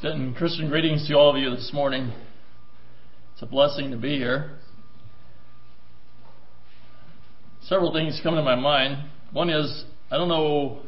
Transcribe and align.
Extending 0.00 0.32
Christian 0.32 0.68
greetings 0.68 1.08
to 1.08 1.14
all 1.14 1.34
of 1.34 1.42
you 1.42 1.50
this 1.50 1.72
morning. 1.74 2.12
It's 3.32 3.42
a 3.42 3.46
blessing 3.46 3.90
to 3.90 3.96
be 3.96 4.16
here. 4.16 4.52
Several 7.62 7.92
things 7.92 8.20
come 8.22 8.36
to 8.36 8.42
my 8.42 8.54
mind. 8.54 9.10
One 9.32 9.50
is, 9.50 9.86
I 10.08 10.16
don't 10.16 10.28
know 10.28 10.82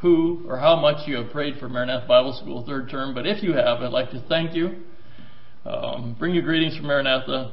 who 0.00 0.46
or 0.48 0.58
how 0.58 0.74
much 0.74 1.06
you 1.06 1.16
have 1.16 1.30
prayed 1.32 1.58
for 1.60 1.68
Maranatha 1.68 2.08
Bible 2.08 2.32
School 2.40 2.64
third 2.64 2.88
term, 2.88 3.14
but 3.14 3.26
if 3.26 3.42
you 3.42 3.52
have, 3.52 3.82
I'd 3.82 3.92
like 3.92 4.10
to 4.12 4.24
thank 4.26 4.54
you. 4.54 4.76
Um, 5.66 6.16
bring 6.18 6.34
you 6.34 6.40
greetings 6.40 6.78
from 6.78 6.86
Maranatha. 6.86 7.52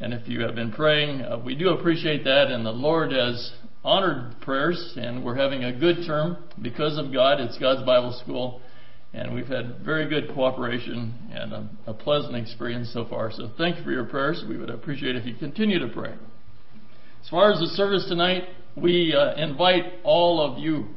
And 0.00 0.14
if 0.14 0.26
you 0.26 0.40
have 0.44 0.54
been 0.54 0.72
praying, 0.72 1.20
uh, 1.20 1.42
we 1.44 1.54
do 1.54 1.68
appreciate 1.68 2.24
that, 2.24 2.46
and 2.50 2.64
the 2.64 2.70
Lord 2.70 3.12
has 3.12 3.52
honored 3.84 4.40
prayers, 4.40 4.94
and 4.96 5.22
we're 5.22 5.36
having 5.36 5.64
a 5.64 5.78
good 5.78 6.06
term 6.06 6.38
because 6.62 6.96
of 6.96 7.12
God. 7.12 7.38
It's 7.38 7.58
God's 7.58 7.84
Bible 7.84 8.18
School 8.24 8.62
and 9.16 9.34
we've 9.34 9.46
had 9.46 9.78
very 9.82 10.06
good 10.08 10.32
cooperation 10.34 11.14
and 11.32 11.52
a, 11.52 11.68
a, 11.86 11.94
pleasant 11.94 12.36
experience 12.36 12.90
so 12.92 13.06
far. 13.08 13.32
So 13.32 13.50
thank 13.56 13.78
you 13.78 13.84
for 13.84 13.90
your 13.90 14.04
prayers. 14.04 14.44
We 14.46 14.58
would 14.58 14.68
appreciate 14.68 15.16
if 15.16 15.24
you 15.24 15.34
continue 15.34 15.78
to 15.78 15.88
pray. 15.88 16.14
As 17.22 17.30
far 17.30 17.50
as 17.50 17.58
the 17.58 17.68
service 17.68 18.04
tonight, 18.08 18.44
we 18.76 19.14
uh, 19.18 19.34
invite 19.42 19.84
all 20.04 20.40
of 20.40 20.58
you. 20.58 20.88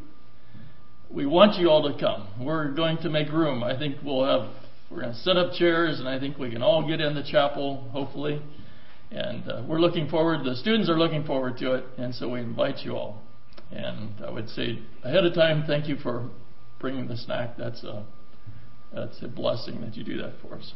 We 1.09 1.25
want 1.25 1.57
you 1.59 1.69
all 1.69 1.91
to 1.91 1.97
come. 1.97 2.27
We're 2.45 2.73
going 2.73 2.97
to 2.97 3.09
make 3.09 3.29
room. 3.29 3.63
I 3.63 3.79
think 3.79 3.95
we'll 4.03 4.25
have 4.25 4.49
we're 4.91 5.01
going 5.01 5.13
to 5.13 5.19
set 5.19 5.37
up 5.37 5.53
chairs, 5.53 5.99
and 5.99 6.09
I 6.09 6.19
think 6.19 6.37
we 6.37 6.49
can 6.49 6.61
all 6.61 6.85
get 6.85 6.99
in 6.99 7.13
the 7.13 7.23
chapel, 7.23 7.87
hopefully. 7.91 8.41
And 9.11 9.47
uh, 9.47 9.63
we're 9.67 9.79
looking 9.79 10.09
forward. 10.09 10.43
The 10.43 10.55
students 10.55 10.89
are 10.89 10.97
looking 10.97 11.23
forward 11.23 11.57
to 11.59 11.75
it, 11.75 11.85
and 11.97 12.13
so 12.13 12.29
we 12.29 12.41
invite 12.41 12.79
you 12.79 12.95
all. 12.95 13.21
And 13.71 14.13
I 14.25 14.31
would 14.31 14.49
say 14.49 14.79
ahead 15.03 15.25
of 15.25 15.33
time, 15.35 15.63
thank 15.65 15.87
you 15.87 15.95
for 15.97 16.29
bringing 16.79 17.07
the 17.07 17.17
snack. 17.17 17.57
That's 17.57 17.83
a 17.83 18.05
that's 18.93 19.21
a 19.21 19.27
blessing 19.27 19.81
that 19.81 19.95
you 19.95 20.03
do 20.03 20.17
that 20.17 20.33
for 20.41 20.55
us. 20.55 20.73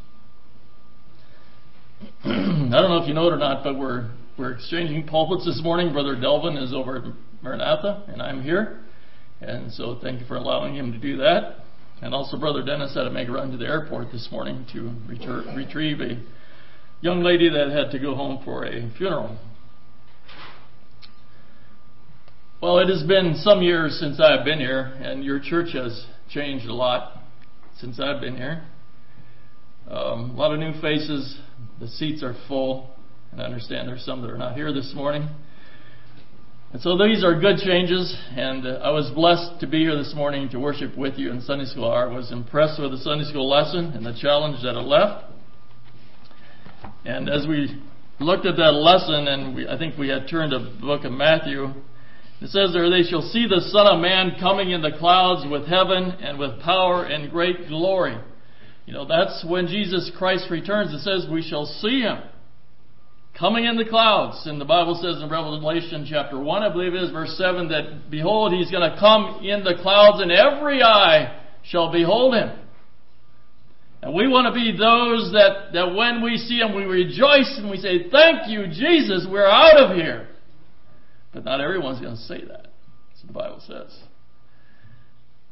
I 2.24 2.28
don't 2.28 2.90
know 2.90 3.00
if 3.02 3.08
you 3.08 3.14
know 3.14 3.28
it 3.28 3.34
or 3.34 3.38
not, 3.38 3.64
but 3.64 3.78
we're 3.78 4.12
we're 4.38 4.52
exchanging 4.52 5.08
pulpits 5.08 5.46
this 5.46 5.62
morning. 5.64 5.94
Brother 5.94 6.20
Delvin 6.20 6.58
is 6.58 6.74
over 6.74 6.98
at 6.98 7.04
Maranatha, 7.42 8.06
and 8.08 8.22
I'm 8.22 8.42
here, 8.42 8.82
and 9.42 9.72
so 9.72 9.98
thank 10.02 10.20
you 10.20 10.26
for 10.28 10.36
allowing 10.36 10.76
him 10.76 10.92
to 10.92 10.98
do 10.98 11.18
that. 11.18 11.58
And 12.02 12.14
also, 12.14 12.38
Brother 12.38 12.64
Dennis 12.64 12.94
had 12.96 13.04
to 13.04 13.12
make 13.12 13.30
a 13.30 13.32
run 13.32 13.52
to 13.52 13.58
the 13.58 13.66
airport 13.66 14.12
this 14.12 14.28
morning 14.32 14.66
to 14.74 14.92
retur- 15.08 15.56
retrieve 15.56 16.02
a 16.02 16.22
young 17.00 17.22
lady 17.22 17.50
that 17.50 17.70
had 17.70 17.92
to 17.92 18.00
go 18.00 18.16
home 18.16 18.42
for 18.44 18.66
a 18.66 18.92
funeral. 18.98 19.38
Well, 22.64 22.80
it 22.80 22.88
has 22.88 23.04
been 23.04 23.36
some 23.36 23.62
years 23.62 24.00
since 24.00 24.22
I've 24.22 24.46
been 24.46 24.58
here, 24.58 24.94
and 25.02 25.22
your 25.22 25.38
church 25.38 25.74
has 25.74 26.06
changed 26.30 26.66
a 26.68 26.74
lot 26.74 27.22
since 27.78 28.00
I've 28.00 28.22
been 28.22 28.38
here. 28.38 28.64
Um, 29.90 30.30
a 30.30 30.34
lot 30.36 30.54
of 30.54 30.60
new 30.62 30.72
faces. 30.80 31.40
The 31.82 31.90
seats 31.90 32.24
are 32.24 32.34
full, 32.48 32.96
and 33.34 33.42
I 33.42 33.44
understand 33.44 33.90
there's 33.90 34.06
some 34.06 34.22
that 34.22 34.30
are 34.30 34.38
not 34.38 34.56
here 34.56 34.72
this 34.72 34.94
morning. 34.96 35.28
And 36.72 36.82
so 36.82 36.98
these 36.98 37.22
are 37.22 37.38
good 37.38 37.58
changes, 37.58 38.18
and 38.32 38.66
uh, 38.66 38.80
I 38.82 38.92
was 38.92 39.12
blessed 39.14 39.60
to 39.60 39.68
be 39.68 39.80
here 39.80 39.98
this 39.98 40.14
morning 40.16 40.48
to 40.52 40.58
worship 40.58 40.98
with 40.98 41.18
you 41.18 41.32
in 41.32 41.42
Sunday 41.42 41.66
school. 41.66 41.92
I 41.92 42.06
was 42.06 42.32
impressed 42.32 42.82
with 42.82 42.92
the 42.92 42.98
Sunday 43.00 43.26
school 43.26 43.50
lesson 43.50 43.88
and 43.88 44.06
the 44.06 44.18
challenge 44.18 44.64
that 44.64 44.80
it 44.80 44.88
left. 44.88 45.26
And 47.04 47.28
as 47.28 47.46
we 47.46 47.82
looked 48.22 48.46
at 48.46 48.56
that 48.56 48.72
lesson, 48.72 49.28
and 49.28 49.54
we, 49.54 49.68
I 49.68 49.78
think 49.78 49.98
we 49.98 50.08
had 50.08 50.30
turned 50.30 50.52
to 50.52 50.60
the 50.60 50.80
book 50.80 51.04
of 51.04 51.12
Matthew, 51.12 51.74
it 52.42 52.50
says 52.50 52.74
there, 52.74 52.90
they 52.90 53.04
shall 53.04 53.22
see 53.22 53.48
the 53.48 53.62
Son 53.62 53.88
of 53.88 54.02
Man 54.02 54.36
coming 54.40 54.72
in 54.72 54.82
the 54.82 54.92
clouds 55.00 55.50
with 55.50 55.66
heaven 55.66 56.12
and 56.22 56.38
with 56.38 56.60
power 56.62 57.06
and 57.06 57.32
great 57.32 57.68
glory. 57.68 58.18
You 58.86 58.94
know, 58.94 59.06
that's 59.06 59.46
when 59.48 59.68
Jesus 59.68 60.12
Christ 60.18 60.48
returns. 60.50 60.94
It 60.94 61.00
says 61.00 61.30
we 61.32 61.42
shall 61.42 61.66
see 61.66 62.02
him 62.02 62.18
coming 63.38 63.66
in 63.66 63.78
the 63.78 63.86
clouds. 63.86 64.46
And 64.46 64.60
the 64.60 64.66
Bible 64.66 65.00
says 65.02 65.22
in 65.22 65.30
Revelation 65.30 66.06
chapter 66.10 66.40
1, 66.40 66.64
I 66.64 66.72
believe 66.72 66.94
it 66.94 67.04
is, 67.04 67.12
verse 67.12 67.36
7, 67.38 67.70
that 67.70 68.12
behold, 68.12 68.54
he's 68.54 68.70
going 68.70 68.90
to 68.90 68.98
come 69.00 69.44
in 69.44 69.64
the 69.64 69.76
clouds 69.82 70.22
and 70.22 70.32
every 70.32 70.84
eye 70.84 71.40
shall 71.64 71.92
behold 71.92 72.36
him. 72.36 72.60
And 74.02 74.14
we 74.14 74.28
want 74.28 74.54
to 74.54 74.54
be 74.54 74.72
those 74.72 75.32
that, 75.32 75.72
that 75.72 75.96
when 75.96 76.22
we 76.22 76.36
see 76.36 76.60
him, 76.60 76.76
we 76.76 76.84
rejoice 76.84 77.56
and 77.58 77.72
we 77.72 77.78
say, 77.78 78.10
Thank 78.12 78.50
you, 78.50 78.68
Jesus, 78.68 79.26
we're 79.30 79.48
out 79.48 79.78
of 79.78 79.96
here. 79.96 80.28
But 81.34 81.46
not 81.46 81.62
everyone's 81.62 82.00
going 82.00 82.16
to 82.16 82.22
say 82.22 82.42
that. 82.42 82.68
That's 83.10 83.24
what 83.24 83.28
the 83.28 83.34
Bible 83.34 83.60
says. 83.62 84.00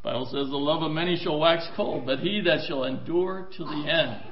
The 0.04 0.10
Bible 0.10 0.26
says, 0.26 0.50
The 0.50 0.58
love 0.58 0.84
of 0.84 0.92
many 0.92 1.18
shall 1.18 1.40
wax 1.40 1.68
cold, 1.76 2.06
but 2.06 2.20
he 2.20 2.42
that 2.46 2.66
shall 2.68 2.84
endure 2.84 3.48
to 3.58 3.64
the 3.64 3.90
end 3.90 4.24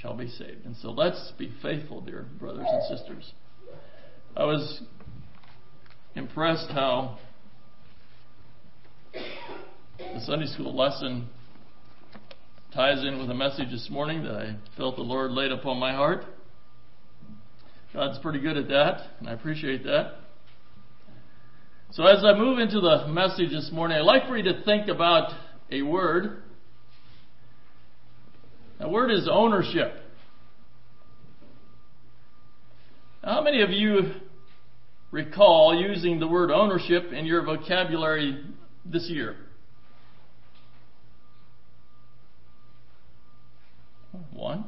shall 0.00 0.16
be 0.16 0.28
saved. 0.28 0.64
And 0.64 0.76
so 0.76 0.90
let's 0.90 1.32
be 1.38 1.52
faithful, 1.62 2.00
dear 2.00 2.26
brothers 2.38 2.66
and 2.68 2.98
sisters. 2.98 3.32
I 4.36 4.44
was 4.44 4.82
impressed 6.14 6.70
how 6.70 7.18
the 9.12 10.20
Sunday 10.20 10.46
school 10.46 10.76
lesson 10.76 11.28
ties 12.74 13.04
in 13.04 13.18
with 13.20 13.30
a 13.30 13.34
message 13.34 13.70
this 13.70 13.88
morning 13.90 14.24
that 14.24 14.34
I 14.34 14.56
felt 14.76 14.96
the 14.96 15.02
Lord 15.02 15.30
laid 15.30 15.52
upon 15.52 15.78
my 15.78 15.92
heart. 15.92 16.24
God's 17.92 18.18
pretty 18.18 18.40
good 18.40 18.56
at 18.56 18.68
that, 18.68 19.02
and 19.20 19.28
I 19.28 19.32
appreciate 19.32 19.84
that. 19.84 20.23
So 21.94 22.04
as 22.04 22.24
I 22.24 22.36
move 22.36 22.58
into 22.58 22.80
the 22.80 23.06
message 23.06 23.50
this 23.50 23.70
morning, 23.72 23.96
I'd 23.96 24.04
like 24.04 24.26
for 24.26 24.36
you 24.36 24.42
to 24.52 24.64
think 24.64 24.88
about 24.88 25.30
a 25.70 25.82
word. 25.82 26.42
That 28.80 28.90
word 28.90 29.12
is 29.12 29.28
ownership. 29.30 29.94
How 33.22 33.42
many 33.42 33.62
of 33.62 33.70
you 33.70 34.14
recall 35.12 35.80
using 35.80 36.18
the 36.18 36.26
word 36.26 36.50
ownership 36.50 37.12
in 37.12 37.26
your 37.26 37.44
vocabulary 37.44 38.44
this 38.84 39.08
year? 39.08 39.36
One. 44.32 44.64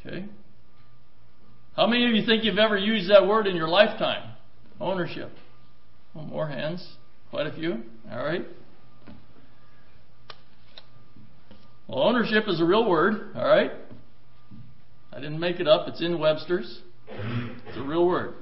Okay. 0.00 0.24
How 1.76 1.86
many 1.86 2.06
of 2.08 2.14
you 2.14 2.24
think 2.24 2.42
you've 2.42 2.56
ever 2.56 2.78
used 2.78 3.10
that 3.10 3.26
word 3.26 3.46
in 3.46 3.54
your 3.54 3.68
lifetime? 3.68 4.35
Ownership. 4.80 5.30
Well, 6.14 6.24
more 6.24 6.48
hands. 6.48 6.96
Quite 7.30 7.46
a 7.46 7.52
few. 7.52 7.82
All 8.10 8.24
right. 8.24 8.44
Well, 11.88 12.02
ownership 12.02 12.44
is 12.48 12.60
a 12.60 12.64
real 12.64 12.88
word. 12.88 13.32
All 13.36 13.46
right. 13.46 13.70
I 15.12 15.16
didn't 15.16 15.40
make 15.40 15.60
it 15.60 15.68
up. 15.68 15.88
It's 15.88 16.00
in 16.02 16.18
Webster's. 16.18 16.80
It's 17.08 17.76
a 17.76 17.82
real 17.82 18.06
word. 18.06 18.34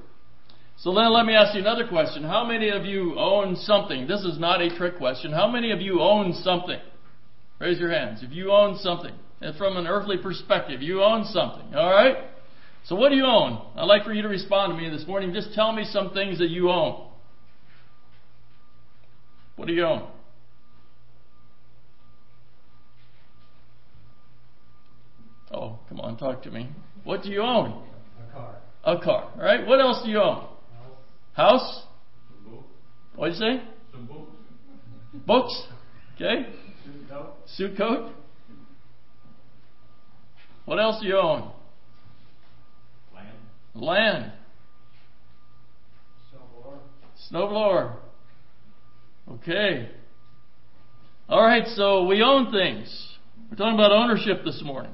So 0.77 0.93
then 0.93 1.13
let 1.13 1.25
me 1.25 1.33
ask 1.33 1.55
you 1.55 1.61
another 1.61 1.87
question. 1.87 2.23
How 2.23 2.43
many 2.43 2.69
of 2.69 2.85
you 2.85 3.17
own 3.17 3.55
something? 3.55 4.07
This 4.07 4.21
is 4.21 4.37
not 4.39 4.61
a 4.61 4.75
trick 4.75 4.97
question. 4.97 5.31
How 5.31 5.47
many 5.47 5.71
of 5.71 5.79
you 5.79 6.01
own 6.01 6.33
something? 6.43 6.79
Raise 7.59 7.79
your 7.79 7.91
hands. 7.91 8.21
If 8.23 8.31
you 8.31 8.51
own 8.51 8.77
something, 8.79 9.13
and 9.41 9.55
from 9.57 9.77
an 9.77 9.87
earthly 9.87 10.17
perspective, 10.17 10.81
you 10.81 11.01
own 11.01 11.23
something. 11.25 11.73
All 11.75 11.89
right? 11.89 12.17
So 12.85 12.95
what 12.95 13.09
do 13.09 13.15
you 13.15 13.25
own? 13.25 13.65
I'd 13.75 13.85
like 13.85 14.03
for 14.03 14.13
you 14.13 14.21
to 14.21 14.27
respond 14.27 14.71
to 14.71 14.77
me 14.77 14.95
this 14.95 15.07
morning. 15.07 15.33
Just 15.33 15.53
tell 15.53 15.71
me 15.71 15.85
some 15.91 16.11
things 16.11 16.37
that 16.37 16.49
you 16.49 16.69
own. 16.69 17.07
What 19.55 19.67
do 19.67 19.73
you 19.73 19.85
own? 19.85 20.07
Oh, 25.51 25.79
come 25.89 25.99
on, 25.99 26.17
talk 26.17 26.43
to 26.43 26.51
me. 26.51 26.69
What 27.03 27.23
do 27.23 27.29
you 27.29 27.41
own? 27.41 27.81
A 28.19 28.33
car. 28.33 28.55
A 28.83 28.99
car. 28.99 29.31
All 29.35 29.43
right. 29.43 29.65
What 29.65 29.79
else 29.79 30.03
do 30.03 30.11
you 30.11 30.19
own? 30.19 30.47
House. 31.33 31.55
House? 31.55 31.83
What'd 33.15 33.35
you 33.35 33.39
say? 33.39 33.63
Some 33.93 34.05
books. 34.05 34.31
Books? 35.25 35.67
Okay. 36.15 36.49
Suit 36.83 37.09
coat. 37.09 37.33
Suit 37.47 37.77
coat? 37.77 38.11
What 40.65 40.79
else 40.79 41.01
do 41.01 41.07
you 41.07 41.17
own? 41.17 41.51
Land. 43.75 44.31
Snowblower. 46.33 46.77
Snowblower. 47.31 47.95
Okay. 49.29 49.89
All 51.27 51.43
right, 51.43 51.67
so 51.75 52.05
we 52.05 52.21
own 52.21 52.51
things. 52.51 53.17
We're 53.49 53.57
talking 53.57 53.73
about 53.73 53.91
ownership 53.91 54.45
this 54.45 54.61
morning. 54.63 54.91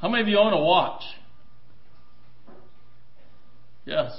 How 0.00 0.08
many 0.08 0.22
of 0.22 0.28
you 0.28 0.38
own 0.38 0.52
a 0.52 0.62
watch? 0.62 1.02
Yes. 3.84 4.12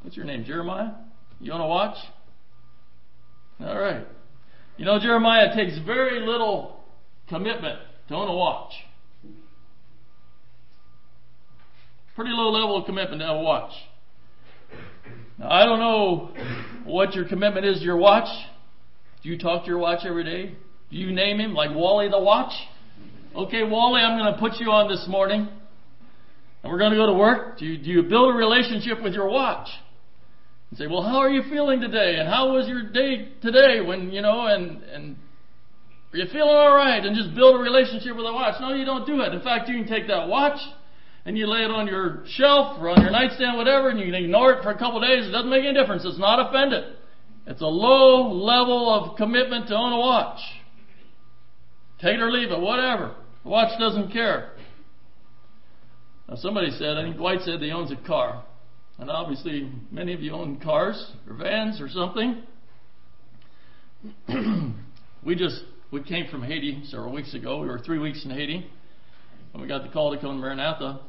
What's 0.00 0.16
your 0.16 0.24
name? 0.24 0.44
Jeremiah? 0.44 0.92
You 1.38 1.52
own 1.52 1.60
a 1.60 1.66
watch? 1.66 1.96
All 3.60 3.78
right. 3.78 4.06
You 4.76 4.84
know, 4.84 4.98
Jeremiah 4.98 5.54
takes 5.54 5.78
very 5.84 6.20
little 6.20 6.80
commitment 7.28 7.78
to 8.08 8.14
own 8.14 8.28
a 8.28 8.34
watch. 8.34 8.72
Pretty 12.14 12.30
low 12.32 12.50
level 12.50 12.76
of 12.76 12.86
commitment 12.86 13.20
to 13.20 13.26
have 13.26 13.36
a 13.36 13.42
watch. 13.42 13.72
Now, 15.38 15.50
I 15.50 15.64
don't 15.64 15.78
know 15.78 16.34
what 16.84 17.14
your 17.14 17.26
commitment 17.26 17.64
is 17.64 17.78
to 17.78 17.84
your 17.84 17.96
watch. 17.96 18.28
Do 19.22 19.28
you 19.28 19.38
talk 19.38 19.64
to 19.64 19.70
your 19.70 19.78
watch 19.78 20.00
every 20.04 20.24
day? 20.24 20.54
Do 20.90 20.96
you 20.96 21.12
name 21.12 21.40
him 21.40 21.54
like 21.54 21.70
Wally 21.70 22.08
the 22.10 22.20
watch? 22.20 22.52
Okay, 23.34 23.62
Wally, 23.62 24.02
I'm 24.02 24.18
going 24.18 24.34
to 24.34 24.38
put 24.38 24.60
you 24.60 24.70
on 24.70 24.90
this 24.90 25.06
morning. 25.08 25.48
And 26.62 26.72
we're 26.72 26.78
going 26.78 26.90
to 26.90 26.96
go 26.96 27.06
to 27.06 27.14
work. 27.14 27.58
Do 27.58 27.64
you, 27.64 27.78
do 27.78 27.90
you 27.90 28.02
build 28.02 28.34
a 28.34 28.36
relationship 28.36 29.02
with 29.02 29.14
your 29.14 29.28
watch? 29.28 29.68
And 30.72 30.78
say, 30.78 30.86
well, 30.86 31.02
how 31.02 31.18
are 31.18 31.28
you 31.28 31.42
feeling 31.50 31.82
today? 31.82 32.16
And 32.16 32.26
how 32.26 32.54
was 32.54 32.66
your 32.66 32.90
day 32.90 33.28
today? 33.42 33.82
When, 33.82 34.10
you 34.10 34.22
know, 34.22 34.46
and, 34.46 34.82
and 34.84 35.16
are 36.14 36.16
you 36.16 36.24
feeling 36.32 36.48
all 36.48 36.74
right? 36.74 37.04
And 37.04 37.14
just 37.14 37.34
build 37.34 37.60
a 37.60 37.62
relationship 37.62 38.16
with 38.16 38.24
a 38.24 38.32
watch. 38.32 38.54
No, 38.58 38.72
you 38.72 38.86
don't 38.86 39.06
do 39.06 39.20
it. 39.20 39.34
In 39.34 39.42
fact, 39.42 39.68
you 39.68 39.74
can 39.76 39.86
take 39.86 40.08
that 40.08 40.28
watch 40.28 40.58
and 41.26 41.36
you 41.36 41.46
lay 41.46 41.58
it 41.58 41.70
on 41.70 41.86
your 41.86 42.24
shelf 42.24 42.80
or 42.80 42.88
on 42.88 43.02
your 43.02 43.10
nightstand, 43.10 43.58
whatever, 43.58 43.90
and 43.90 44.00
you 44.00 44.06
can 44.06 44.14
ignore 44.14 44.52
it 44.52 44.62
for 44.62 44.70
a 44.70 44.78
couple 44.78 44.96
of 44.96 45.06
days. 45.06 45.28
It 45.28 45.30
doesn't 45.32 45.50
make 45.50 45.62
any 45.62 45.78
difference. 45.78 46.06
It's 46.06 46.18
not 46.18 46.48
offended. 46.48 46.96
It's 47.46 47.60
a 47.60 47.66
low 47.66 48.32
level 48.32 48.94
of 48.94 49.18
commitment 49.18 49.68
to 49.68 49.74
own 49.74 49.92
a 49.92 49.98
watch. 49.98 50.40
Take 52.00 52.14
it 52.14 52.20
or 52.20 52.32
leave 52.32 52.50
it, 52.50 52.58
whatever. 52.58 53.14
The 53.44 53.50
watch 53.50 53.78
doesn't 53.78 54.10
care. 54.10 54.52
Now, 56.30 56.36
somebody 56.36 56.70
said, 56.70 56.96
I 56.96 57.02
think 57.02 57.18
Dwight 57.18 57.40
said 57.44 57.60
he 57.60 57.72
owns 57.72 57.92
a 57.92 58.06
car. 58.06 58.42
And 58.98 59.10
obviously, 59.10 59.70
many 59.90 60.12
of 60.12 60.20
you 60.20 60.32
own 60.32 60.60
cars 60.60 61.12
or 61.28 61.34
vans 61.34 61.80
or 61.80 61.88
something. 61.88 62.42
we 65.24 65.34
just 65.34 65.62
we 65.90 66.02
came 66.02 66.28
from 66.30 66.42
Haiti 66.42 66.82
several 66.86 67.12
weeks 67.12 67.34
ago. 67.34 67.60
We 67.60 67.68
were 67.68 67.78
three 67.78 67.98
weeks 67.98 68.24
in 68.24 68.30
Haiti 68.30 68.66
when 69.52 69.62
we 69.62 69.68
got 69.68 69.82
the 69.82 69.90
call 69.90 70.14
to 70.14 70.20
come 70.20 70.36
to 70.36 70.40
Maranatha. 70.40 71.00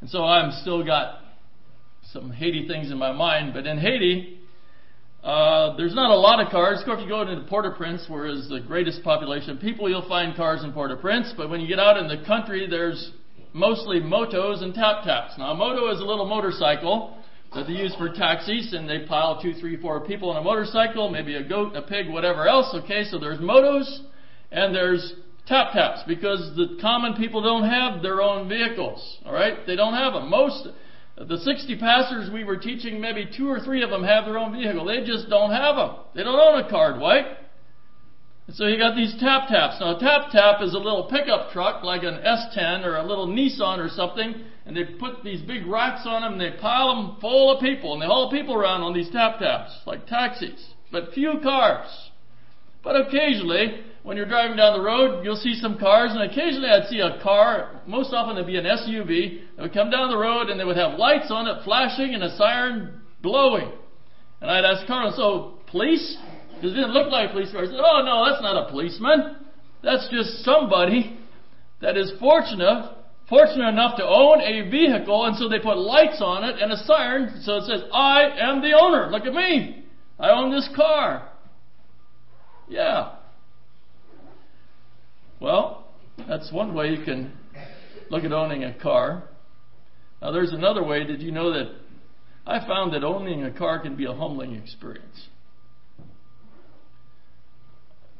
And 0.00 0.10
so 0.10 0.24
I'm 0.24 0.50
still 0.62 0.84
got 0.84 1.20
some 2.12 2.30
Haiti 2.30 2.66
things 2.68 2.90
in 2.90 2.98
my 2.98 3.12
mind. 3.12 3.54
But 3.54 3.66
in 3.66 3.78
Haiti, 3.78 4.38
uh, 5.22 5.76
there's 5.76 5.94
not 5.94 6.10
a 6.10 6.16
lot 6.16 6.44
of 6.44 6.50
cars. 6.50 6.80
Of 6.80 6.86
course, 6.86 6.98
if 7.00 7.04
you 7.04 7.08
go 7.08 7.22
into 7.22 7.44
Port-au-Prince, 7.48 8.06
where 8.08 8.26
is 8.26 8.48
the 8.48 8.60
greatest 8.60 9.02
population 9.02 9.50
of 9.50 9.60
people, 9.60 9.88
you'll 9.88 10.08
find 10.08 10.36
cars 10.36 10.62
in 10.62 10.72
Port-au-Prince. 10.72 11.34
But 11.36 11.50
when 11.50 11.60
you 11.60 11.68
get 11.68 11.78
out 11.78 11.96
in 11.96 12.06
the 12.08 12.24
country, 12.26 12.66
there's 12.68 13.10
mostly 13.56 14.00
motos 14.00 14.62
and 14.62 14.74
tap 14.74 15.02
taps. 15.04 15.32
Now, 15.38 15.52
a 15.52 15.54
moto 15.54 15.90
is 15.90 16.00
a 16.00 16.04
little 16.04 16.26
motorcycle 16.26 17.16
that 17.54 17.66
they 17.66 17.72
use 17.72 17.94
for 17.96 18.12
taxis, 18.12 18.74
and 18.74 18.88
they 18.88 19.06
pile 19.06 19.40
two, 19.40 19.54
three, 19.54 19.80
four 19.80 20.00
people 20.00 20.30
on 20.30 20.36
a 20.36 20.42
motorcycle, 20.42 21.08
maybe 21.08 21.36
a 21.36 21.42
goat, 21.42 21.74
a 21.74 21.80
pig, 21.80 22.08
whatever 22.08 22.46
else. 22.46 22.74
Okay, 22.84 23.04
so 23.04 23.18
there's 23.18 23.38
motos 23.38 24.00
and 24.52 24.74
there's 24.74 25.14
tap 25.46 25.72
taps 25.72 26.02
because 26.06 26.54
the 26.56 26.76
common 26.80 27.14
people 27.14 27.42
don't 27.42 27.68
have 27.68 28.02
their 28.02 28.20
own 28.20 28.48
vehicles. 28.48 29.18
All 29.24 29.32
right, 29.32 29.66
they 29.66 29.74
don't 29.74 29.94
have 29.94 30.12
them. 30.12 30.28
Most 30.28 30.68
the 31.16 31.38
60 31.38 31.78
pastors 31.78 32.30
we 32.30 32.44
were 32.44 32.58
teaching, 32.58 33.00
maybe 33.00 33.26
two 33.36 33.48
or 33.48 33.60
three 33.60 33.82
of 33.82 33.88
them 33.88 34.04
have 34.04 34.26
their 34.26 34.36
own 34.36 34.52
vehicle. 34.52 34.84
They 34.84 35.02
just 35.02 35.30
don't 35.30 35.50
have 35.50 35.76
them. 35.76 35.96
They 36.14 36.22
don't 36.22 36.38
own 36.38 36.62
a 36.62 36.68
car, 36.68 36.92
Dwight. 36.92 37.24
And 38.46 38.54
so 38.54 38.66
you 38.66 38.78
got 38.78 38.94
these 38.94 39.14
tap 39.18 39.48
taps. 39.48 39.78
Now 39.80 39.96
a 39.96 40.00
tap 40.00 40.30
tap 40.30 40.62
is 40.62 40.74
a 40.74 40.78
little 40.78 41.08
pickup 41.10 41.50
truck 41.50 41.82
like 41.82 42.04
an 42.04 42.14
S10 42.14 42.84
or 42.84 42.96
a 42.96 43.02
little 43.02 43.26
Nissan 43.26 43.78
or 43.78 43.88
something, 43.88 44.34
and 44.64 44.76
they 44.76 44.84
put 44.84 45.24
these 45.24 45.42
big 45.42 45.66
racks 45.66 46.02
on 46.06 46.22
them 46.22 46.34
and 46.34 46.40
they 46.40 46.56
pile 46.60 46.94
them 46.94 47.16
full 47.20 47.50
of 47.52 47.60
people 47.60 47.92
and 47.92 48.02
they 48.02 48.06
haul 48.06 48.30
people 48.30 48.54
around 48.54 48.82
on 48.82 48.94
these 48.94 49.10
tap 49.10 49.40
taps 49.40 49.72
like 49.84 50.06
taxis, 50.06 50.74
but 50.92 51.12
few 51.12 51.40
cars. 51.42 51.88
But 52.84 52.94
occasionally, 52.94 53.82
when 54.04 54.16
you're 54.16 54.28
driving 54.28 54.56
down 54.56 54.78
the 54.78 54.84
road, 54.84 55.24
you'll 55.24 55.34
see 55.34 55.58
some 55.60 55.76
cars, 55.76 56.12
and 56.12 56.22
occasionally 56.22 56.68
I'd 56.68 56.86
see 56.88 57.00
a 57.00 57.20
car, 57.20 57.80
most 57.84 58.12
often 58.12 58.36
it'd 58.36 58.46
be 58.46 58.56
an 58.56 58.64
SUV, 58.64 59.40
that 59.56 59.62
would 59.62 59.72
come 59.74 59.90
down 59.90 60.08
the 60.08 60.16
road 60.16 60.50
and 60.50 60.60
they 60.60 60.64
would 60.64 60.76
have 60.76 60.96
lights 60.96 61.26
on 61.30 61.48
it 61.48 61.64
flashing 61.64 62.14
and 62.14 62.22
a 62.22 62.36
siren 62.36 63.00
blowing. 63.22 63.72
And 64.40 64.48
I'd 64.48 64.64
ask 64.64 64.86
Carl, 64.86 65.12
so 65.16 65.58
police? 65.68 66.16
Because 66.56 66.72
it 66.72 66.76
didn't 66.76 66.92
look 66.92 67.12
like 67.12 67.30
a 67.30 67.32
police 67.32 67.52
car. 67.52 67.62
I 67.62 67.66
said, 67.66 67.76
oh 67.78 68.02
no, 68.04 68.24
that's 68.28 68.42
not 68.42 68.66
a 68.66 68.70
policeman. 68.70 69.36
That's 69.82 70.08
just 70.10 70.42
somebody 70.42 71.18
that 71.80 71.96
is 71.96 72.12
fortunate, 72.18 72.96
fortunate 73.28 73.68
enough 73.68 73.96
to 73.98 74.04
own 74.04 74.40
a 74.40 74.68
vehicle, 74.70 75.26
and 75.26 75.36
so 75.36 75.48
they 75.48 75.58
put 75.58 75.76
lights 75.76 76.20
on 76.20 76.44
it 76.44 76.60
and 76.60 76.72
a 76.72 76.76
siren, 76.78 77.40
so 77.42 77.56
it 77.56 77.64
says, 77.64 77.82
I 77.92 78.22
am 78.40 78.62
the 78.62 78.72
owner. 78.72 79.10
Look 79.10 79.24
at 79.24 79.34
me. 79.34 79.84
I 80.18 80.30
own 80.30 80.50
this 80.50 80.68
car. 80.74 81.28
Yeah. 82.68 83.16
Well, 85.40 85.86
that's 86.26 86.50
one 86.50 86.74
way 86.74 86.88
you 86.88 87.04
can 87.04 87.32
look 88.10 88.24
at 88.24 88.32
owning 88.32 88.64
a 88.64 88.72
car. 88.72 89.24
Now, 90.22 90.32
there's 90.32 90.52
another 90.52 90.82
way. 90.82 91.04
Did 91.04 91.20
you 91.20 91.30
know 91.30 91.52
that 91.52 91.70
I 92.46 92.66
found 92.66 92.94
that 92.94 93.04
owning 93.04 93.44
a 93.44 93.52
car 93.52 93.78
can 93.78 93.96
be 93.96 94.06
a 94.06 94.14
humbling 94.14 94.54
experience? 94.54 95.28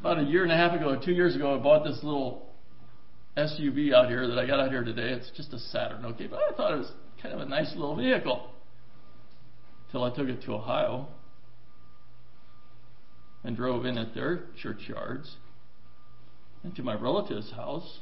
About 0.06 0.20
a 0.20 0.28
year 0.28 0.44
and 0.44 0.52
a 0.52 0.56
half 0.56 0.72
ago, 0.72 0.90
or 0.90 1.04
two 1.04 1.10
years 1.10 1.34
ago, 1.34 1.52
I 1.52 1.58
bought 1.60 1.82
this 1.82 1.98
little 2.04 2.46
SUV 3.36 3.92
out 3.92 4.08
here 4.08 4.28
that 4.28 4.38
I 4.38 4.46
got 4.46 4.60
out 4.60 4.70
here 4.70 4.84
today. 4.84 5.08
It's 5.08 5.32
just 5.36 5.52
a 5.52 5.58
Saturn, 5.58 6.04
okay, 6.04 6.28
but 6.28 6.38
I 6.38 6.56
thought 6.56 6.74
it 6.74 6.76
was 6.76 6.92
kind 7.20 7.34
of 7.34 7.40
a 7.40 7.44
nice 7.44 7.72
little 7.74 7.96
vehicle. 7.96 8.52
Till 9.90 10.04
I 10.04 10.14
took 10.14 10.28
it 10.28 10.44
to 10.44 10.52
Ohio 10.52 11.08
and 13.42 13.56
drove 13.56 13.84
in 13.84 13.98
at 13.98 14.14
their 14.14 14.44
churchyards 14.62 15.34
into 16.62 16.84
my 16.84 16.94
relative's 16.94 17.50
house. 17.50 17.98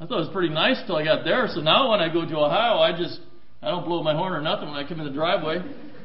I 0.00 0.06
thought 0.06 0.16
it 0.16 0.28
was 0.28 0.32
pretty 0.32 0.54
nice 0.54 0.82
till 0.86 0.96
I 0.96 1.04
got 1.04 1.24
there. 1.26 1.46
So 1.48 1.60
now 1.60 1.90
when 1.90 2.00
I 2.00 2.10
go 2.10 2.24
to 2.26 2.36
Ohio, 2.38 2.78
I 2.78 2.96
just 2.96 3.20
I 3.60 3.68
don't 3.68 3.84
blow 3.84 4.02
my 4.02 4.14
horn 4.14 4.32
or 4.32 4.40
nothing 4.40 4.70
when 4.70 4.82
I 4.82 4.88
come 4.88 4.98
in 4.98 5.04
the 5.04 5.12
driveway. 5.12 5.58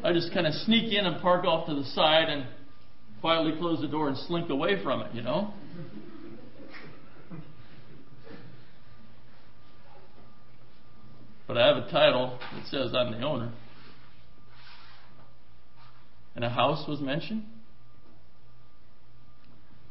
I 0.04 0.12
just 0.12 0.34
kind 0.34 0.46
of 0.46 0.54
sneak 0.54 0.92
in 0.92 1.06
and 1.06 1.22
park 1.22 1.46
off 1.46 1.68
to 1.68 1.76
the 1.76 1.86
side 1.86 2.28
and 2.28 2.46
quietly 3.28 3.60
close 3.60 3.82
the 3.82 3.90
door 3.90 4.08
and 4.08 4.18
slink 4.20 4.50
away 4.50 4.82
from 4.82 5.02
it, 5.02 5.14
you 5.14 5.22
know? 5.22 5.54
But 11.46 11.58
I 11.58 11.68
have 11.68 11.76
a 11.76 11.92
title 11.92 12.40
that 12.54 12.68
says 12.68 12.96
I'm 12.96 13.12
the 13.12 13.20
owner. 13.28 13.52
And 16.38 16.46
a 16.46 16.50
house 16.50 16.88
was 16.88 17.02
mentioned. 17.02 17.44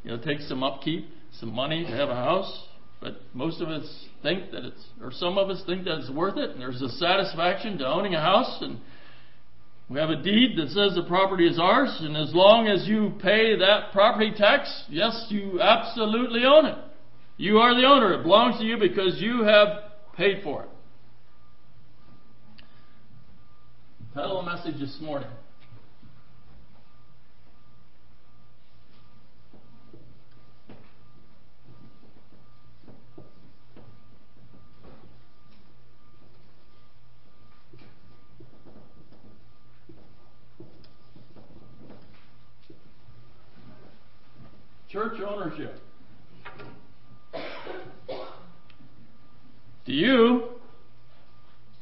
You 0.03 0.13
know, 0.13 0.17
it 0.17 0.25
takes 0.25 0.49
some 0.49 0.63
upkeep, 0.63 1.07
some 1.39 1.53
money 1.53 1.85
to 1.85 1.91
have 1.91 2.09
a 2.09 2.15
house, 2.15 2.65
but 3.03 3.21
most 3.35 3.61
of 3.61 3.69
us 3.69 4.07
think 4.23 4.51
that 4.53 4.65
it's, 4.65 4.83
or 5.03 5.13
some 5.13 5.37
of 5.37 5.51
us 5.51 5.63
think 5.67 5.85
that 5.85 5.99
it's 5.99 6.11
worth 6.11 6.39
it, 6.39 6.53
and 6.53 6.61
there's 6.63 6.81
a 6.81 6.89
satisfaction 6.89 7.77
to 7.77 7.87
owning 7.87 8.15
a 8.15 8.23
house, 8.23 8.63
and 8.63 8.79
we 9.89 10.01
have 10.01 10.11
a 10.11 10.21
deed 10.21 10.57
that 10.59 10.69
says 10.71 10.95
the 10.97 11.05
property 11.07 11.47
is 11.47 11.59
ours, 11.61 11.97
and 12.01 12.17
as 12.17 12.35
long 12.35 12.67
as 12.67 12.89
you 12.89 13.13
pay 13.23 13.57
that 13.57 13.93
property 13.93 14.33
tax, 14.37 14.85
yes, 14.89 15.27
you 15.29 15.61
absolutely 15.61 16.45
own 16.45 16.67
it. 16.67 16.79
You 17.37 17.59
are 17.59 17.75
the 17.75 17.87
owner. 17.87 18.15
It 18.15 18.23
belongs 18.23 18.59
to 18.59 18.65
you 18.65 18.79
because 18.79 19.21
you 19.21 19.45
have 19.45 19.69
paid 20.17 20.43
for 20.43 20.65
it. 20.65 20.69
Title 24.15 24.43
message 24.43 24.81
this 24.81 24.99
morning 25.01 25.29
Church 44.97 45.21
ownership. 45.29 45.79
Do 49.85 49.93
you 49.93 50.45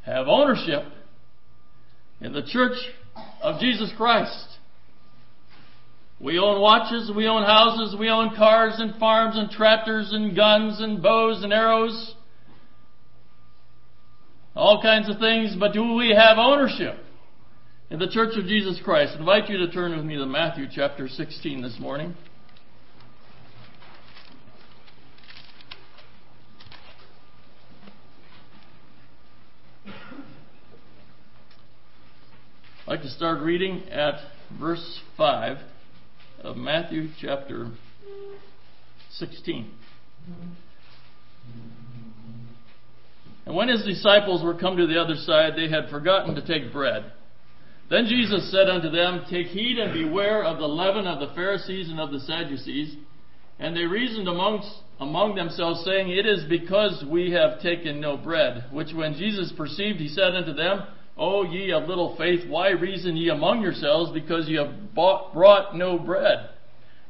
have 0.04 0.26
ownership 0.26 0.82
in 2.20 2.32
the 2.32 2.42
church 2.42 2.76
of 3.40 3.60
Jesus 3.60 3.92
Christ? 3.96 4.58
We 6.18 6.40
own 6.40 6.60
watches, 6.60 7.12
we 7.14 7.28
own 7.28 7.44
houses, 7.44 7.94
we 7.96 8.08
own 8.08 8.34
cars 8.34 8.74
and 8.78 8.96
farms 8.96 9.38
and 9.38 9.48
tractors 9.48 10.10
and 10.10 10.34
guns 10.34 10.80
and 10.80 11.00
bows 11.00 11.44
and 11.44 11.52
arrows, 11.52 12.16
all 14.56 14.82
kinds 14.82 15.08
of 15.08 15.20
things, 15.20 15.54
but 15.56 15.72
do 15.72 15.94
we 15.94 16.12
have 16.18 16.36
ownership 16.36 16.96
in 17.90 18.00
the 18.00 18.08
church 18.08 18.36
of 18.36 18.46
Jesus 18.46 18.80
Christ? 18.84 19.12
I 19.14 19.20
invite 19.20 19.48
you 19.48 19.58
to 19.58 19.70
turn 19.70 19.96
with 19.96 20.04
me 20.04 20.16
to 20.16 20.26
Matthew 20.26 20.66
chapter 20.68 21.06
16 21.06 21.62
this 21.62 21.76
morning. 21.78 22.16
To 33.04 33.10
start 33.10 33.42
reading 33.42 33.82
at 33.90 34.14
verse 34.58 35.00
5 35.18 35.58
of 36.42 36.56
Matthew 36.56 37.08
chapter 37.20 37.68
16. 39.18 39.70
And 43.44 43.54
when 43.54 43.68
his 43.68 43.84
disciples 43.84 44.42
were 44.42 44.54
come 44.54 44.78
to 44.78 44.86
the 44.86 44.98
other 44.98 45.16
side, 45.16 45.52
they 45.54 45.68
had 45.68 45.90
forgotten 45.90 46.34
to 46.34 46.46
take 46.46 46.72
bread. 46.72 47.12
Then 47.90 48.06
Jesus 48.06 48.50
said 48.50 48.70
unto 48.70 48.88
them, 48.88 49.26
Take 49.28 49.48
heed 49.48 49.76
and 49.76 49.92
beware 49.92 50.42
of 50.42 50.56
the 50.56 50.66
leaven 50.66 51.06
of 51.06 51.20
the 51.20 51.34
Pharisees 51.34 51.90
and 51.90 52.00
of 52.00 52.10
the 52.10 52.20
Sadducees. 52.20 52.96
And 53.58 53.76
they 53.76 53.84
reasoned 53.84 54.28
amongst, 54.28 54.70
among 54.98 55.34
themselves, 55.34 55.84
saying, 55.84 56.08
It 56.08 56.24
is 56.24 56.44
because 56.48 57.04
we 57.06 57.32
have 57.32 57.60
taken 57.60 58.00
no 58.00 58.16
bread. 58.16 58.64
Which 58.72 58.94
when 58.94 59.12
Jesus 59.12 59.52
perceived, 59.54 59.98
he 59.98 60.08
said 60.08 60.34
unto 60.34 60.54
them, 60.54 60.84
O 61.16 61.44
ye 61.44 61.72
of 61.72 61.88
little 61.88 62.16
faith, 62.16 62.48
why 62.48 62.70
reason 62.70 63.16
ye 63.16 63.28
among 63.28 63.62
yourselves, 63.62 64.10
because 64.10 64.48
ye 64.48 64.56
have 64.56 64.94
bought, 64.94 65.32
brought 65.32 65.76
no 65.76 65.98
bread? 65.98 66.50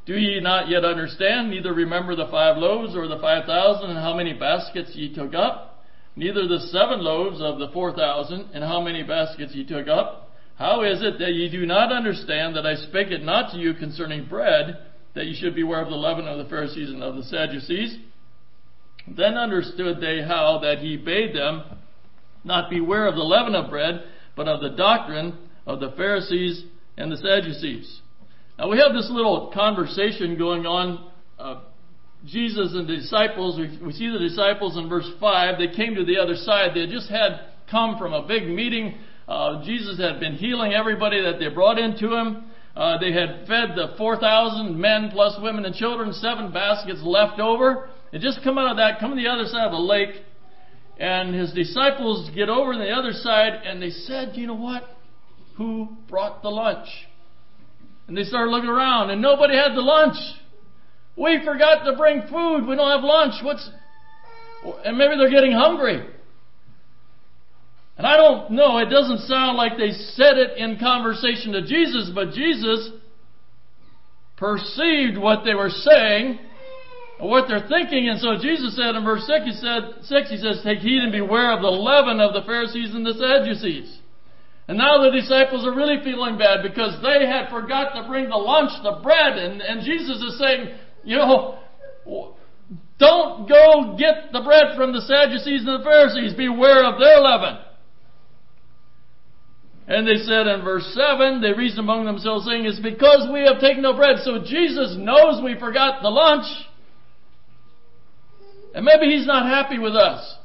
Do 0.04 0.14
ye 0.14 0.40
not 0.40 0.68
yet 0.68 0.84
understand, 0.84 1.50
neither 1.50 1.72
remember 1.72 2.14
the 2.14 2.26
five 2.26 2.58
loaves 2.58 2.94
or 2.94 3.08
the 3.08 3.18
five 3.18 3.46
thousand, 3.46 3.90
and 3.90 3.98
how 3.98 4.14
many 4.14 4.34
baskets 4.34 4.94
ye 4.94 5.14
took 5.14 5.34
up? 5.34 5.82
Neither 6.16 6.46
the 6.46 6.60
seven 6.70 7.02
loaves 7.02 7.40
of 7.40 7.58
the 7.58 7.68
four 7.68 7.92
thousand, 7.92 8.50
and 8.52 8.62
how 8.62 8.82
many 8.82 9.02
baskets 9.02 9.54
ye 9.54 9.64
took 9.64 9.88
up? 9.88 10.30
How 10.56 10.82
is 10.82 11.02
it 11.02 11.18
that 11.18 11.32
ye 11.32 11.48
do 11.48 11.64
not 11.64 11.90
understand 11.90 12.54
that 12.56 12.66
I 12.66 12.74
spake 12.74 13.10
it 13.10 13.24
not 13.24 13.52
to 13.52 13.58
you 13.58 13.72
concerning 13.72 14.26
bread, 14.26 14.76
that 15.14 15.26
ye 15.26 15.34
should 15.34 15.54
beware 15.54 15.80
of 15.80 15.88
the 15.88 15.96
leaven 15.96 16.28
of 16.28 16.38
the 16.38 16.44
Pharisees 16.44 16.90
and 16.90 17.02
of 17.02 17.16
the 17.16 17.24
Sadducees? 17.24 17.96
Then 19.08 19.34
understood 19.34 20.00
they 20.00 20.22
how 20.22 20.58
that 20.62 20.78
he 20.78 20.98
bade 20.98 21.34
them 21.34 21.62
not 22.44 22.70
beware 22.70 23.06
of 23.06 23.14
the 23.14 23.22
leaven 23.22 23.54
of 23.54 23.70
bread, 23.70 24.04
but 24.36 24.48
of 24.48 24.60
the 24.60 24.76
doctrine 24.76 25.38
of 25.66 25.80
the 25.80 25.92
Pharisees 25.96 26.64
and 26.96 27.10
the 27.10 27.16
Sadducees. 27.16 28.00
Now 28.58 28.70
we 28.70 28.78
have 28.78 28.92
this 28.92 29.08
little 29.10 29.50
conversation 29.52 30.38
going 30.38 30.66
on. 30.66 31.10
Uh, 31.38 31.60
Jesus 32.24 32.72
and 32.72 32.88
the 32.88 32.96
disciples, 32.96 33.58
we, 33.58 33.78
we 33.84 33.92
see 33.92 34.08
the 34.08 34.18
disciples 34.18 34.78
in 34.78 34.88
verse 34.88 35.08
5, 35.20 35.58
they 35.58 35.74
came 35.74 35.94
to 35.94 36.04
the 36.04 36.18
other 36.18 36.36
side. 36.36 36.70
They 36.74 36.86
just 36.86 37.10
had 37.10 37.40
come 37.70 37.98
from 37.98 38.12
a 38.12 38.26
big 38.26 38.48
meeting. 38.48 38.94
Uh, 39.28 39.62
Jesus 39.64 39.98
had 39.98 40.20
been 40.20 40.34
healing 40.34 40.72
everybody 40.72 41.20
that 41.22 41.38
they 41.38 41.48
brought 41.48 41.78
into 41.78 42.14
him. 42.14 42.44
Uh, 42.76 42.98
they 42.98 43.12
had 43.12 43.46
fed 43.46 43.76
the 43.76 43.94
4,000 43.96 44.78
men 44.78 45.10
plus 45.12 45.36
women 45.40 45.64
and 45.64 45.74
children, 45.74 46.12
seven 46.12 46.52
baskets 46.52 47.00
left 47.02 47.40
over. 47.40 47.88
And 48.12 48.22
just 48.22 48.40
come 48.42 48.58
out 48.58 48.70
of 48.70 48.76
that, 48.78 49.00
come 49.00 49.10
to 49.10 49.16
the 49.16 49.28
other 49.28 49.44
side 49.46 49.66
of 49.66 49.72
the 49.72 49.78
lake, 49.78 50.10
and 50.98 51.34
his 51.34 51.52
disciples 51.52 52.30
get 52.34 52.48
over 52.48 52.72
on 52.72 52.78
the 52.78 52.90
other 52.90 53.12
side, 53.12 53.62
and 53.64 53.82
they 53.82 53.90
said, 53.90 54.32
You 54.34 54.46
know 54.46 54.54
what? 54.54 54.84
Who 55.56 55.96
brought 56.08 56.42
the 56.42 56.50
lunch? 56.50 56.88
And 58.06 58.16
they 58.16 58.24
started 58.24 58.50
looking 58.50 58.70
around, 58.70 59.10
and 59.10 59.22
nobody 59.22 59.56
had 59.56 59.74
the 59.74 59.80
lunch. 59.80 60.16
We 61.16 61.40
forgot 61.44 61.84
to 61.84 61.96
bring 61.96 62.22
food. 62.22 62.66
We 62.66 62.76
don't 62.76 62.90
have 62.90 63.04
lunch. 63.04 63.34
What's. 63.42 63.68
And 64.84 64.96
maybe 64.96 65.16
they're 65.16 65.30
getting 65.30 65.52
hungry. 65.52 66.04
And 67.96 68.06
I 68.06 68.16
don't 68.16 68.50
know, 68.50 68.78
it 68.78 68.90
doesn't 68.90 69.20
sound 69.28 69.56
like 69.56 69.76
they 69.76 69.92
said 69.92 70.36
it 70.36 70.58
in 70.58 70.78
conversation 70.78 71.52
to 71.52 71.62
Jesus, 71.62 72.10
but 72.12 72.32
Jesus 72.32 72.90
perceived 74.36 75.16
what 75.16 75.44
they 75.44 75.54
were 75.54 75.70
saying 75.70 76.40
what 77.18 77.46
they're 77.48 77.68
thinking. 77.68 78.08
And 78.08 78.20
so 78.20 78.36
Jesus 78.40 78.76
said 78.76 78.94
in 78.94 79.04
verse 79.04 79.26
6, 79.26 79.44
he 79.44 79.52
said, 79.52 80.04
6, 80.04 80.30
he 80.30 80.38
says, 80.38 80.60
Take 80.64 80.78
heed 80.80 81.02
and 81.02 81.12
beware 81.12 81.52
of 81.52 81.62
the 81.62 81.70
leaven 81.70 82.20
of 82.20 82.34
the 82.34 82.42
Pharisees 82.42 82.94
and 82.94 83.06
the 83.06 83.14
Sadducees. 83.14 84.00
And 84.66 84.78
now 84.78 85.02
the 85.02 85.10
disciples 85.10 85.66
are 85.66 85.76
really 85.76 86.02
feeling 86.02 86.38
bad 86.38 86.62
because 86.62 86.96
they 87.02 87.26
had 87.26 87.50
forgot 87.50 87.94
to 87.94 88.08
bring 88.08 88.30
the 88.30 88.36
lunch, 88.36 88.72
the 88.82 88.98
bread, 89.02 89.36
and, 89.36 89.60
and 89.60 89.84
Jesus 89.84 90.16
is 90.22 90.38
saying, 90.38 90.68
you 91.04 91.16
know, 91.16 91.58
don't 92.98 93.48
go 93.48 93.96
get 93.98 94.32
the 94.32 94.40
bread 94.40 94.76
from 94.76 94.92
the 94.92 95.02
Sadducees 95.02 95.66
and 95.66 95.80
the 95.80 95.84
Pharisees. 95.84 96.34
Beware 96.34 96.84
of 96.84 96.98
their 96.98 97.20
leaven. 97.20 97.58
And 99.86 100.08
they 100.08 100.16
said 100.24 100.46
in 100.46 100.64
verse 100.64 100.96
7, 100.96 101.42
they 101.42 101.52
reasoned 101.52 101.80
among 101.80 102.06
themselves, 102.06 102.46
saying, 102.46 102.64
It's 102.64 102.80
because 102.80 103.28
we 103.30 103.44
have 103.44 103.60
taken 103.60 103.82
no 103.82 103.92
bread. 103.94 104.16
So 104.24 104.40
Jesus 104.40 104.96
knows 104.96 105.44
we 105.44 105.58
forgot 105.58 106.00
the 106.00 106.08
lunch. 106.08 106.46
And 108.74 108.84
maybe 108.84 109.06
he's 109.14 109.26
not 109.26 109.46
happy 109.46 109.78
with 109.78 109.94
us. 109.94 110.36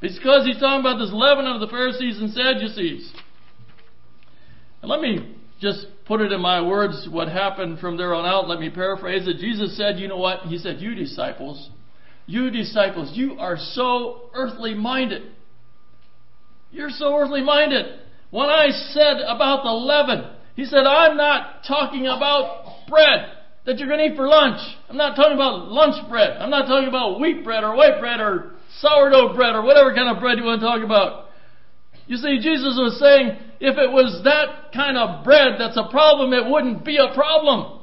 Because 0.00 0.44
he's 0.44 0.58
talking 0.58 0.80
about 0.80 0.98
this 0.98 1.10
leaven 1.12 1.46
of 1.46 1.60
the 1.60 1.68
Pharisees 1.68 2.18
and 2.18 2.32
Sadducees. 2.32 3.12
And 4.82 4.90
let 4.90 5.00
me 5.00 5.36
just 5.60 5.86
put 6.06 6.20
it 6.20 6.32
in 6.32 6.40
my 6.40 6.60
words 6.60 7.08
what 7.10 7.28
happened 7.28 7.78
from 7.78 7.96
there 7.96 8.14
on 8.14 8.24
out. 8.24 8.48
Let 8.48 8.60
me 8.60 8.70
paraphrase 8.70 9.26
it. 9.26 9.38
Jesus 9.38 9.76
said, 9.76 9.98
You 9.98 10.08
know 10.08 10.18
what? 10.18 10.42
He 10.42 10.58
said, 10.58 10.80
You 10.80 10.94
disciples, 10.94 11.70
you 12.26 12.50
disciples, 12.50 13.12
you 13.14 13.38
are 13.38 13.56
so 13.58 14.30
earthly 14.34 14.74
minded. 14.74 15.22
You're 16.70 16.90
so 16.90 17.16
earthly 17.16 17.42
minded. 17.42 17.86
When 18.30 18.48
I 18.48 18.68
said 18.70 19.20
about 19.26 19.62
the 19.62 19.70
leaven, 19.70 20.30
he 20.54 20.64
said, 20.64 20.84
I'm 20.86 21.16
not 21.16 21.64
talking 21.66 22.06
about 22.06 22.86
bread 22.88 23.37
that 23.68 23.76
you're 23.76 23.86
going 23.86 24.00
to 24.00 24.14
eat 24.14 24.16
for 24.16 24.26
lunch. 24.26 24.58
I'm 24.88 24.96
not 24.96 25.14
talking 25.14 25.34
about 25.34 25.68
lunch 25.68 26.00
bread. 26.08 26.40
I'm 26.40 26.48
not 26.48 26.66
talking 26.66 26.88
about 26.88 27.20
wheat 27.20 27.44
bread 27.44 27.64
or 27.64 27.76
white 27.76 28.00
bread 28.00 28.18
or 28.18 28.52
sourdough 28.80 29.36
bread 29.36 29.54
or 29.54 29.60
whatever 29.60 29.94
kind 29.94 30.08
of 30.08 30.22
bread 30.22 30.38
you 30.38 30.44
want 30.44 30.62
to 30.62 30.66
talk 30.66 30.82
about. 30.82 31.28
You 32.06 32.16
see, 32.16 32.38
Jesus 32.40 32.80
was 32.80 32.98
saying 32.98 33.36
if 33.60 33.76
it 33.76 33.92
was 33.92 34.24
that 34.24 34.72
kind 34.72 34.96
of 34.96 35.22
bread 35.22 35.60
that's 35.60 35.76
a 35.76 35.86
problem, 35.90 36.32
it 36.32 36.50
wouldn't 36.50 36.82
be 36.82 36.96
a 36.96 37.14
problem. 37.14 37.80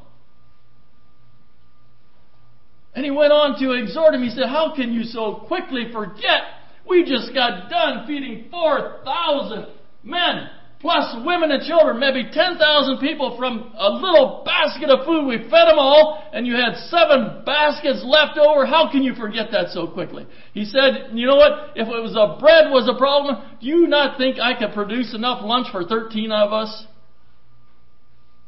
And 2.96 3.06
he 3.06 3.12
went 3.12 3.32
on 3.32 3.60
to 3.60 3.74
exhort 3.74 4.16
him. 4.16 4.24
He 4.24 4.32
said, 4.32 4.50
How 4.50 4.74
can 4.76 4.92
you 4.92 5.04
so 5.04 5.46
quickly 5.48 5.90
forget? 5.94 6.66
We 6.90 7.04
just 7.04 7.32
got 7.32 7.70
done 7.70 8.08
feeding 8.08 8.48
4,000 8.50 9.68
men 10.04 10.50
plus 10.86 11.16
women 11.26 11.50
and 11.50 11.64
children, 11.64 12.00
maybe 12.00 12.30
10,000 12.32 13.00
people 13.00 13.36
from 13.40 13.74
a 13.76 13.90
little 13.90 14.44
basket 14.46 14.88
of 14.88 15.04
food. 15.04 15.26
We 15.26 15.38
fed 15.50 15.66
them 15.66 15.80
all, 15.80 16.30
and 16.32 16.46
you 16.46 16.54
had 16.54 16.76
seven 16.94 17.42
baskets 17.44 18.06
left 18.06 18.38
over. 18.38 18.68
How 18.68 18.92
can 18.92 19.02
you 19.02 19.16
forget 19.16 19.48
that 19.52 19.70
so 19.70 19.88
quickly? 19.88 20.28
He 20.54 20.64
said, 20.64 21.10
you 21.14 21.26
know 21.26 21.38
what? 21.38 21.72
If 21.76 21.88
it 21.88 22.02
was 22.04 22.14
a 22.14 22.40
bread 22.40 22.70
was 22.70 22.88
a 22.88 22.96
problem, 23.00 23.58
do 23.60 23.66
you 23.66 23.88
not 23.88 24.20
think 24.20 24.38
I 24.40 24.54
could 24.60 24.76
produce 24.76 25.16
enough 25.16 25.44
lunch 25.44 25.70
for 25.72 25.86
13 25.86 26.32
of 26.32 26.54
us? 26.54 26.86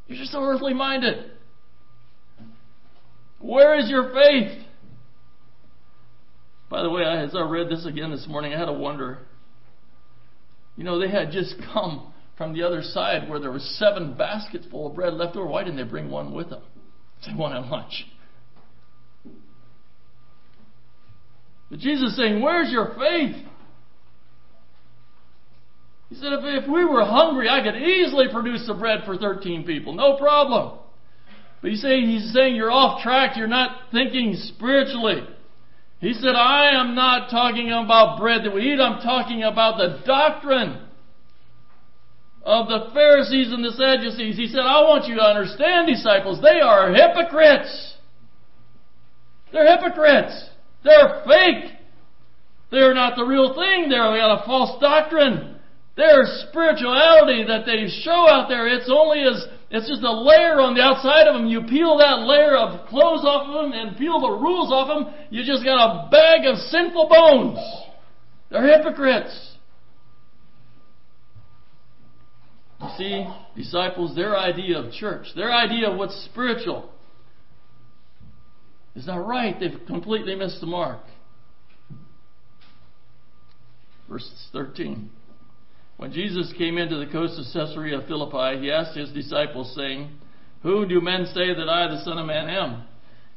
You're 0.06 0.18
just 0.18 0.30
so 0.30 0.40
earthly 0.40 0.74
minded. 0.74 1.32
Where 3.40 3.76
is 3.80 3.90
your 3.90 4.12
faith? 4.14 4.64
By 6.70 6.82
the 6.82 6.90
way, 6.90 7.02
as 7.02 7.34
I 7.34 7.40
read 7.40 7.68
this 7.68 7.84
again 7.84 8.12
this 8.12 8.28
morning, 8.28 8.54
I 8.54 8.58
had 8.60 8.66
to 8.66 8.72
wonder. 8.72 9.26
You 10.76 10.84
know, 10.84 11.00
they 11.00 11.10
had 11.10 11.32
just 11.32 11.56
come 11.74 12.12
from 12.38 12.54
the 12.54 12.62
other 12.62 12.82
side 12.82 13.28
where 13.28 13.40
there 13.40 13.50
was 13.50 13.64
seven 13.78 14.14
baskets 14.16 14.64
full 14.70 14.86
of 14.86 14.94
bread 14.94 15.12
left 15.12 15.36
over. 15.36 15.48
Why 15.48 15.64
didn't 15.64 15.76
they 15.76 15.90
bring 15.90 16.08
one 16.08 16.32
with 16.32 16.48
them? 16.48 16.62
They 17.26 17.34
wanted 17.34 17.66
lunch. 17.66 18.06
But 21.68 21.80
Jesus 21.80 22.10
is 22.10 22.16
saying, 22.16 22.40
Where's 22.40 22.70
your 22.70 22.94
faith? 22.96 23.44
He 26.10 26.14
said, 26.14 26.32
if, 26.32 26.64
if 26.64 26.70
we 26.70 26.84
were 26.84 27.04
hungry, 27.04 27.48
I 27.50 27.60
could 27.62 27.76
easily 27.76 28.26
produce 28.32 28.66
the 28.66 28.74
bread 28.74 29.00
for 29.04 29.18
13 29.18 29.64
people. 29.64 29.94
No 29.94 30.16
problem. 30.16 30.78
But 31.60 31.72
he's 31.72 31.82
saying, 31.82 32.08
he's 32.08 32.32
saying 32.32 32.54
you're 32.54 32.70
off 32.70 33.02
track. 33.02 33.36
You're 33.36 33.48
not 33.48 33.90
thinking 33.92 34.34
spiritually. 34.36 35.26
He 36.00 36.14
said, 36.14 36.34
I 36.34 36.80
am 36.80 36.94
not 36.94 37.30
talking 37.30 37.68
about 37.70 38.20
bread 38.20 38.44
that 38.44 38.54
we 38.54 38.72
eat. 38.72 38.80
I'm 38.80 39.02
talking 39.02 39.42
about 39.42 39.76
the 39.76 40.02
doctrine 40.06 40.87
of 42.42 42.68
the 42.68 42.90
Pharisees 42.94 43.52
and 43.52 43.64
the 43.64 43.72
Sadducees. 43.72 44.36
He 44.36 44.48
said, 44.48 44.60
I 44.60 44.82
want 44.82 45.06
you 45.06 45.16
to 45.16 45.22
understand, 45.22 45.86
disciples, 45.86 46.40
they 46.40 46.60
are 46.60 46.92
hypocrites. 46.92 47.94
They're 49.52 49.76
hypocrites. 49.76 50.50
They're 50.84 51.22
fake. 51.26 51.72
They're 52.70 52.94
not 52.94 53.16
the 53.16 53.24
real 53.24 53.54
thing. 53.54 53.88
They're 53.88 54.02
got 54.02 54.42
a 54.42 54.46
false 54.46 54.80
doctrine. 54.80 55.56
Their 55.96 56.22
spirituality 56.48 57.44
that 57.48 57.66
they 57.66 57.88
show 58.04 58.28
out 58.28 58.48
there, 58.48 58.68
it's 58.68 58.90
only 58.92 59.22
as 59.22 59.46
it's 59.70 59.88
just 59.88 60.02
a 60.02 60.12
layer 60.12 60.60
on 60.60 60.74
the 60.74 60.80
outside 60.80 61.26
of 61.26 61.34
them. 61.34 61.46
You 61.46 61.62
peel 61.62 61.98
that 61.98 62.24
layer 62.24 62.56
of 62.56 62.88
clothes 62.88 63.24
off 63.24 63.48
of 63.48 63.54
them 63.54 63.72
and 63.72 63.98
peel 63.98 64.20
the 64.20 64.30
rules 64.30 64.72
off 64.72 64.88
them, 64.88 65.12
you 65.30 65.44
just 65.44 65.64
got 65.64 65.76
a 65.76 66.08
bag 66.08 66.46
of 66.46 66.56
sinful 66.70 67.08
bones. 67.08 67.58
They're 68.50 68.64
hypocrites. 68.64 69.47
You 72.80 72.88
see, 72.96 73.26
disciples, 73.56 74.14
their 74.14 74.36
idea 74.36 74.78
of 74.78 74.92
church, 74.92 75.26
their 75.34 75.52
idea 75.52 75.90
of 75.90 75.98
what's 75.98 76.14
spiritual, 76.30 76.90
is 78.94 79.06
not 79.06 79.26
right. 79.26 79.58
They've 79.58 79.80
completely 79.86 80.34
missed 80.34 80.60
the 80.60 80.66
mark. 80.66 81.00
Verse 84.08 84.28
13. 84.52 85.10
When 85.96 86.12
Jesus 86.12 86.52
came 86.56 86.78
into 86.78 86.96
the 86.96 87.10
coast 87.10 87.38
of 87.38 87.44
Caesarea 87.52 88.02
Philippi, 88.06 88.60
he 88.60 88.70
asked 88.70 88.96
his 88.96 89.10
disciples, 89.10 89.74
saying, 89.74 90.10
Who 90.62 90.86
do 90.86 91.00
men 91.00 91.26
say 91.34 91.52
that 91.54 91.68
I, 91.68 91.88
the 91.88 92.02
Son 92.04 92.18
of 92.18 92.26
Man, 92.26 92.48
am? 92.48 92.84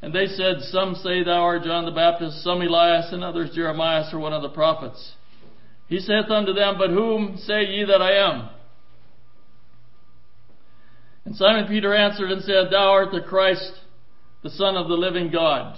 And 0.03 0.13
they 0.13 0.27
said, 0.27 0.61
Some 0.69 0.95
say 0.95 1.23
thou 1.23 1.41
art 1.41 1.63
John 1.63 1.85
the 1.85 1.91
Baptist, 1.91 2.43
some 2.43 2.61
Elias, 2.61 3.11
and 3.11 3.23
others 3.23 3.51
Jeremiah 3.53 4.03
or 4.13 4.19
one 4.19 4.33
of 4.33 4.43
the 4.43 4.49
prophets. 4.49 5.13
He 5.87 5.99
saith 5.99 6.29
unto 6.29 6.53
them, 6.53 6.75
But 6.77 6.91
whom 6.91 7.37
say 7.37 7.63
ye 7.65 7.83
that 7.85 8.01
I 8.01 8.13
am? 8.29 8.49
And 11.25 11.35
Simon 11.35 11.67
Peter 11.67 11.93
answered 11.93 12.31
and 12.31 12.41
said, 12.43 12.71
Thou 12.71 12.91
art 12.91 13.11
the 13.11 13.21
Christ, 13.21 13.71
the 14.43 14.49
Son 14.49 14.75
of 14.75 14.87
the 14.87 14.95
living 14.95 15.31
God. 15.31 15.77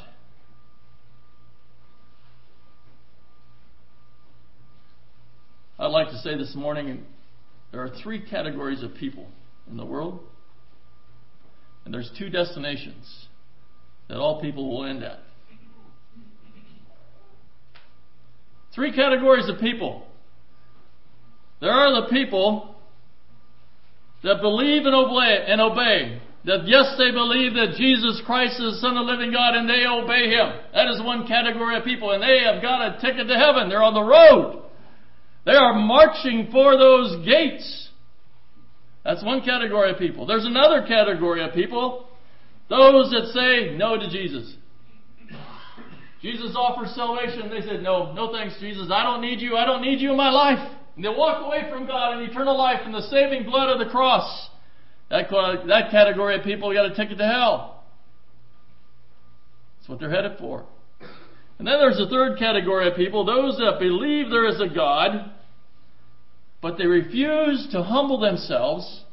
I'd 5.78 5.88
like 5.88 6.10
to 6.12 6.18
say 6.20 6.38
this 6.38 6.56
morning 6.56 7.04
there 7.72 7.82
are 7.82 7.90
three 8.02 8.22
categories 8.22 8.84
of 8.84 8.94
people 8.96 9.28
in 9.70 9.76
the 9.76 9.86
world, 9.86 10.22
and 11.84 11.94
there's 11.94 12.10
two 12.18 12.30
destinations 12.30 13.28
that 14.08 14.18
all 14.18 14.42
people 14.42 14.70
will 14.70 14.86
end 14.86 15.04
at. 15.04 15.20
Three 18.74 18.96
categories 18.96 19.50
of 19.50 19.60
people. 19.60 20.08
There 21.60 21.72
are 21.72 22.02
the 22.02 22.08
people 22.10 22.73
that 24.24 24.42
believe 24.42 24.86
and 24.86 24.96
obey, 24.96 25.46
and 25.48 25.62
obey. 25.62 26.22
That 26.46 26.68
yes, 26.68 26.96
they 26.98 27.12
believe 27.12 27.53
that 27.53 27.75
Jesus 27.77 28.22
Christ 28.25 28.60
is 28.60 28.75
the 28.75 28.80
Son 28.82 28.98
of 28.98 29.06
the 29.06 29.12
living 29.13 29.32
God 29.32 29.56
and 29.56 29.70
they 29.70 29.88
obey 29.88 30.27
Him. 30.27 30.60
That 30.74 30.92
is 30.92 31.00
one 31.01 31.25
category 31.25 31.77
of 31.77 31.86
people 31.86 32.12
and 32.12 32.22
they 32.22 32.44
have 32.44 32.62
got 32.62 32.84
a 32.84 33.00
ticket 33.00 33.27
to 33.27 33.36
heaven. 33.36 33.70
They're 33.70 33.84
on 33.84 33.94
the 33.94 34.03
road. 34.03 34.63
They 35.46 35.56
are 35.56 35.74
marching 35.74 36.50
for 36.51 36.77
those 36.77 37.25
gates. 37.25 37.89
That's 39.06 39.24
one 39.24 39.42
category 39.42 39.92
of 39.92 39.98
people. 39.98 40.25
There's 40.25 40.46
another 40.46 40.86
category 40.86 41.44
of 41.44 41.53
people. 41.53 42.08
Those 42.70 43.12
that 43.12 43.32
say 43.34 43.77
no 43.77 43.98
to 43.98 44.10
Jesus. 44.10 44.56
Jesus 46.22 46.56
offers 46.56 46.94
salvation. 46.96 47.50
They 47.50 47.62
said, 47.62 47.84
no, 47.84 48.13
no 48.13 48.32
thanks, 48.32 48.56
Jesus. 48.60 48.89
I 48.92 49.03
don't 49.03 49.22
need 49.22 49.39
you. 49.39 49.56
I 49.58 49.65
don't 49.65 49.82
need 49.82 50.00
you 50.00 50.12
in 50.12 50.18
my 50.18 50.30
life. 50.30 50.72
And 50.96 51.04
they 51.04 51.10
walk 51.10 51.46
away 51.46 51.70
from 51.72 51.88
God 51.88 52.18
and 52.18 52.30
eternal 52.30 52.58
life 52.58 52.82
and 52.86 52.94
the 52.94 53.02
saving 53.04 53.46
blood 53.46 53.70
of 53.70 53.80
the 53.86 53.92
cross. 53.92 54.50
That, 55.10 55.30
that 55.68 55.92
category 55.92 56.38
of 56.38 56.44
people 56.44 56.74
got 56.74 56.92
a 56.92 56.96
ticket 56.96 57.18
to 57.18 57.26
hell. 57.26 57.84
That's 59.78 59.90
what 59.90 60.00
they're 60.00 60.10
headed 60.10 60.38
for. 60.40 60.66
And 61.60 61.68
then 61.68 61.80
there's 61.80 62.00
a 62.00 62.10
third 62.10 62.40
category 62.40 62.88
of 62.88 62.96
people, 62.96 63.26
those 63.26 63.58
that 63.58 63.80
believe 63.80 64.30
there 64.30 64.48
is 64.48 64.60
a 64.60 64.74
God, 64.74 65.32
but 66.62 66.78
they 66.78 66.86
refuse 66.86 67.68
to 67.72 67.84
humble 67.84 68.20
themselves 68.20 69.04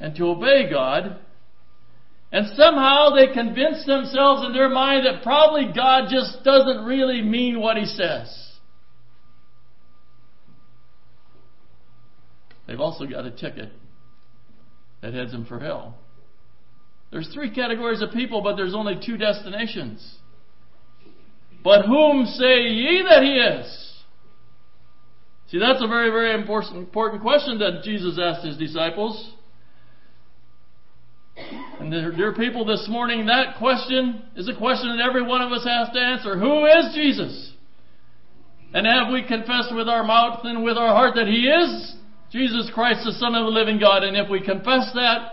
and 0.00 0.16
to 0.16 0.24
obey 0.26 0.68
God. 0.70 1.18
And 2.32 2.46
somehow 2.56 3.10
they 3.10 3.32
convince 3.32 3.84
themselves 3.84 4.46
in 4.46 4.52
their 4.52 4.68
mind 4.68 5.04
that 5.06 5.22
probably 5.22 5.70
God 5.74 6.08
just 6.10 6.42
doesn't 6.44 6.84
really 6.84 7.22
mean 7.22 7.60
what 7.60 7.76
he 7.76 7.84
says. 7.84 8.49
They've 12.70 12.80
also 12.80 13.04
got 13.04 13.26
a 13.26 13.32
ticket 13.32 13.72
that 15.02 15.12
heads 15.12 15.32
them 15.32 15.44
for 15.44 15.58
hell. 15.58 15.98
There's 17.10 17.28
three 17.34 17.52
categories 17.52 18.00
of 18.00 18.12
people, 18.12 18.42
but 18.42 18.54
there's 18.54 18.76
only 18.76 19.00
two 19.04 19.16
destinations. 19.16 20.18
But 21.64 21.86
whom 21.86 22.26
say 22.26 22.60
ye 22.60 23.02
that 23.08 23.24
he 23.24 23.32
is? 23.32 24.02
See, 25.48 25.58
that's 25.58 25.82
a 25.82 25.88
very, 25.88 26.10
very 26.10 26.32
important, 26.32 26.92
question 26.92 27.58
that 27.58 27.80
Jesus 27.82 28.20
asked 28.22 28.46
his 28.46 28.56
disciples. 28.56 29.32
And 31.80 31.90
dear 31.90 32.32
people, 32.34 32.64
this 32.64 32.86
morning, 32.88 33.26
that 33.26 33.58
question 33.58 34.22
is 34.36 34.48
a 34.48 34.56
question 34.56 34.96
that 34.96 35.04
every 35.04 35.26
one 35.26 35.42
of 35.42 35.50
us 35.50 35.64
has 35.64 35.88
to 35.92 35.98
answer. 35.98 36.38
Who 36.38 36.66
is 36.66 36.94
Jesus? 36.94 37.52
And 38.72 38.86
have 38.86 39.12
we 39.12 39.26
confessed 39.26 39.74
with 39.74 39.88
our 39.88 40.04
mouth 40.04 40.42
and 40.44 40.62
with 40.62 40.76
our 40.76 40.94
heart 40.94 41.16
that 41.16 41.26
He 41.26 41.48
is 41.48 41.96
Jesus 42.32 42.70
Christ, 42.72 43.00
the 43.04 43.12
Son 43.12 43.34
of 43.34 43.44
the 43.44 43.50
living 43.50 43.78
God? 43.78 44.04
And 44.04 44.16
if 44.16 44.30
we 44.30 44.40
confess 44.40 44.90
that 44.94 45.32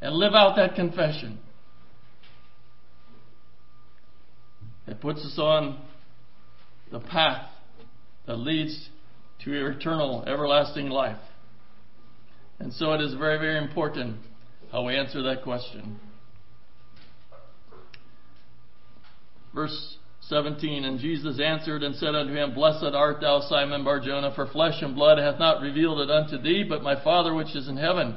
and 0.00 0.14
live 0.14 0.34
out 0.34 0.56
that 0.56 0.74
confession, 0.74 1.38
It 4.86 5.00
puts 5.00 5.24
us 5.24 5.38
on 5.38 5.78
the 6.92 7.00
path 7.00 7.50
that 8.26 8.36
leads 8.36 8.88
to 9.44 9.68
eternal, 9.68 10.24
everlasting 10.26 10.88
life. 10.88 11.18
And 12.58 12.72
so 12.72 12.92
it 12.92 13.00
is 13.00 13.14
very, 13.14 13.38
very 13.38 13.58
important 13.58 14.16
how 14.70 14.84
we 14.86 14.96
answer 14.96 15.22
that 15.22 15.42
question. 15.42 15.98
Verse 19.54 19.95
17 20.28 20.84
And 20.84 20.98
Jesus 20.98 21.38
answered 21.40 21.82
and 21.82 21.94
said 21.94 22.14
unto 22.14 22.34
him, 22.34 22.54
Blessed 22.54 22.94
art 22.94 23.20
thou, 23.20 23.40
Simon 23.48 23.84
Barjona, 23.84 24.32
for 24.34 24.46
flesh 24.48 24.82
and 24.82 24.94
blood 24.94 25.18
hath 25.18 25.38
not 25.38 25.60
revealed 25.60 26.00
it 26.00 26.10
unto 26.10 26.38
thee, 26.38 26.64
but 26.68 26.82
my 26.82 27.02
Father 27.04 27.34
which 27.34 27.54
is 27.54 27.68
in 27.68 27.76
heaven. 27.76 28.16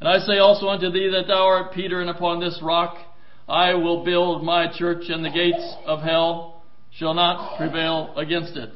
And 0.00 0.08
I 0.08 0.18
say 0.18 0.38
also 0.38 0.68
unto 0.68 0.90
thee 0.90 1.10
that 1.12 1.26
thou 1.26 1.44
art 1.46 1.72
Peter, 1.72 2.00
and 2.00 2.10
upon 2.10 2.38
this 2.38 2.60
rock 2.62 2.96
I 3.48 3.74
will 3.74 4.04
build 4.04 4.44
my 4.44 4.66
church, 4.78 5.04
and 5.08 5.24
the 5.24 5.30
gates 5.30 5.74
of 5.84 6.00
hell 6.00 6.62
shall 6.96 7.14
not 7.14 7.56
prevail 7.56 8.14
against 8.16 8.56
it. 8.56 8.70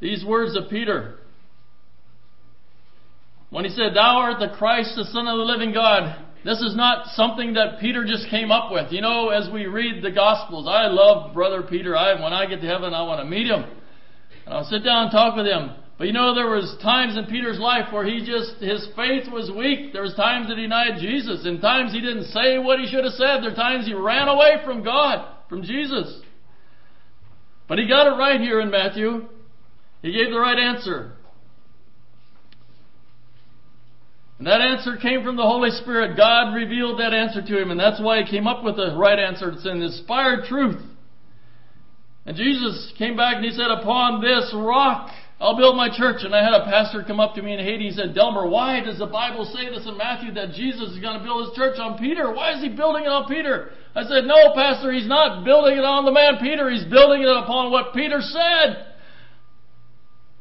These 0.00 0.24
words 0.24 0.56
of 0.56 0.70
Peter, 0.70 1.18
when 3.50 3.64
he 3.64 3.70
said, 3.70 3.94
Thou 3.94 4.18
art 4.18 4.40
the 4.40 4.56
Christ, 4.56 4.94
the 4.96 5.04
Son 5.04 5.26
of 5.26 5.38
the 5.38 5.44
living 5.44 5.72
God, 5.72 6.24
this 6.44 6.60
is 6.60 6.76
not 6.76 7.06
something 7.14 7.54
that 7.54 7.80
Peter 7.80 8.04
just 8.04 8.28
came 8.30 8.50
up 8.50 8.70
with. 8.70 8.92
You 8.92 9.00
know, 9.00 9.30
as 9.30 9.50
we 9.52 9.66
read 9.66 10.02
the 10.02 10.10
Gospels, 10.10 10.66
I 10.68 10.86
love 10.86 11.34
Brother 11.34 11.62
Peter. 11.62 11.96
I, 11.96 12.14
when 12.14 12.32
I 12.32 12.46
get 12.46 12.60
to 12.60 12.66
heaven, 12.66 12.94
I 12.94 13.02
want 13.02 13.20
to 13.20 13.24
meet 13.24 13.46
him. 13.46 13.64
And 14.44 14.54
I'll 14.54 14.64
sit 14.64 14.84
down 14.84 15.04
and 15.04 15.12
talk 15.12 15.36
with 15.36 15.46
him. 15.46 15.70
But 15.98 16.06
you 16.06 16.12
know, 16.12 16.32
there 16.34 16.46
was 16.46 16.76
times 16.80 17.16
in 17.16 17.26
Peter's 17.26 17.58
life 17.58 17.92
where 17.92 18.04
he 18.04 18.20
just, 18.24 18.62
his 18.62 18.86
faith 18.94 19.24
was 19.32 19.50
weak. 19.50 19.92
There 19.92 20.02
was 20.02 20.14
times 20.14 20.46
that 20.48 20.56
he 20.56 20.62
denied 20.62 21.00
Jesus. 21.00 21.44
And 21.44 21.60
times 21.60 21.92
he 21.92 22.00
didn't 22.00 22.26
say 22.26 22.58
what 22.58 22.78
he 22.78 22.86
should 22.86 23.02
have 23.02 23.14
said. 23.14 23.42
There 23.42 23.50
are 23.50 23.56
times 23.56 23.86
he 23.86 23.94
ran 23.94 24.28
away 24.28 24.62
from 24.64 24.84
God, 24.84 25.26
from 25.48 25.64
Jesus. 25.64 26.20
But 27.66 27.78
he 27.78 27.88
got 27.88 28.06
it 28.06 28.16
right 28.16 28.40
here 28.40 28.60
in 28.60 28.70
Matthew. 28.70 29.26
He 30.02 30.12
gave 30.12 30.30
the 30.30 30.38
right 30.38 30.58
answer. 30.58 31.17
And 34.38 34.46
that 34.46 34.60
answer 34.60 34.96
came 34.96 35.24
from 35.24 35.36
the 35.36 35.42
Holy 35.42 35.70
Spirit. 35.70 36.16
God 36.16 36.54
revealed 36.54 37.00
that 37.00 37.12
answer 37.12 37.42
to 37.42 37.60
him, 37.60 37.70
and 37.70 37.80
that's 37.80 38.00
why 38.00 38.22
he 38.22 38.30
came 38.30 38.46
up 38.46 38.62
with 38.62 38.76
the 38.76 38.94
right 38.96 39.18
answer. 39.18 39.50
It's 39.50 39.66
an 39.66 39.82
inspired 39.82 40.44
truth. 40.44 40.80
And 42.24 42.36
Jesus 42.36 42.92
came 42.98 43.16
back 43.16 43.36
and 43.36 43.44
he 43.44 43.50
said, 43.50 43.70
Upon 43.70 44.20
this 44.20 44.52
rock 44.54 45.10
I'll 45.40 45.56
build 45.56 45.76
my 45.76 45.88
church. 45.88 46.22
And 46.22 46.34
I 46.34 46.42
had 46.42 46.52
a 46.52 46.64
pastor 46.64 47.04
come 47.06 47.20
up 47.20 47.34
to 47.36 47.42
me 47.42 47.54
in 47.54 47.60
Haiti 47.60 47.88
and 47.88 47.96
said, 47.96 48.14
Delmar, 48.14 48.48
why 48.48 48.80
does 48.80 48.98
the 48.98 49.06
Bible 49.06 49.44
say 49.46 49.70
this 49.70 49.86
in 49.86 49.96
Matthew 49.96 50.34
that 50.34 50.50
Jesus 50.52 50.90
is 50.90 50.98
going 50.98 51.16
to 51.16 51.24
build 51.24 51.48
his 51.48 51.56
church 51.56 51.78
on 51.78 51.96
Peter? 51.96 52.32
Why 52.32 52.54
is 52.54 52.62
he 52.62 52.68
building 52.68 53.04
it 53.04 53.08
on 53.08 53.28
Peter? 53.28 53.70
I 53.94 54.02
said, 54.02 54.24
No, 54.26 54.52
Pastor, 54.54 54.92
he's 54.92 55.06
not 55.06 55.44
building 55.44 55.78
it 55.78 55.84
on 55.84 56.04
the 56.04 56.12
man 56.12 56.38
Peter. 56.40 56.68
He's 56.70 56.84
building 56.84 57.22
it 57.22 57.30
upon 57.30 57.70
what 57.70 57.94
Peter 57.94 58.20
said. 58.20 58.86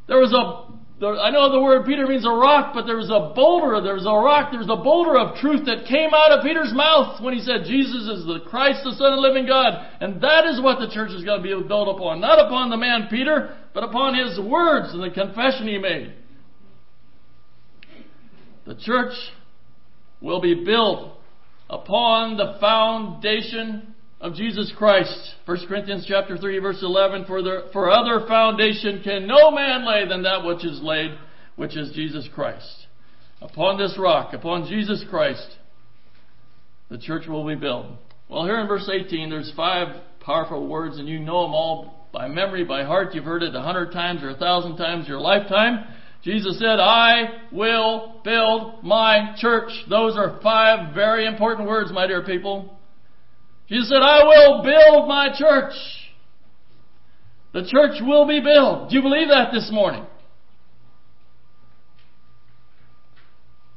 There 0.08 0.18
was 0.20 0.34
a 0.34 0.67
I 1.00 1.30
know 1.30 1.52
the 1.52 1.62
word 1.62 1.86
Peter 1.86 2.08
means 2.08 2.26
a 2.26 2.32
rock, 2.32 2.74
but 2.74 2.88
there 2.88 2.98
was 2.98 3.12
a 3.12 3.32
boulder, 3.36 3.80
there 3.82 3.94
was 3.94 4.08
a 4.08 4.18
rock, 4.18 4.50
there 4.50 4.60
was 4.60 4.70
a 4.70 4.82
boulder 4.82 5.16
of 5.16 5.38
truth 5.38 5.68
that 5.68 5.86
came 5.86 6.10
out 6.12 6.32
of 6.32 6.44
Peter's 6.44 6.74
mouth 6.74 7.22
when 7.22 7.36
he 7.36 7.40
said, 7.40 7.66
Jesus 7.66 8.10
is 8.10 8.26
the 8.26 8.40
Christ, 8.50 8.82
the 8.84 8.94
Son 8.94 9.14
of 9.14 9.18
the 9.18 9.22
living 9.22 9.46
God. 9.46 9.78
And 10.02 10.20
that 10.22 10.46
is 10.48 10.60
what 10.60 10.80
the 10.80 10.90
church 10.90 11.12
is 11.12 11.24
going 11.24 11.38
to 11.38 11.44
be 11.44 11.68
built 11.68 11.88
upon. 11.88 12.20
Not 12.20 12.40
upon 12.40 12.72
the 12.72 12.78
man 12.78 13.10
Peter, 13.12 13.56
but 13.76 13.84
upon 13.84 14.16
his 14.16 14.40
words 14.40 14.92
and 14.92 15.04
the 15.04 15.12
confession 15.12 15.68
he 15.68 15.78
made. 15.78 16.14
The 18.66 18.76
church 18.76 19.14
will 20.20 20.42
be 20.42 20.66
built 20.66 21.14
upon 21.70 22.38
the 22.38 22.58
foundation 22.60 23.94
of 24.20 24.34
Jesus 24.34 24.72
Christ. 24.78 25.36
1 25.46 25.68
Corinthians 25.68 26.06
chapter 26.08 26.38
3 26.38 26.60
verse 26.60 26.80
11, 26.82 27.26
for, 27.26 27.42
the, 27.42 27.70
for 27.72 27.92
other 27.92 28.26
foundation 28.28 29.02
can 29.04 29.28
no 29.28 29.52
man 29.52 29.86
lay 29.86 30.08
than 30.08 30.24
that 30.24 30.44
which 30.44 30.66
is 30.66 30.82
laid, 30.82 31.12
which 31.56 31.78
is 31.78 31.92
Jesus 31.94 32.28
Christ. 32.34 32.88
Upon 33.42 33.78
this 33.78 33.96
rock, 34.00 34.34
upon 34.34 34.68
Jesus 34.68 35.04
Christ, 35.10 35.48
the 36.90 36.98
church 36.98 37.28
will 37.28 37.46
be 37.46 37.56
built. 37.56 37.88
Well, 38.30 38.46
here 38.46 38.60
in 38.60 38.68
verse 38.68 38.90
18, 38.92 39.30
there's 39.30 39.54
five 39.56 40.02
powerful 40.22 40.68
words, 40.68 40.98
and 40.98 41.08
you 41.08 41.20
know 41.20 41.44
them 41.44 41.54
all 41.54 42.08
by 42.12 42.28
memory, 42.28 42.64
by 42.64 42.84
heart. 42.84 43.14
You've 43.14 43.26
heard 43.26 43.44
it 43.44 43.56
a 43.56 43.62
hundred 43.62 43.92
times 43.92 44.24
or 44.24 44.32
a 44.32 44.38
thousand 44.38 44.78
times 44.78 45.08
your 45.08 45.20
lifetime. 45.20 45.86
Jesus 46.24 46.58
said, 46.60 46.80
I 46.80 47.44
will 47.52 48.20
build 48.24 48.84
my 48.84 49.36
church. 49.38 49.70
Those 49.90 50.18
are 50.18 50.40
five 50.42 50.96
very 50.96 51.28
important 51.28 51.68
words, 51.68 51.92
my 51.92 52.08
dear 52.08 52.24
people. 52.24 52.77
Jesus 53.70 53.90
said, 53.90 54.02
I 54.02 54.24
will 54.24 54.64
build 54.64 55.08
my 55.08 55.30
church. 55.38 55.74
The 57.54 57.68
church 57.70 58.02
will 58.02 58.28
be 58.28 58.40
built. 58.40 58.90
Do 58.90 58.96
you 58.96 59.02
believe 59.02 59.30
that 59.30 59.52
this 59.52 59.70
morning? 59.72 60.06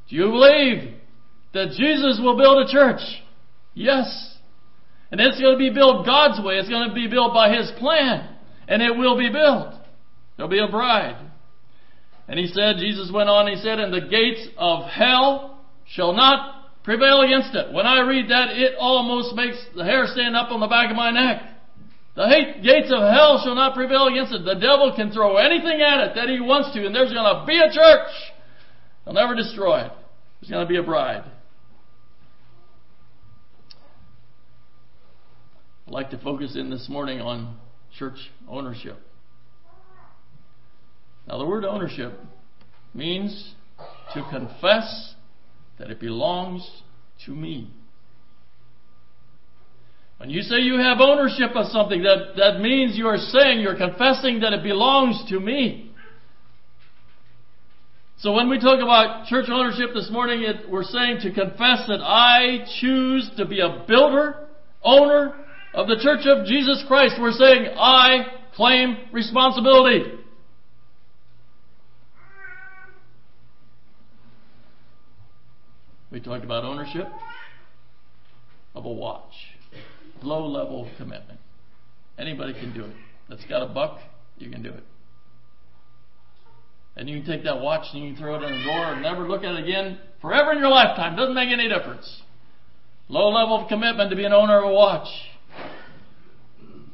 Do 0.08 0.16
you 0.16 0.26
believe 0.26 0.94
that 1.54 1.70
Jesus 1.76 2.20
will 2.22 2.36
build 2.36 2.68
a 2.68 2.70
church? 2.70 3.00
Yes. 3.74 4.36
And 5.10 5.20
it's 5.20 5.40
going 5.40 5.54
to 5.54 5.58
be 5.58 5.70
built 5.70 6.06
God's 6.06 6.44
way. 6.44 6.54
It's 6.54 6.68
going 6.68 6.88
to 6.88 6.94
be 6.94 7.08
built 7.08 7.34
by 7.34 7.56
His 7.56 7.70
plan. 7.78 8.36
And 8.68 8.82
it 8.82 8.96
will 8.96 9.18
be 9.18 9.30
built. 9.30 9.74
There'll 10.36 10.50
be 10.50 10.60
a 10.60 10.68
bride. 10.68 11.16
And 12.28 12.38
he 12.38 12.46
said, 12.46 12.76
Jesus 12.78 13.10
went 13.12 13.28
on, 13.28 13.48
he 13.48 13.56
said, 13.56 13.80
and 13.80 13.92
the 13.92 14.08
gates 14.08 14.46
of 14.56 14.84
hell 14.84 15.58
shall 15.88 16.12
not 16.12 16.59
prevail 16.84 17.20
against 17.22 17.54
it. 17.54 17.72
When 17.72 17.86
I 17.86 18.00
read 18.00 18.30
that, 18.30 18.50
it 18.50 18.74
almost 18.78 19.34
makes 19.34 19.56
the 19.76 19.84
hair 19.84 20.06
stand 20.06 20.36
up 20.36 20.50
on 20.50 20.60
the 20.60 20.66
back 20.66 20.90
of 20.90 20.96
my 20.96 21.10
neck. 21.10 21.42
The 22.16 22.26
gates 22.62 22.92
of 22.92 23.00
hell 23.00 23.40
shall 23.44 23.54
not 23.54 23.74
prevail 23.74 24.08
against 24.08 24.32
it. 24.32 24.44
The 24.44 24.54
devil 24.54 24.92
can 24.94 25.10
throw 25.12 25.36
anything 25.36 25.80
at 25.80 26.08
it 26.08 26.14
that 26.16 26.28
he 26.28 26.40
wants 26.40 26.72
to, 26.74 26.84
and 26.84 26.94
there's 26.94 27.12
going 27.12 27.24
to 27.24 27.44
be 27.46 27.56
a 27.58 27.72
church. 27.72 28.08
They'll 29.04 29.14
never 29.14 29.34
destroy 29.34 29.82
it. 29.82 29.92
There's 30.40 30.50
going 30.50 30.66
to 30.66 30.68
be 30.68 30.78
a 30.78 30.82
bride. 30.82 31.24
I'd 35.86 35.92
like 35.92 36.10
to 36.10 36.18
focus 36.18 36.56
in 36.56 36.70
this 36.70 36.88
morning 36.88 37.20
on 37.20 37.56
church 37.98 38.18
ownership. 38.48 38.98
Now, 41.26 41.38
the 41.38 41.46
word 41.46 41.64
ownership 41.64 42.12
means 42.92 43.54
to 44.14 44.22
confess 44.30 45.14
that 45.80 45.90
it 45.90 45.98
belongs 45.98 46.68
to 47.24 47.32
me. 47.32 47.70
When 50.18 50.28
you 50.28 50.42
say 50.42 50.56
you 50.58 50.78
have 50.78 50.98
ownership 51.00 51.56
of 51.56 51.68
something, 51.68 52.02
that, 52.02 52.36
that 52.36 52.60
means 52.60 52.98
you 52.98 53.06
are 53.06 53.16
saying, 53.16 53.60
you're 53.60 53.78
confessing 53.78 54.40
that 54.40 54.52
it 54.52 54.62
belongs 54.62 55.24
to 55.30 55.40
me. 55.40 55.90
So 58.18 58.34
when 58.34 58.50
we 58.50 58.60
talk 58.60 58.82
about 58.82 59.26
church 59.28 59.46
ownership 59.50 59.94
this 59.94 60.10
morning, 60.10 60.42
it, 60.42 60.68
we're 60.70 60.84
saying 60.84 61.20
to 61.22 61.32
confess 61.32 61.86
that 61.88 62.00
I 62.02 62.66
choose 62.82 63.30
to 63.38 63.46
be 63.46 63.60
a 63.60 63.82
builder, 63.88 64.48
owner 64.82 65.34
of 65.72 65.86
the 65.86 65.96
church 66.02 66.26
of 66.26 66.44
Jesus 66.44 66.84
Christ. 66.86 67.14
We're 67.18 67.32
saying 67.32 67.68
I 67.78 68.26
claim 68.54 68.98
responsibility. 69.12 70.19
We 76.10 76.20
talked 76.20 76.44
about 76.44 76.64
ownership 76.64 77.06
of 78.74 78.84
a 78.84 78.92
watch 78.92 79.32
low 80.22 80.46
level 80.46 80.90
commitment. 80.96 81.40
Anybody 82.18 82.52
can 82.52 82.74
do 82.74 82.84
it. 82.84 82.94
That's 83.28 83.44
got 83.46 83.62
a 83.62 83.72
buck, 83.72 84.00
you 84.38 84.50
can 84.50 84.62
do 84.62 84.70
it. 84.70 84.84
And 86.96 87.08
you 87.08 87.22
can 87.22 87.26
take 87.26 87.44
that 87.44 87.60
watch 87.60 87.86
and 87.92 88.04
you 88.04 88.12
can 88.12 88.22
throw 88.22 88.34
it 88.34 88.42
in 88.42 88.58
the 88.58 88.64
drawer 88.64 88.92
and 88.92 89.02
never 89.02 89.26
look 89.28 89.44
at 89.44 89.54
it 89.54 89.64
again 89.64 89.98
forever 90.20 90.52
in 90.52 90.58
your 90.58 90.68
lifetime. 90.68 91.16
Doesn't 91.16 91.34
make 91.34 91.50
any 91.50 91.68
difference. 91.68 92.22
Low 93.08 93.28
level 93.28 93.62
of 93.62 93.68
commitment 93.68 94.10
to 94.10 94.16
be 94.16 94.24
an 94.24 94.32
owner 94.32 94.58
of 94.58 94.70
a 94.70 94.72
watch. 94.72 95.08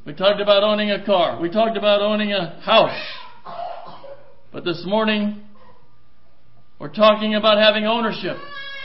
We 0.04 0.14
talked 0.14 0.40
about 0.40 0.62
owning 0.62 0.90
a 0.90 1.04
car. 1.04 1.40
We 1.40 1.50
talked 1.50 1.76
about 1.76 2.00
owning 2.00 2.32
a 2.32 2.60
house. 2.60 3.00
But 4.52 4.64
this 4.64 4.84
morning, 4.86 5.42
we're 6.78 6.94
talking 6.94 7.34
about 7.34 7.58
having 7.58 7.84
ownership 7.84 8.36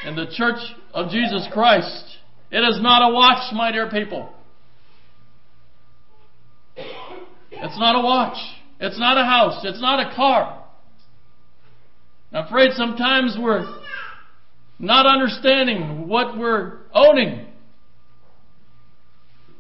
in 0.05 0.15
the 0.15 0.25
church 0.35 0.59
of 0.93 1.09
Jesus 1.09 1.47
Christ. 1.53 2.17
It 2.51 2.59
is 2.59 2.81
not 2.81 3.09
a 3.09 3.13
watch, 3.13 3.53
my 3.53 3.71
dear 3.71 3.89
people. 3.89 4.33
It's 6.75 7.79
not 7.79 7.95
a 7.95 8.03
watch. 8.03 8.37
It's 8.79 8.99
not 8.99 9.17
a 9.17 9.23
house. 9.23 9.61
It's 9.63 9.81
not 9.81 9.99
a 9.99 10.15
car. 10.15 10.65
I'm 12.33 12.45
afraid 12.45 12.71
sometimes 12.73 13.37
we're 13.39 13.65
not 14.79 15.05
understanding 15.05 16.07
what 16.07 16.37
we're 16.37 16.79
owning. 16.93 17.47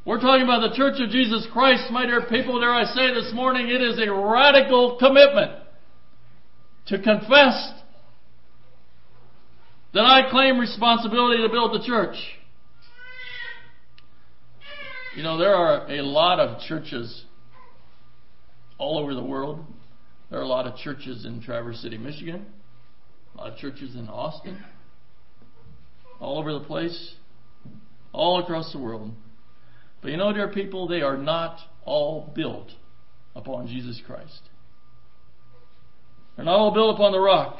We're 0.03 0.19
talking 0.19 0.43
about 0.43 0.67
the 0.67 0.75
Church 0.75 0.99
of 0.99 1.11
Jesus 1.11 1.45
Christ, 1.53 1.91
my 1.91 2.07
dear 2.07 2.21
people. 2.21 2.59
Dare 2.59 2.73
I 2.73 2.85
say 2.85 3.13
this 3.13 3.31
morning, 3.35 3.67
it 3.67 3.81
is 3.81 3.99
a 3.99 4.11
radical 4.11 4.97
commitment 4.97 5.51
to 6.87 6.97
confess 6.99 7.71
that 9.93 10.05
I 10.05 10.29
claim 10.29 10.59
responsibility 10.59 11.41
to 11.43 11.49
build 11.49 11.73
the 11.73 11.85
church. 11.85 12.15
You 15.15 15.23
know, 15.23 15.37
there 15.37 15.53
are 15.53 15.91
a 15.91 16.01
lot 16.01 16.39
of 16.39 16.61
churches 16.61 17.25
all 18.77 18.97
over 18.97 19.13
the 19.13 19.23
world. 19.23 19.65
There 20.29 20.39
are 20.39 20.43
a 20.43 20.47
lot 20.47 20.65
of 20.65 20.77
churches 20.77 21.25
in 21.25 21.41
Traverse 21.41 21.81
City, 21.81 21.97
Michigan, 21.97 22.45
a 23.35 23.37
lot 23.37 23.51
of 23.51 23.57
churches 23.57 23.95
in 23.95 24.07
Austin, 24.07 24.63
all 26.21 26.39
over 26.39 26.53
the 26.53 26.61
place, 26.61 27.15
all 28.13 28.39
across 28.41 28.71
the 28.71 28.79
world. 28.79 29.11
But 30.01 30.11
you 30.11 30.17
know, 30.17 30.31
dear 30.31 30.47
people, 30.47 30.87
they 30.87 31.01
are 31.01 31.17
not 31.17 31.57
all 31.83 32.31
built 32.33 32.69
upon 33.35 33.67
Jesus 33.67 34.01
Christ. 34.07 34.41
They're 36.35 36.45
not 36.45 36.55
all 36.55 36.73
built 36.73 36.95
upon 36.95 37.11
the 37.11 37.19
rock. 37.19 37.57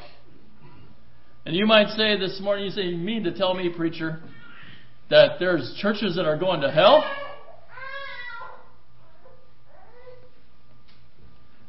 And 1.44 1.56
you 1.56 1.66
might 1.66 1.88
say 1.96 2.18
this 2.18 2.40
morning, 2.40 2.66
you 2.66 2.70
say, 2.70 2.82
you 2.82 2.96
mean 2.96 3.24
to 3.24 3.36
tell 3.36 3.54
me, 3.54 3.68
preacher, 3.74 4.20
that 5.10 5.38
there's 5.40 5.76
churches 5.80 6.16
that 6.16 6.24
are 6.24 6.38
going 6.38 6.60
to 6.60 6.70
hell? 6.70 7.04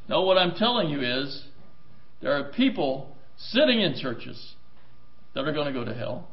No, 0.07 0.21
what 0.23 0.37
I'm 0.37 0.53
telling 0.55 0.89
you 0.89 1.01
is 1.01 1.43
there 2.21 2.33
are 2.33 2.51
people 2.51 3.15
sitting 3.37 3.81
in 3.81 3.95
churches 3.99 4.53
that 5.33 5.41
are 5.41 5.53
going 5.53 5.67
to 5.67 5.73
go 5.73 5.85
to 5.85 5.93
hell. 5.93 6.27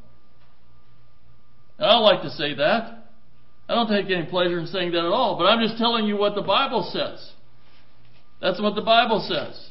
And 1.77 1.87
I 1.87 1.93
don't 1.93 2.03
like 2.03 2.21
to 2.21 2.29
say 2.29 2.53
that. 2.55 3.07
I 3.67 3.75
don't 3.75 3.87
take 3.87 4.11
any 4.11 4.27
pleasure 4.27 4.59
in 4.59 4.67
saying 4.67 4.91
that 4.91 4.99
at 4.99 5.05
all, 5.05 5.37
but 5.37 5.45
I'm 5.45 5.65
just 5.65 5.77
telling 5.79 6.05
you 6.05 6.17
what 6.17 6.35
the 6.35 6.41
Bible 6.41 6.89
says. 6.93 7.31
That's 8.41 8.61
what 8.61 8.75
the 8.75 8.81
Bible 8.81 9.25
says. 9.27 9.70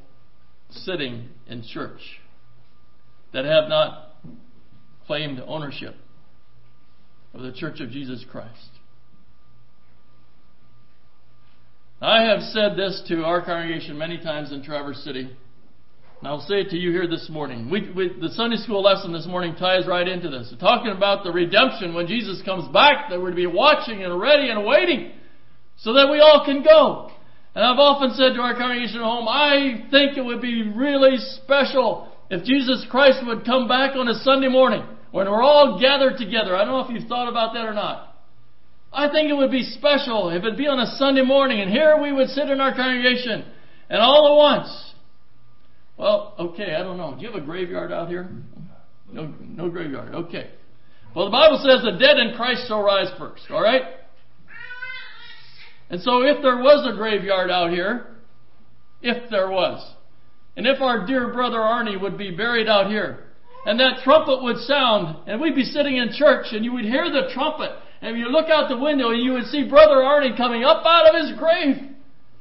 sitting 0.71 1.29
in 1.47 1.63
church 1.63 1.99
that 3.33 3.45
have 3.45 3.69
not 3.69 4.15
claimed 5.05 5.41
ownership 5.45 5.95
of 7.33 7.41
the 7.41 7.51
church 7.51 7.79
of 7.79 7.89
Jesus 7.89 8.25
Christ. 8.29 8.69
I 12.01 12.23
have 12.23 12.41
said 12.41 12.75
this 12.75 13.03
to 13.09 13.23
our 13.23 13.45
congregation 13.45 13.97
many 13.97 14.17
times 14.17 14.51
in 14.51 14.63
Traverse 14.63 15.03
City, 15.03 15.21
and 15.21 16.27
I'll 16.27 16.41
say 16.41 16.61
it 16.61 16.69
to 16.69 16.77
you 16.77 16.91
here 16.91 17.07
this 17.07 17.29
morning. 17.29 17.69
We, 17.69 17.91
we, 17.95 18.19
the 18.19 18.29
Sunday 18.29 18.57
school 18.57 18.81
lesson 18.81 19.13
this 19.13 19.27
morning 19.27 19.55
ties 19.55 19.87
right 19.87 20.07
into 20.07 20.29
this. 20.29 20.49
We're 20.51 20.59
talking 20.59 20.91
about 20.91 21.23
the 21.23 21.31
redemption 21.31 21.93
when 21.93 22.07
Jesus 22.07 22.41
comes 22.43 22.71
back, 22.73 23.09
that 23.09 23.19
we're 23.19 23.29
to 23.29 23.35
be 23.35 23.47
watching 23.47 24.03
and 24.03 24.19
ready 24.19 24.49
and 24.49 24.65
waiting 24.65 25.13
so 25.77 25.93
that 25.93 26.09
we 26.11 26.19
all 26.19 26.43
can 26.45 26.63
go. 26.63 27.11
And 27.53 27.65
I've 27.65 27.79
often 27.79 28.11
said 28.15 28.33
to 28.33 28.41
our 28.41 28.55
congregation 28.55 28.97
at 28.97 29.03
home, 29.03 29.27
I 29.27 29.87
think 29.91 30.17
it 30.17 30.23
would 30.23 30.41
be 30.41 30.71
really 30.73 31.17
special 31.43 32.11
if 32.29 32.45
Jesus 32.45 32.85
Christ 32.89 33.19
would 33.25 33.45
come 33.45 33.67
back 33.67 33.95
on 33.95 34.07
a 34.07 34.13
Sunday 34.23 34.47
morning 34.47 34.83
when 35.11 35.29
we're 35.29 35.43
all 35.43 35.79
gathered 35.79 36.17
together. 36.17 36.55
I 36.55 36.63
don't 36.63 36.73
know 36.73 36.87
if 36.87 36.91
you've 36.91 37.09
thought 37.09 37.27
about 37.27 37.53
that 37.53 37.65
or 37.65 37.73
not. 37.73 38.15
I 38.93 39.09
think 39.09 39.29
it 39.29 39.33
would 39.33 39.51
be 39.51 39.63
special 39.63 40.29
if 40.29 40.43
it'd 40.43 40.57
be 40.57 40.67
on 40.67 40.79
a 40.79 40.95
Sunday 40.97 41.23
morning 41.23 41.59
and 41.59 41.69
here 41.69 42.01
we 42.01 42.11
would 42.11 42.29
sit 42.29 42.49
in 42.49 42.61
our 42.61 42.73
congregation 42.73 43.45
and 43.89 44.01
all 44.01 44.31
at 44.31 44.37
once. 44.37 44.93
Well, 45.97 46.35
okay, 46.39 46.73
I 46.75 46.83
don't 46.83 46.97
know. 46.97 47.15
Do 47.15 47.21
you 47.21 47.31
have 47.31 47.41
a 47.41 47.45
graveyard 47.45 47.91
out 47.91 48.07
here? 48.07 48.29
No, 49.11 49.33
no 49.41 49.69
graveyard. 49.69 50.15
Okay. 50.15 50.51
Well, 51.15 51.25
the 51.25 51.31
Bible 51.31 51.61
says 51.63 51.83
the 51.83 51.99
dead 51.99 52.17
in 52.17 52.35
Christ 52.35 52.67
shall 52.67 52.81
rise 52.81 53.11
first. 53.19 53.43
All 53.49 53.61
right. 53.61 53.81
And 55.91 56.01
so, 56.01 56.23
if 56.23 56.41
there 56.41 56.57
was 56.57 56.87
a 56.87 56.95
graveyard 56.95 57.51
out 57.51 57.69
here, 57.69 58.07
if 59.01 59.29
there 59.29 59.49
was, 59.49 59.85
and 60.55 60.65
if 60.65 60.81
our 60.81 61.05
dear 61.05 61.33
brother 61.33 61.57
Arnie 61.57 61.99
would 61.99 62.17
be 62.17 62.31
buried 62.31 62.67
out 62.67 62.89
here, 62.89 63.25
and 63.65 63.79
that 63.79 64.01
trumpet 64.03 64.41
would 64.41 64.57
sound, 64.59 65.17
and 65.27 65.39
we'd 65.39 65.53
be 65.53 65.63
sitting 65.63 65.97
in 65.97 66.13
church, 66.13 66.47
and 66.51 66.65
you 66.65 66.71
would 66.73 66.85
hear 66.85 67.11
the 67.11 67.29
trumpet, 67.33 67.71
and 68.01 68.17
you 68.17 68.29
look 68.29 68.49
out 68.49 68.69
the 68.69 68.77
window 68.77 69.11
and 69.11 69.21
you 69.21 69.33
would 69.33 69.45
see 69.45 69.67
Brother 69.67 69.97
Arnie 69.97 70.35
coming 70.35 70.63
up 70.63 70.83
out 70.85 71.13
of 71.13 71.21
his 71.21 71.37
grave, 71.37 71.91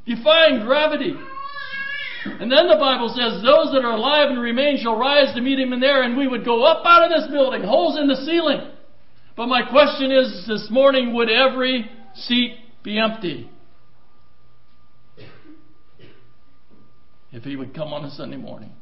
defying 0.06 0.64
gravity. 0.64 1.14
And 2.24 2.52
then 2.52 2.68
the 2.68 2.76
Bible 2.78 3.08
says, 3.08 3.42
those 3.42 3.72
that 3.72 3.84
are 3.84 3.96
alive 3.96 4.30
and 4.30 4.40
remain 4.40 4.78
shall 4.78 4.96
rise 4.96 5.34
to 5.34 5.40
meet 5.40 5.58
him 5.58 5.72
in 5.72 5.80
there, 5.80 6.02
and 6.02 6.16
we 6.16 6.28
would 6.28 6.44
go 6.44 6.64
up 6.64 6.84
out 6.84 7.04
of 7.04 7.10
this 7.10 7.30
building, 7.30 7.62
holes 7.62 7.98
in 7.98 8.06
the 8.08 8.16
ceiling, 8.16 8.70
But 9.36 9.46
my 9.46 9.62
question 9.62 10.12
is 10.12 10.46
this 10.46 10.68
morning 10.70 11.14
would 11.14 11.30
every 11.30 11.90
seat 12.14 12.59
be 12.82 12.98
empty? 12.98 13.50
If 17.32 17.44
he 17.44 17.56
would 17.56 17.74
come 17.74 17.92
on 17.92 18.04
a 18.04 18.10
Sunday 18.10 18.36
morning. 18.36 18.72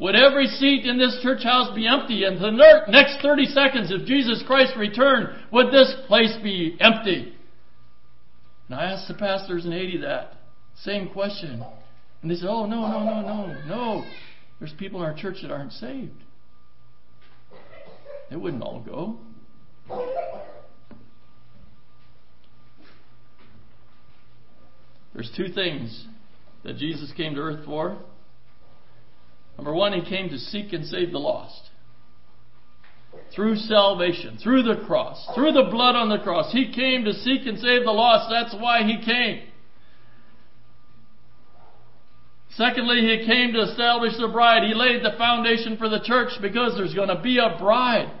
Would 0.00 0.16
every 0.16 0.46
seat 0.46 0.84
in 0.84 0.98
this 0.98 1.18
church 1.22 1.44
house 1.44 1.74
be 1.74 1.86
empty? 1.86 2.24
And 2.24 2.38
the 2.38 2.50
next 2.88 3.22
30 3.22 3.46
seconds, 3.46 3.92
if 3.92 4.06
Jesus 4.06 4.42
Christ 4.46 4.72
returned, 4.76 5.28
would 5.52 5.68
this 5.68 5.94
place 6.06 6.36
be 6.42 6.76
empty? 6.80 7.34
And 8.68 8.78
I 8.78 8.84
asked 8.84 9.08
the 9.08 9.14
pastors 9.14 9.64
in 9.64 9.72
Haiti 9.72 9.98
that 9.98 10.32
same 10.82 11.08
question. 11.10 11.64
And 12.22 12.30
they 12.30 12.34
said, 12.34 12.48
oh, 12.48 12.66
no, 12.66 12.88
no, 12.88 13.04
no, 13.04 13.20
no, 13.22 13.66
no. 13.66 14.04
There's 14.58 14.72
people 14.78 15.00
in 15.02 15.06
our 15.06 15.14
church 15.14 15.36
that 15.42 15.50
aren't 15.50 15.72
saved. 15.72 16.22
They 18.30 18.36
wouldn't 18.36 18.62
all 18.62 18.80
go. 18.80 19.18
There's 25.14 25.30
two 25.36 25.48
things 25.48 26.06
that 26.64 26.76
Jesus 26.76 27.12
came 27.16 27.34
to 27.34 27.40
earth 27.40 27.64
for. 27.64 27.96
Number 29.56 29.72
one, 29.72 29.92
he 29.92 30.08
came 30.08 30.28
to 30.30 30.38
seek 30.38 30.72
and 30.72 30.84
save 30.84 31.12
the 31.12 31.18
lost. 31.18 31.70
Through 33.34 33.56
salvation, 33.56 34.38
through 34.42 34.64
the 34.64 34.84
cross, 34.86 35.24
through 35.36 35.52
the 35.52 35.68
blood 35.70 35.94
on 35.94 36.08
the 36.08 36.18
cross. 36.18 36.52
He 36.52 36.72
came 36.72 37.04
to 37.04 37.12
seek 37.12 37.46
and 37.46 37.58
save 37.58 37.84
the 37.84 37.92
lost. 37.92 38.28
That's 38.28 38.60
why 38.60 38.82
he 38.82 39.04
came. 39.04 39.48
Secondly, 42.56 43.00
he 43.00 43.26
came 43.26 43.52
to 43.52 43.62
establish 43.62 44.14
the 44.18 44.28
bride. 44.28 44.64
He 44.64 44.74
laid 44.74 45.04
the 45.04 45.16
foundation 45.16 45.76
for 45.76 45.88
the 45.88 46.00
church 46.04 46.30
because 46.40 46.74
there's 46.76 46.94
going 46.94 47.08
to 47.08 47.20
be 47.20 47.38
a 47.38 47.56
bride. 47.58 48.12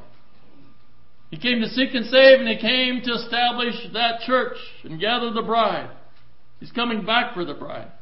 He 1.30 1.38
came 1.38 1.60
to 1.60 1.68
seek 1.68 1.94
and 1.94 2.06
save, 2.06 2.40
and 2.40 2.48
he 2.48 2.58
came 2.58 3.00
to 3.02 3.12
establish 3.14 3.74
that 3.92 4.20
church 4.26 4.56
and 4.84 5.00
gather 5.00 5.32
the 5.32 5.42
bride. 5.42 5.90
He's 6.64 6.72
coming 6.72 7.04
back 7.04 7.34
for 7.34 7.44
the 7.44 7.52
bride. 7.52 7.92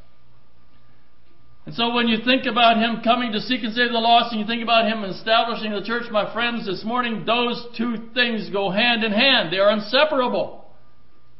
And 1.65 1.75
so 1.75 1.93
when 1.93 2.07
you 2.07 2.23
think 2.23 2.45
about 2.45 2.77
him 2.77 3.01
coming 3.03 3.33
to 3.33 3.41
seek 3.41 3.61
and 3.61 3.73
save 3.73 3.91
the 3.91 3.97
lost, 3.97 4.31
and 4.31 4.39
you 4.39 4.47
think 4.47 4.63
about 4.63 4.87
him 4.87 5.03
establishing 5.03 5.73
the 5.73 5.83
church, 5.83 6.03
my 6.09 6.33
friends, 6.33 6.65
this 6.65 6.81
morning, 6.85 7.25
those 7.25 7.61
two 7.77 8.07
things 8.13 8.49
go 8.51 8.69
hand 8.69 9.03
in 9.03 9.11
hand. 9.11 9.51
They 9.51 9.57
are 9.57 9.69
inseparable. 9.73 10.63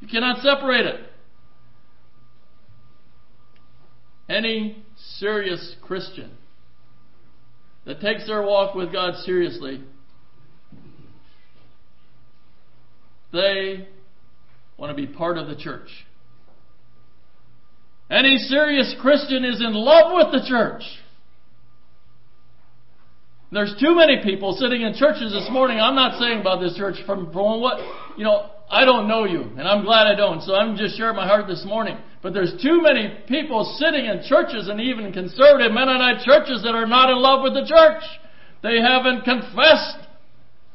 You 0.01 0.09
cannot 0.09 0.43
separate 0.43 0.85
it. 0.85 0.99
Any 4.27 4.83
serious 5.17 5.77
Christian 5.81 6.31
that 7.85 8.01
takes 8.01 8.27
their 8.27 8.41
walk 8.41 8.75
with 8.75 8.91
God 8.91 9.15
seriously, 9.23 9.81
they 13.31 13.87
want 14.77 14.89
to 14.89 15.01
be 15.01 15.07
part 15.07 15.37
of 15.37 15.47
the 15.47 15.55
church. 15.55 15.87
Any 18.09 18.37
serious 18.37 18.95
Christian 19.01 19.43
is 19.43 19.61
in 19.61 19.73
love 19.73 20.11
with 20.13 20.31
the 20.31 20.47
church. 20.47 20.83
There's 23.51 23.75
too 23.79 23.95
many 23.95 24.23
people 24.23 24.57
sitting 24.59 24.81
in 24.81 24.95
churches 24.95 25.31
this 25.31 25.47
morning. 25.51 25.79
I'm 25.79 25.95
not 25.95 26.19
saying 26.19 26.41
about 26.41 26.59
this 26.59 26.75
church 26.75 26.95
from, 27.05 27.31
from 27.31 27.61
what, 27.61 27.77
you 28.17 28.23
know, 28.23 28.49
I 28.69 28.83
don't 28.83 29.07
know 29.07 29.25
you, 29.25 29.41
and 29.41 29.67
I'm 29.67 29.83
glad 29.83 30.07
I 30.07 30.15
don't, 30.15 30.41
so 30.41 30.55
I'm 30.55 30.75
just 30.75 30.97
sharing 30.97 31.15
my 31.15 31.27
heart 31.27 31.45
this 31.47 31.63
morning. 31.63 31.97
But 32.23 32.33
there's 32.33 32.53
too 32.63 32.81
many 32.81 33.13
people 33.27 33.77
sitting 33.77 34.05
in 34.05 34.23
churches 34.27 34.69
and 34.69 34.81
even 34.81 35.13
conservative 35.13 35.71
Mennonite 35.71 36.23
churches 36.23 36.63
that 36.63 36.73
are 36.73 36.87
not 36.87 37.11
in 37.11 37.17
love 37.17 37.43
with 37.43 37.53
the 37.53 37.67
church. 37.67 38.01
They 38.63 38.81
haven't 38.81 39.23
confessed 39.23 40.07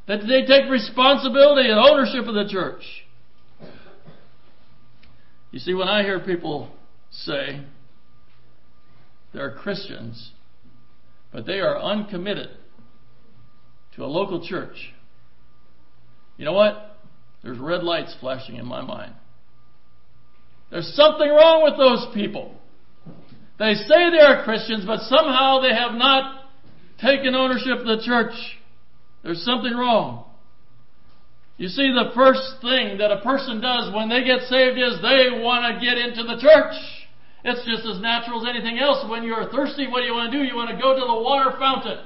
that 0.06 0.20
they 0.28 0.46
take 0.46 0.70
responsibility 0.70 1.68
and 1.68 1.80
ownership 1.80 2.28
of 2.28 2.34
the 2.34 2.46
church. 2.48 2.82
You 5.50 5.58
see, 5.58 5.74
when 5.74 5.88
I 5.88 6.02
hear 6.02 6.20
people 6.20 6.68
say 7.10 7.62
they're 9.32 9.52
Christians, 9.52 10.32
but 11.32 11.46
they 11.46 11.60
are 11.60 11.78
uncommitted 11.78 12.50
to 13.96 14.04
a 14.04 14.06
local 14.06 14.46
church, 14.46 14.92
you 16.36 16.44
know 16.44 16.52
what? 16.52 16.96
There's 17.42 17.58
red 17.58 17.82
lights 17.82 18.16
flashing 18.20 18.56
in 18.56 18.66
my 18.66 18.80
mind. 18.80 19.12
There's 20.70 20.92
something 20.94 21.28
wrong 21.28 21.62
with 21.64 21.76
those 21.78 22.14
people. 22.14 22.54
They 23.58 23.74
say 23.74 24.10
they 24.10 24.20
are 24.20 24.44
Christians, 24.44 24.84
but 24.86 25.00
somehow 25.00 25.60
they 25.60 25.74
have 25.74 25.94
not 25.94 26.44
taken 27.00 27.34
ownership 27.34 27.78
of 27.78 27.86
the 27.86 28.02
church. 28.04 28.34
There's 29.22 29.44
something 29.44 29.74
wrong. 29.74 30.24
You 31.56 31.68
see, 31.68 31.90
the 31.90 32.12
first 32.14 32.62
thing 32.62 32.98
that 32.98 33.10
a 33.10 33.20
person 33.20 33.60
does 33.60 33.92
when 33.92 34.08
they 34.08 34.22
get 34.22 34.42
saved 34.42 34.78
is 34.78 35.02
they 35.02 35.42
want 35.42 35.74
to 35.74 35.84
get 35.84 35.98
into 35.98 36.22
the 36.22 36.40
church. 36.40 36.74
It's 37.44 37.64
just 37.64 37.86
as 37.86 38.00
natural 38.00 38.42
as 38.42 38.48
anything 38.48 38.78
else. 38.78 39.08
When 39.08 39.22
you're 39.22 39.48
thirsty, 39.50 39.86
what 39.86 40.00
do 40.00 40.06
you 40.06 40.12
want 40.12 40.32
to 40.32 40.38
do? 40.38 40.44
You 40.44 40.56
want 40.56 40.70
to 40.70 40.76
go 40.76 40.94
to 40.94 41.00
the 41.00 41.18
water 41.22 41.56
fountain. 41.58 42.04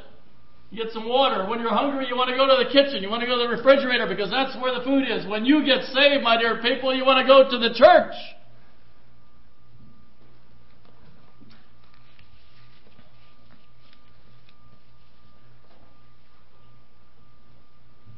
You 0.71 0.85
get 0.85 0.93
some 0.93 1.09
water. 1.09 1.49
When 1.49 1.61
you're 1.61 1.71
hungry, 1.71 2.07
you 2.09 2.17
want 2.17 2.31
to 2.31 2.37
go 2.37 2.47
to 2.47 2.65
the 2.65 2.71
kitchen. 2.71 3.03
You 3.03 3.11
want 3.11 3.21
to 3.21 3.27
go 3.27 3.37
to 3.37 3.49
the 3.49 3.57
refrigerator 3.57 4.07
because 4.07 4.31
that's 4.31 4.57
where 4.61 4.77
the 4.77 4.85
food 4.85 5.05
is. 5.09 5.27
When 5.27 5.45
you 5.45 5.65
get 5.65 5.85
saved, 5.85 6.23
my 6.23 6.39
dear 6.39 6.61
people, 6.63 6.95
you 6.95 7.05
want 7.05 7.21
to 7.21 7.27
go 7.27 7.49
to 7.49 7.59
the 7.59 7.75
church. 7.75 8.15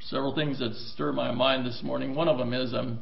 Several 0.00 0.34
things 0.34 0.58
that 0.58 0.74
stir 0.74 1.12
my 1.12 1.32
mind 1.32 1.66
this 1.66 1.80
morning. 1.82 2.14
One 2.14 2.28
of 2.28 2.38
them 2.38 2.52
is 2.52 2.74
um, 2.74 3.00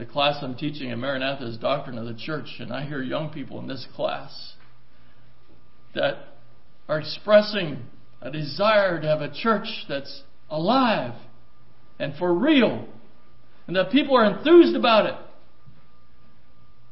the 0.00 0.06
class 0.06 0.38
I'm 0.40 0.54
teaching 0.54 0.88
in 0.88 0.98
Maranatha 0.98 1.46
is 1.46 1.58
Doctrine 1.58 1.98
of 1.98 2.06
the 2.06 2.14
Church, 2.14 2.56
and 2.58 2.72
I 2.72 2.86
hear 2.86 3.02
young 3.02 3.28
people 3.28 3.60
in 3.60 3.68
this 3.68 3.86
class 3.94 4.54
that 5.94 6.14
are 6.88 6.98
expressing 6.98 7.82
a 8.22 8.30
desire 8.30 8.98
to 8.98 9.06
have 9.06 9.20
a 9.20 9.30
church 9.30 9.68
that's 9.90 10.22
alive 10.48 11.12
and 11.98 12.16
for 12.16 12.34
real, 12.34 12.88
and 13.66 13.76
that 13.76 13.92
people 13.92 14.16
are 14.16 14.24
enthused 14.24 14.74
about 14.74 15.04
it. 15.04 15.16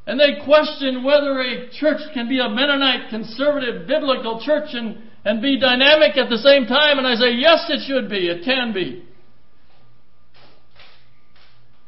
And 0.05 0.19
they 0.19 0.45
question 0.45 1.03
whether 1.03 1.39
a 1.39 1.67
church 1.71 2.01
can 2.13 2.29
be 2.29 2.39
a 2.39 2.47
Mennonite, 2.47 3.09
conservative, 3.09 3.87
biblical 3.87 4.39
church 4.45 4.69
and, 4.73 4.99
and 5.25 5.41
be 5.41 5.59
dynamic 5.59 6.15
at 6.15 6.29
the 6.29 6.37
same 6.37 6.67
time. 6.67 6.99
And 6.99 7.07
I 7.07 7.15
say, 7.15 7.31
yes, 7.31 7.65
it 7.69 7.87
should 7.87 8.07
be. 8.07 8.27
It 8.27 8.45
can 8.45 8.71
be. 8.71 9.03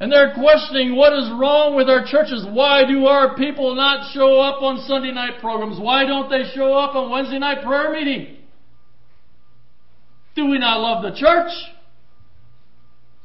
And 0.01 0.11
they're 0.11 0.33
questioning 0.33 0.95
what 0.95 1.13
is 1.13 1.29
wrong 1.39 1.75
with 1.75 1.87
our 1.87 2.03
churches. 2.03 2.43
Why 2.49 2.83
do 2.87 3.05
our 3.05 3.35
people 3.37 3.75
not 3.75 4.11
show 4.15 4.41
up 4.41 4.63
on 4.63 4.83
Sunday 4.87 5.11
night 5.11 5.39
programs? 5.39 5.79
Why 5.79 6.07
don't 6.07 6.27
they 6.27 6.49
show 6.55 6.73
up 6.73 6.95
on 6.95 7.11
Wednesday 7.11 7.37
night 7.37 7.63
prayer 7.63 7.91
meeting? 7.93 8.37
Do 10.35 10.47
we 10.49 10.57
not 10.57 10.79
love 10.79 11.03
the 11.03 11.11
church? 11.11 11.51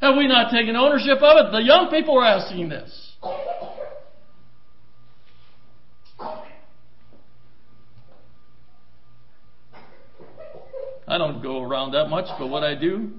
Have 0.03 0.17
we 0.17 0.29
not 0.29 0.53
taken 0.53 0.77
ownership 0.77 1.23
of 1.23 1.47
it? 1.47 1.53
The 1.53 1.63
young 1.63 1.89
people 1.89 2.19
are 2.19 2.27
asking 2.27 2.69
this. 2.69 3.13
I 11.09 11.17
don't 11.17 11.43
go 11.43 11.63
around 11.63 11.93
that 11.93 12.09
much, 12.09 12.27
but 12.39 12.49
what 12.49 12.65
I 12.65 12.75
do 12.75 13.13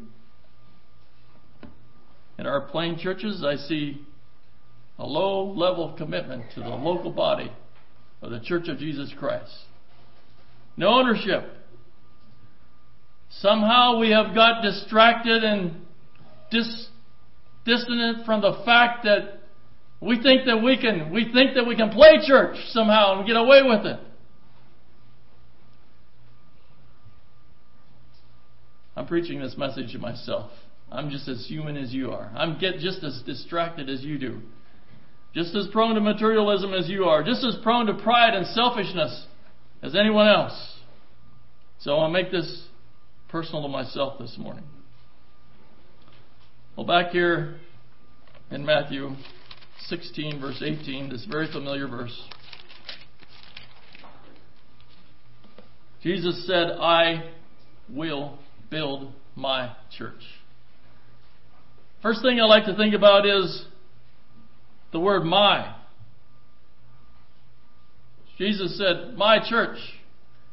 in 2.37 2.45
our 2.45 2.61
plain 2.61 2.97
churches, 2.97 3.43
I 3.45 3.55
see 3.55 4.01
a 4.99 5.05
low 5.05 5.51
level 5.51 5.89
of 5.89 5.97
commitment 5.97 6.45
to 6.55 6.61
the 6.61 6.69
local 6.69 7.11
body 7.11 7.51
of 8.21 8.31
the 8.31 8.39
Church 8.39 8.67
of 8.67 8.77
Jesus 8.77 9.13
Christ. 9.17 9.53
No 10.75 10.87
ownership. 10.87 11.43
Somehow 13.29 13.99
we 13.99 14.11
have 14.11 14.33
got 14.33 14.61
distracted 14.61 15.43
and 15.43 15.85
dis- 16.51 16.87
distant 17.65 18.25
from 18.25 18.41
the 18.41 18.61
fact 18.65 19.03
that 19.03 19.39
we 19.99 20.21
think 20.21 20.45
that 20.45 20.61
we 20.63 20.79
can 20.79 21.11
we 21.11 21.31
think 21.33 21.55
that 21.55 21.65
we 21.65 21.75
can 21.75 21.89
play 21.89 22.19
church 22.25 22.55
somehow 22.69 23.17
and 23.17 23.27
get 23.27 23.35
away 23.35 23.61
with 23.63 23.85
it. 23.85 23.99
I'm 28.95 29.07
preaching 29.07 29.39
this 29.39 29.55
message 29.57 29.91
to 29.91 29.99
myself. 29.99 30.51
I'm 30.91 31.09
just 31.09 31.27
as 31.27 31.45
human 31.47 31.77
as 31.77 31.93
you 31.93 32.11
are. 32.11 32.31
I'm 32.35 32.57
get 32.59 32.79
just 32.79 33.03
as 33.03 33.21
distracted 33.25 33.89
as 33.89 34.01
you 34.01 34.17
do. 34.17 34.39
Just 35.33 35.53
as 35.55 35.67
prone 35.67 35.95
to 35.95 36.01
materialism 36.01 36.73
as 36.73 36.89
you 36.89 37.05
are. 37.05 37.23
Just 37.23 37.43
as 37.43 37.57
prone 37.61 37.85
to 37.87 37.93
pride 37.93 38.33
and 38.33 38.47
selfishness 38.47 39.25
as 39.83 39.95
anyone 39.95 40.27
else. 40.27 40.79
So 41.79 41.97
I'll 41.97 42.09
make 42.09 42.31
this 42.31 42.67
personal 43.29 43.61
to 43.63 43.67
myself 43.67 44.17
this 44.19 44.35
morning. 44.37 44.63
Well, 46.75 46.85
back 46.85 47.11
here 47.11 47.57
in 48.49 48.65
Matthew 48.65 49.11
16, 49.87 50.39
verse 50.39 50.61
18, 50.65 51.09
this 51.09 51.25
very 51.29 51.51
familiar 51.51 51.87
verse. 51.87 52.17
Jesus 56.01 56.45
said, 56.47 56.71
I 56.79 57.31
will 57.89 58.39
build 58.69 59.11
my 59.35 59.75
church. 59.97 60.21
First 62.01 62.21
thing 62.21 62.39
I 62.39 62.45
like 62.45 62.65
to 62.65 62.75
think 62.75 62.93
about 62.93 63.25
is 63.25 63.65
the 64.91 64.99
word 64.99 65.23
my. 65.23 65.75
Jesus 68.37 68.77
said, 68.77 69.17
my 69.17 69.39
church. 69.47 69.77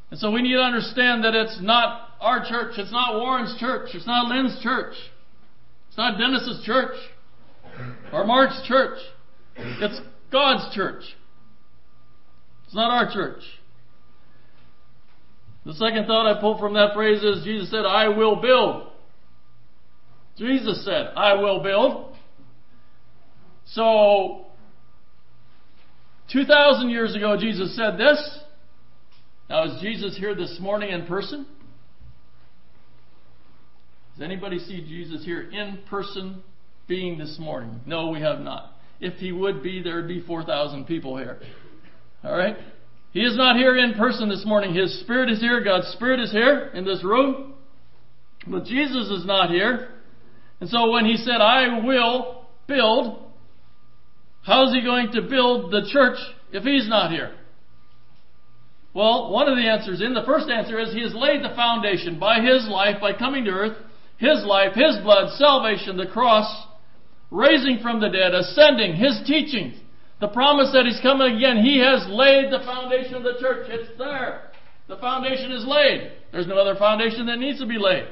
And 0.09 0.19
so 0.19 0.31
we 0.31 0.41
need 0.41 0.53
to 0.53 0.61
understand 0.61 1.23
that 1.23 1.35
it's 1.35 1.59
not 1.61 2.09
our 2.19 2.45
church, 2.47 2.73
it's 2.77 2.91
not 2.91 3.15
Warren's 3.15 3.55
church, 3.59 3.89
it's 3.93 4.07
not 4.07 4.27
Lynn's 4.27 4.61
church, 4.63 4.95
it's 5.87 5.97
not 5.97 6.17
Dennis's 6.17 6.63
church, 6.65 6.95
or 8.11 8.25
Mark's 8.25 8.61
church. 8.67 8.97
It's 9.55 9.99
God's 10.31 10.73
church. 10.75 11.03
It's 12.65 12.75
not 12.75 12.91
our 12.91 13.13
church. 13.13 13.41
The 15.65 15.73
second 15.73 16.05
thought 16.05 16.27
I 16.27 16.39
pull 16.39 16.59
from 16.59 16.73
that 16.73 16.93
phrase 16.93 17.23
is 17.23 17.43
Jesus 17.43 17.71
said, 17.71 17.85
I 17.85 18.09
will 18.09 18.35
build. 18.41 18.87
Jesus 20.37 20.83
said, 20.83 21.11
I 21.15 21.35
will 21.35 21.63
build. 21.63 22.15
So, 23.67 24.45
2,000 26.31 26.89
years 26.89 27.15
ago, 27.15 27.37
Jesus 27.39 27.75
said 27.75 27.97
this. 27.97 28.39
Now, 29.49 29.65
is 29.65 29.81
Jesus 29.81 30.17
here 30.17 30.35
this 30.35 30.57
morning 30.59 30.91
in 30.91 31.05
person? 31.05 31.45
Does 34.13 34.23
anybody 34.23 34.59
see 34.59 34.85
Jesus 34.87 35.23
here 35.25 35.41
in 35.41 35.79
person 35.89 36.41
being 36.87 37.17
this 37.17 37.37
morning? 37.39 37.81
No, 37.85 38.09
we 38.09 38.21
have 38.21 38.39
not. 38.39 38.71
If 38.99 39.15
he 39.15 39.31
would 39.31 39.61
be, 39.61 39.81
there 39.81 39.97
would 39.97 40.07
be 40.07 40.21
4,000 40.21 40.85
people 40.85 41.17
here. 41.17 41.39
All 42.23 42.35
right? 42.35 42.55
He 43.11 43.21
is 43.21 43.37
not 43.37 43.55
here 43.55 43.77
in 43.77 43.93
person 43.93 44.29
this 44.29 44.45
morning. 44.45 44.73
His 44.73 45.01
Spirit 45.01 45.29
is 45.29 45.39
here. 45.39 45.63
God's 45.63 45.87
Spirit 45.87 46.19
is 46.19 46.31
here 46.31 46.71
in 46.73 46.85
this 46.85 47.03
room. 47.03 47.53
But 48.47 48.65
Jesus 48.65 49.09
is 49.09 49.25
not 49.25 49.49
here. 49.49 49.89
And 50.65 50.71
so 50.71 50.89
when 50.89 51.05
he 51.05 51.17
said, 51.17 51.41
I 51.41 51.85
will 51.85 52.43
build, 52.65 53.21
how 54.41 54.65
is 54.65 54.73
he 54.73 54.81
going 54.81 55.11
to 55.11 55.21
build 55.21 55.71
the 55.71 55.87
church 55.93 56.17
if 56.53 56.63
he's 56.63 56.89
not 56.89 57.11
here? 57.11 57.35
Well, 58.91 59.31
one 59.31 59.47
of 59.47 59.57
the 59.57 59.69
answers 59.69 60.01
in 60.01 60.15
the 60.15 60.23
first 60.25 60.49
answer 60.49 60.79
is 60.79 60.91
he 60.91 61.03
has 61.03 61.13
laid 61.13 61.43
the 61.43 61.53
foundation 61.55 62.17
by 62.17 62.41
his 62.41 62.67
life, 62.67 62.95
by 62.99 63.13
coming 63.13 63.45
to 63.45 63.51
earth, 63.51 63.77
his 64.17 64.43
life, 64.43 64.73
his 64.73 64.97
blood, 65.03 65.37
salvation, 65.37 65.97
the 65.97 66.07
cross, 66.07 66.49
raising 67.29 67.77
from 67.83 68.01
the 68.01 68.09
dead, 68.09 68.33
ascending, 68.33 68.95
his 68.95 69.21
teachings, 69.27 69.77
the 70.19 70.29
promise 70.29 70.71
that 70.73 70.87
he's 70.87 70.99
coming 71.03 71.37
again. 71.37 71.57
He 71.63 71.77
has 71.77 72.07
laid 72.09 72.51
the 72.51 72.65
foundation 72.65 73.13
of 73.13 73.21
the 73.21 73.37
church. 73.39 73.67
It's 73.69 73.99
there. 73.99 74.49
The 74.87 74.97
foundation 74.97 75.51
is 75.51 75.63
laid. 75.63 76.11
There's 76.31 76.47
no 76.47 76.57
other 76.57 76.73
foundation 76.73 77.27
that 77.27 77.37
needs 77.37 77.59
to 77.59 77.67
be 77.67 77.77
laid. 77.77 78.07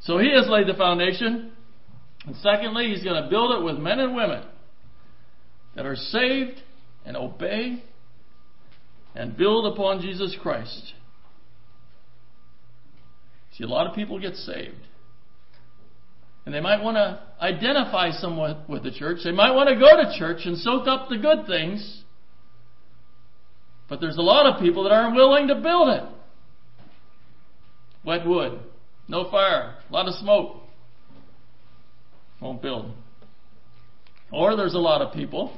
So 0.00 0.18
he 0.18 0.32
has 0.34 0.48
laid 0.48 0.66
the 0.66 0.74
foundation. 0.74 1.52
And 2.26 2.36
secondly, 2.36 2.88
he's 2.88 3.04
going 3.04 3.22
to 3.22 3.28
build 3.28 3.58
it 3.58 3.64
with 3.64 3.78
men 3.78 4.00
and 4.00 4.14
women 4.14 4.44
that 5.74 5.86
are 5.86 5.96
saved 5.96 6.60
and 7.04 7.16
obey 7.16 7.82
and 9.14 9.36
build 9.36 9.72
upon 9.72 10.00
Jesus 10.00 10.36
Christ. 10.42 10.92
See, 13.56 13.64
a 13.64 13.68
lot 13.68 13.86
of 13.86 13.94
people 13.94 14.18
get 14.18 14.34
saved. 14.34 14.74
And 16.44 16.54
they 16.54 16.60
might 16.60 16.82
want 16.82 16.96
to 16.96 17.20
identify 17.40 18.10
somewhat 18.12 18.68
with 18.68 18.82
the 18.82 18.92
church. 18.92 19.18
They 19.24 19.32
might 19.32 19.52
want 19.52 19.68
to 19.68 19.74
go 19.74 19.96
to 19.96 20.18
church 20.18 20.42
and 20.44 20.56
soak 20.58 20.86
up 20.86 21.08
the 21.08 21.18
good 21.18 21.46
things. 21.46 22.02
But 23.88 24.00
there's 24.00 24.16
a 24.16 24.22
lot 24.22 24.46
of 24.46 24.60
people 24.60 24.84
that 24.84 24.92
aren't 24.92 25.16
willing 25.16 25.48
to 25.48 25.56
build 25.56 25.88
it. 25.88 26.02
Wet 28.04 28.26
wood. 28.26 28.60
No 29.08 29.30
fire. 29.30 29.76
A 29.88 29.92
lot 29.92 30.08
of 30.08 30.14
smoke. 30.14 30.62
Won't 32.40 32.60
build. 32.60 32.92
Or 34.32 34.56
there's 34.56 34.74
a 34.74 34.78
lot 34.78 35.00
of 35.00 35.14
people 35.14 35.56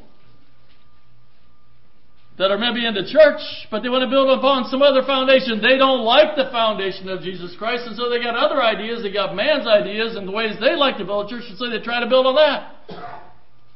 that 2.38 2.52
are 2.52 2.58
maybe 2.58 2.86
into 2.86 3.02
church, 3.10 3.40
but 3.70 3.82
they 3.82 3.88
want 3.88 4.02
to 4.02 4.10
build 4.10 4.38
upon 4.38 4.70
some 4.70 4.80
other 4.80 5.02
foundation. 5.02 5.60
They 5.60 5.76
don't 5.76 6.04
like 6.04 6.36
the 6.36 6.48
foundation 6.52 7.08
of 7.08 7.20
Jesus 7.20 7.56
Christ, 7.58 7.82
and 7.86 7.96
so 7.96 8.08
they 8.08 8.22
got 8.22 8.36
other 8.36 8.62
ideas. 8.62 9.02
They 9.02 9.12
got 9.12 9.34
man's 9.34 9.66
ideas 9.66 10.14
and 10.14 10.28
the 10.28 10.32
ways 10.32 10.54
they 10.60 10.76
like 10.76 10.98
to 10.98 11.04
build 11.04 11.26
a 11.26 11.28
church, 11.28 11.44
and 11.48 11.58
so 11.58 11.68
they 11.68 11.82
try 11.82 11.98
to 11.98 12.06
build 12.06 12.26
on 12.26 12.36
that. 12.36 12.74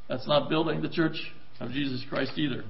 That's 0.08 0.28
not 0.28 0.48
building 0.48 0.80
the 0.80 0.88
church 0.88 1.16
of 1.58 1.72
Jesus 1.72 2.04
Christ 2.08 2.32
either. 2.36 2.64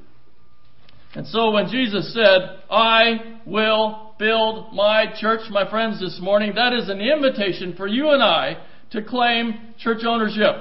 And 1.15 1.27
so 1.27 1.51
when 1.51 1.69
Jesus 1.69 2.15
said, 2.15 2.63
I 2.71 3.39
will 3.47 4.15
build 4.19 4.73
my 4.73 5.07
church, 5.19 5.41
my 5.51 5.69
friends, 5.69 6.01
this 6.01 6.19
morning, 6.23 6.55
that 6.55 6.73
is 6.73 6.89
an 6.89 7.01
invitation 7.01 7.75
for 7.77 7.87
you 7.87 8.11
and 8.11 8.23
I 8.23 8.57
to 8.91 9.03
claim 9.03 9.75
church 9.79 10.05
ownership, 10.07 10.55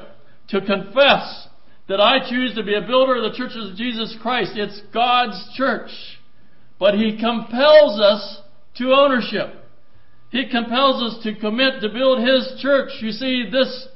to 0.49 0.59
confess 0.61 1.47
that 1.87 2.01
I 2.01 2.29
choose 2.29 2.55
to 2.55 2.63
be 2.63 2.75
a 2.75 2.81
builder 2.81 3.15
of 3.15 3.31
the 3.31 3.37
church 3.37 3.51
of 3.55 3.75
Jesus 3.77 4.15
Christ. 4.21 4.51
It's 4.55 4.81
God's 4.93 5.41
church. 5.55 5.89
But 6.79 6.95
He 6.95 7.19
compels 7.19 8.01
us 8.01 8.41
to 8.77 8.91
ownership. 8.91 9.53
He 10.31 10.49
compels 10.49 11.01
us 11.03 11.23
to 11.23 11.35
commit 11.39 11.81
to 11.81 11.89
build 11.89 12.19
His 12.19 12.59
church. 12.61 12.91
You 13.01 13.11
see, 13.11 13.49
this 13.51 13.87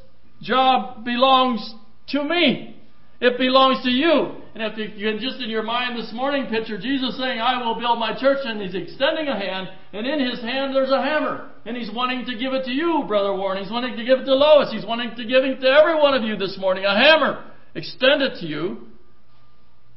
job 0.42 1.04
belongs 1.04 1.74
to 2.10 2.24
me. 2.24 2.82
It 3.20 3.38
belongs 3.38 3.84
to 3.84 3.90
you. 3.90 4.42
And 4.56 4.64
if 4.64 4.78
you 4.78 5.12
can 5.12 5.20
just 5.20 5.42
in 5.42 5.50
your 5.50 5.64
mind 5.64 6.00
this 6.00 6.14
morning 6.14 6.46
picture 6.46 6.78
Jesus 6.78 7.18
saying, 7.18 7.42
I 7.42 7.62
will 7.62 7.76
build 7.78 8.00
my 8.00 8.18
church, 8.18 8.38
and 8.46 8.62
he's 8.62 8.74
extending 8.74 9.28
a 9.28 9.38
hand, 9.38 9.68
and 9.92 10.08
in 10.08 10.26
his 10.26 10.40
hand 10.40 10.74
there's 10.74 10.92
a 10.92 11.02
hammer. 11.02 11.52
And 11.66 11.76
he's 11.76 11.92
wanting 11.94 12.26
to 12.26 12.38
give 12.38 12.54
it 12.54 12.64
to 12.64 12.72
you, 12.72 13.04
Brother 13.06 13.36
Warren. 13.36 13.62
He's 13.62 13.72
wanting 13.72 13.98
to 13.98 14.06
give 14.06 14.20
it 14.20 14.24
to 14.24 14.34
Lois. 14.34 14.72
He's 14.72 14.86
wanting 14.86 15.10
to 15.18 15.26
give 15.26 15.44
it 15.44 15.60
to 15.60 15.68
every 15.68 15.96
one 15.96 16.14
of 16.14 16.24
you 16.24 16.38
this 16.38 16.58
morning, 16.58 16.86
a 16.86 16.98
hammer. 16.98 17.52
Extend 17.76 18.22
it 18.22 18.40
to 18.40 18.46
you 18.46 18.88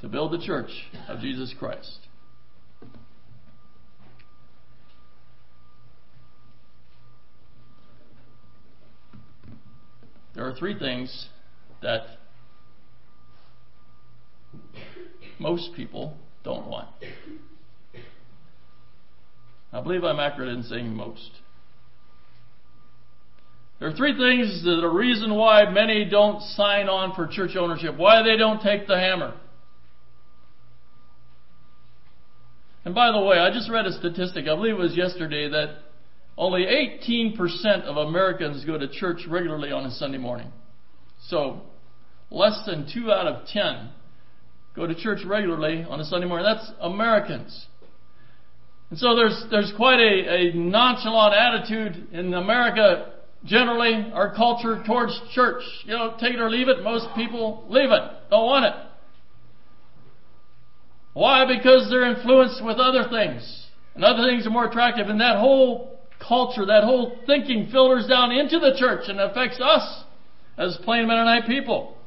to 0.00 0.08
build 0.08 0.32
the 0.32 0.44
church 0.44 0.70
of 1.06 1.20
Jesus 1.20 1.54
Christ. 1.56 1.98
There 10.34 10.44
are 10.44 10.54
three 10.54 10.76
things 10.76 11.28
that 11.80 12.17
most 15.38 15.70
people 15.74 16.16
don't 16.44 16.66
want. 16.68 16.88
I 19.72 19.80
believe 19.82 20.04
I'm 20.04 20.18
accurate 20.18 20.50
in 20.50 20.62
saying 20.62 20.94
most. 20.94 21.30
There 23.78 23.88
are 23.88 23.92
three 23.92 24.16
things 24.16 24.64
that 24.64 24.82
are 24.82 24.92
reason 24.92 25.34
why 25.34 25.70
many 25.70 26.04
don't 26.04 26.42
sign 26.42 26.88
on 26.88 27.14
for 27.14 27.28
church 27.28 27.54
ownership, 27.56 27.96
why 27.96 28.22
they 28.22 28.36
don't 28.36 28.60
take 28.60 28.88
the 28.88 28.98
hammer. 28.98 29.34
And 32.84 32.94
by 32.94 33.12
the 33.12 33.20
way, 33.20 33.38
I 33.38 33.52
just 33.52 33.70
read 33.70 33.86
a 33.86 33.92
statistic, 33.92 34.46
I 34.48 34.56
believe 34.56 34.74
it 34.74 34.78
was 34.78 34.96
yesterday, 34.96 35.48
that 35.50 35.76
only 36.36 36.64
18% 36.64 37.82
of 37.82 37.96
Americans 37.98 38.64
go 38.64 38.78
to 38.78 38.88
church 38.88 39.26
regularly 39.28 39.70
on 39.70 39.84
a 39.84 39.90
Sunday 39.90 40.18
morning. 40.18 40.50
So, 41.26 41.60
less 42.30 42.62
than 42.66 42.88
2 42.92 43.12
out 43.12 43.26
of 43.26 43.46
10 43.48 43.90
go 44.78 44.86
to 44.86 44.94
church 44.94 45.20
regularly 45.26 45.84
on 45.88 46.00
a 46.00 46.04
Sunday 46.04 46.26
morning. 46.26 46.46
That's 46.46 46.70
Americans. 46.80 47.66
And 48.90 48.98
so 48.98 49.16
there's, 49.16 49.44
there's 49.50 49.72
quite 49.76 50.00
a, 50.00 50.50
a 50.50 50.54
nonchalant 50.54 51.34
attitude 51.34 52.08
in 52.12 52.32
America 52.32 53.12
generally, 53.44 54.10
our 54.12 54.34
culture 54.34 54.82
towards 54.86 55.20
church. 55.34 55.62
You 55.84 55.92
know, 55.94 56.16
take 56.18 56.34
it 56.34 56.40
or 56.40 56.48
leave 56.48 56.68
it. 56.68 56.82
Most 56.82 57.08
people 57.14 57.66
leave 57.68 57.90
it. 57.90 58.02
Don't 58.30 58.46
want 58.46 58.64
it. 58.66 58.74
Why? 61.12 61.44
Because 61.44 61.88
they're 61.90 62.10
influenced 62.10 62.64
with 62.64 62.78
other 62.78 63.08
things. 63.10 63.66
And 63.94 64.04
other 64.04 64.28
things 64.28 64.46
are 64.46 64.50
more 64.50 64.68
attractive. 64.68 65.08
And 65.08 65.20
that 65.20 65.38
whole 65.38 65.98
culture, 66.26 66.64
that 66.66 66.84
whole 66.84 67.18
thinking 67.26 67.68
filters 67.72 68.06
down 68.06 68.30
into 68.30 68.58
the 68.58 68.76
church 68.78 69.08
and 69.08 69.20
affects 69.20 69.60
us 69.60 70.04
as 70.56 70.78
plain 70.84 71.08
Mennonite 71.08 71.46
people. 71.46 71.97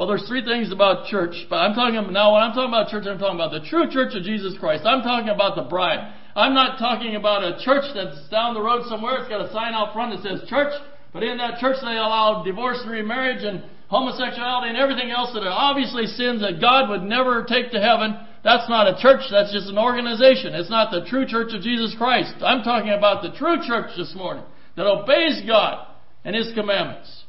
Well, 0.00 0.08
there's 0.08 0.24
three 0.24 0.40
things 0.40 0.72
about 0.72 1.12
church, 1.12 1.44
but 1.52 1.60
I'm 1.60 1.76
talking 1.76 2.00
now 2.08 2.32
when 2.32 2.40
I'm 2.40 2.56
talking 2.56 2.72
about 2.72 2.88
church, 2.88 3.04
I'm 3.04 3.20
talking 3.20 3.36
about 3.36 3.52
the 3.52 3.60
true 3.68 3.84
church 3.84 4.16
of 4.16 4.24
Jesus 4.24 4.56
Christ. 4.56 4.88
I'm 4.88 5.04
talking 5.04 5.28
about 5.28 5.60
the 5.60 5.68
bride. 5.68 6.16
I'm 6.32 6.56
not 6.56 6.80
talking 6.80 7.20
about 7.20 7.44
a 7.44 7.60
church 7.60 7.84
that's 7.92 8.16
down 8.32 8.56
the 8.56 8.64
road 8.64 8.88
somewhere. 8.88 9.20
It's 9.20 9.28
got 9.28 9.44
a 9.44 9.52
sign 9.52 9.76
out 9.76 9.92
front 9.92 10.16
that 10.16 10.24
says 10.24 10.48
church, 10.48 10.72
but 11.12 11.20
in 11.20 11.36
that 11.36 11.60
church 11.60 11.84
they 11.84 12.00
allow 12.00 12.40
divorce 12.42 12.80
and 12.80 12.90
remarriage 12.90 13.44
and 13.44 13.60
homosexuality 13.92 14.72
and 14.72 14.80
everything 14.80 15.12
else 15.12 15.36
that 15.36 15.44
are 15.44 15.52
obviously 15.52 16.08
sins 16.08 16.40
that 16.40 16.64
God 16.64 16.88
would 16.88 17.04
never 17.04 17.44
take 17.44 17.68
to 17.76 17.78
heaven. 17.78 18.16
That's 18.40 18.72
not 18.72 18.88
a 18.88 18.96
church, 19.04 19.28
that's 19.28 19.52
just 19.52 19.68
an 19.68 19.76
organization. 19.76 20.56
It's 20.56 20.72
not 20.72 20.96
the 20.96 21.04
true 21.12 21.28
church 21.28 21.52
of 21.52 21.60
Jesus 21.60 21.92
Christ. 22.00 22.40
I'm 22.40 22.64
talking 22.64 22.96
about 22.96 23.20
the 23.20 23.36
true 23.36 23.60
church 23.60 23.92
this 24.00 24.16
morning 24.16 24.48
that 24.80 24.88
obeys 24.88 25.44
God 25.44 25.92
and 26.24 26.32
His 26.32 26.56
commandments. 26.56 27.19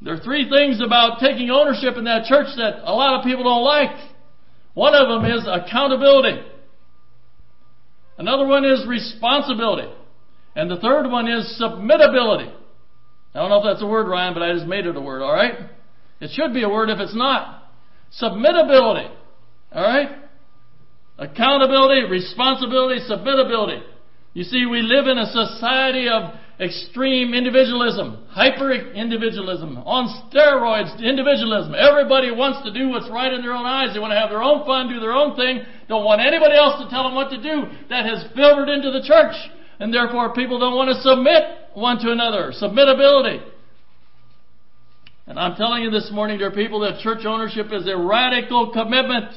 There 0.00 0.14
are 0.14 0.20
three 0.20 0.48
things 0.48 0.80
about 0.84 1.18
taking 1.20 1.50
ownership 1.50 1.96
in 1.96 2.04
that 2.04 2.24
church 2.24 2.46
that 2.56 2.82
a 2.84 2.94
lot 2.94 3.18
of 3.18 3.24
people 3.24 3.44
don't 3.44 3.64
like. 3.64 3.96
One 4.74 4.94
of 4.94 5.08
them 5.08 5.30
is 5.30 5.46
accountability. 5.46 6.40
Another 8.16 8.46
one 8.46 8.64
is 8.64 8.86
responsibility. 8.86 9.88
And 10.54 10.70
the 10.70 10.76
third 10.76 11.10
one 11.10 11.28
is 11.28 11.60
submittability. 11.60 12.52
I 13.34 13.38
don't 13.38 13.50
know 13.50 13.58
if 13.58 13.64
that's 13.64 13.82
a 13.82 13.86
word, 13.86 14.08
Ryan, 14.08 14.34
but 14.34 14.42
I 14.42 14.52
just 14.54 14.66
made 14.66 14.86
it 14.86 14.96
a 14.96 15.00
word, 15.00 15.22
alright? 15.22 15.54
It 16.20 16.30
should 16.32 16.54
be 16.54 16.62
a 16.62 16.68
word 16.68 16.90
if 16.90 16.98
it's 16.98 17.14
not. 17.14 17.70
Submittability. 18.20 19.10
Alright? 19.74 20.08
Accountability, 21.18 22.08
responsibility, 22.08 23.00
submittability. 23.08 23.82
You 24.34 24.44
see, 24.44 24.66
we 24.66 24.82
live 24.82 25.06
in 25.06 25.18
a 25.18 25.26
society 25.26 26.08
of 26.08 26.34
extreme 26.60 27.34
individualism, 27.34 28.26
hyper 28.30 28.72
individualism, 28.72 29.78
on 29.78 30.10
steroids 30.26 30.98
individualism. 30.98 31.74
Everybody 31.74 32.34
wants 32.34 32.66
to 32.66 32.74
do 32.74 32.90
what's 32.90 33.08
right 33.10 33.32
in 33.32 33.42
their 33.42 33.54
own 33.54 33.66
eyes. 33.66 33.94
They 33.94 34.00
want 34.00 34.10
to 34.10 34.18
have 34.18 34.30
their 34.30 34.42
own 34.42 34.66
fun, 34.66 34.88
do 34.88 34.98
their 34.98 35.14
own 35.14 35.36
thing, 35.36 35.62
don't 35.86 36.04
want 36.04 36.20
anybody 36.20 36.58
else 36.58 36.82
to 36.82 36.90
tell 36.90 37.04
them 37.04 37.14
what 37.14 37.30
to 37.30 37.38
do. 37.38 37.70
That 37.90 38.04
has 38.06 38.26
filtered 38.34 38.68
into 38.68 38.90
the 38.90 39.06
church. 39.06 39.34
And 39.78 39.94
therefore 39.94 40.34
people 40.34 40.58
don't 40.58 40.74
want 40.74 40.90
to 40.90 40.98
submit 41.00 41.42
one 41.74 41.98
to 42.02 42.10
another. 42.10 42.50
Submittability. 42.50 43.38
And 45.28 45.38
I'm 45.38 45.54
telling 45.54 45.82
you 45.82 45.90
this 45.90 46.10
morning, 46.10 46.38
dear 46.38 46.50
people, 46.50 46.80
that 46.80 47.00
church 47.00 47.24
ownership 47.24 47.68
is 47.70 47.86
a 47.86 47.96
radical 47.96 48.72
commitment. 48.72 49.30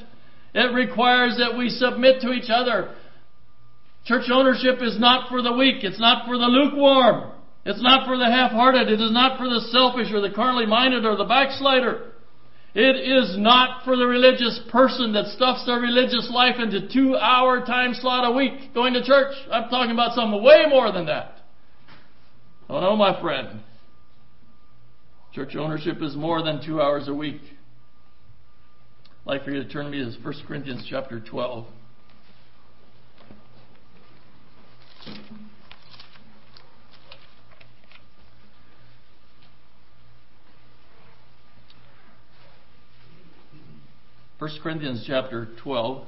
It 0.55 0.73
requires 0.73 1.37
that 1.37 1.57
we 1.57 1.69
submit 1.69 2.21
to 2.21 2.31
each 2.31 2.49
other. 2.49 2.95
Church 4.05 4.25
ownership 4.31 4.81
is 4.81 4.99
not 4.99 5.29
for 5.29 5.41
the 5.41 5.53
weak. 5.53 5.83
It's 5.83 5.99
not 5.99 6.25
for 6.25 6.37
the 6.37 6.45
lukewarm. 6.45 7.31
It's 7.65 7.81
not 7.81 8.07
for 8.07 8.17
the 8.17 8.25
half-hearted. 8.25 8.89
It 8.89 8.99
is 8.99 9.11
not 9.11 9.37
for 9.37 9.47
the 9.47 9.61
selfish 9.71 10.11
or 10.11 10.21
the 10.21 10.33
carnally 10.33 10.65
minded 10.65 11.05
or 11.05 11.15
the 11.15 11.25
backslider. 11.25 12.11
It 12.73 12.95
is 12.95 13.37
not 13.37 13.83
for 13.83 13.97
the 13.97 14.07
religious 14.07 14.59
person 14.71 15.13
that 15.13 15.25
stuffs 15.35 15.65
their 15.65 15.79
religious 15.79 16.29
life 16.31 16.55
into 16.57 16.87
two 16.91 17.17
hour 17.17 17.65
time 17.65 17.93
slot 17.93 18.25
a 18.25 18.31
week 18.31 18.73
going 18.73 18.93
to 18.93 19.03
church. 19.03 19.35
I'm 19.51 19.69
talking 19.69 19.91
about 19.91 20.15
something 20.15 20.41
way 20.41 20.63
more 20.69 20.91
than 20.91 21.05
that. 21.07 21.35
Oh 22.69 22.79
no, 22.79 22.95
my 22.95 23.19
friend. 23.21 23.59
Church 25.33 25.55
ownership 25.57 26.01
is 26.01 26.15
more 26.15 26.41
than 26.43 26.65
two 26.65 26.81
hours 26.81 27.09
a 27.09 27.13
week. 27.13 27.41
I'd 29.25 29.29
like 29.29 29.43
for 29.43 29.51
you 29.51 29.63
to 29.63 29.69
turn 29.69 29.91
me 29.91 29.99
to 29.99 30.17
1 30.21 30.33
Corinthians 30.47 30.85
chapter 30.89 31.19
12. 31.19 31.65
1 35.03 35.17
Corinthians 44.61 45.03
chapter 45.07 45.47
12. 45.63 46.05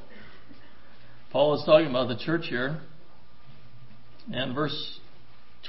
Paul 1.32 1.56
is 1.56 1.64
talking 1.66 1.88
about 1.88 2.08
the 2.08 2.18
church 2.18 2.46
here. 2.50 2.82
And 4.32 4.54
verse 4.54 5.00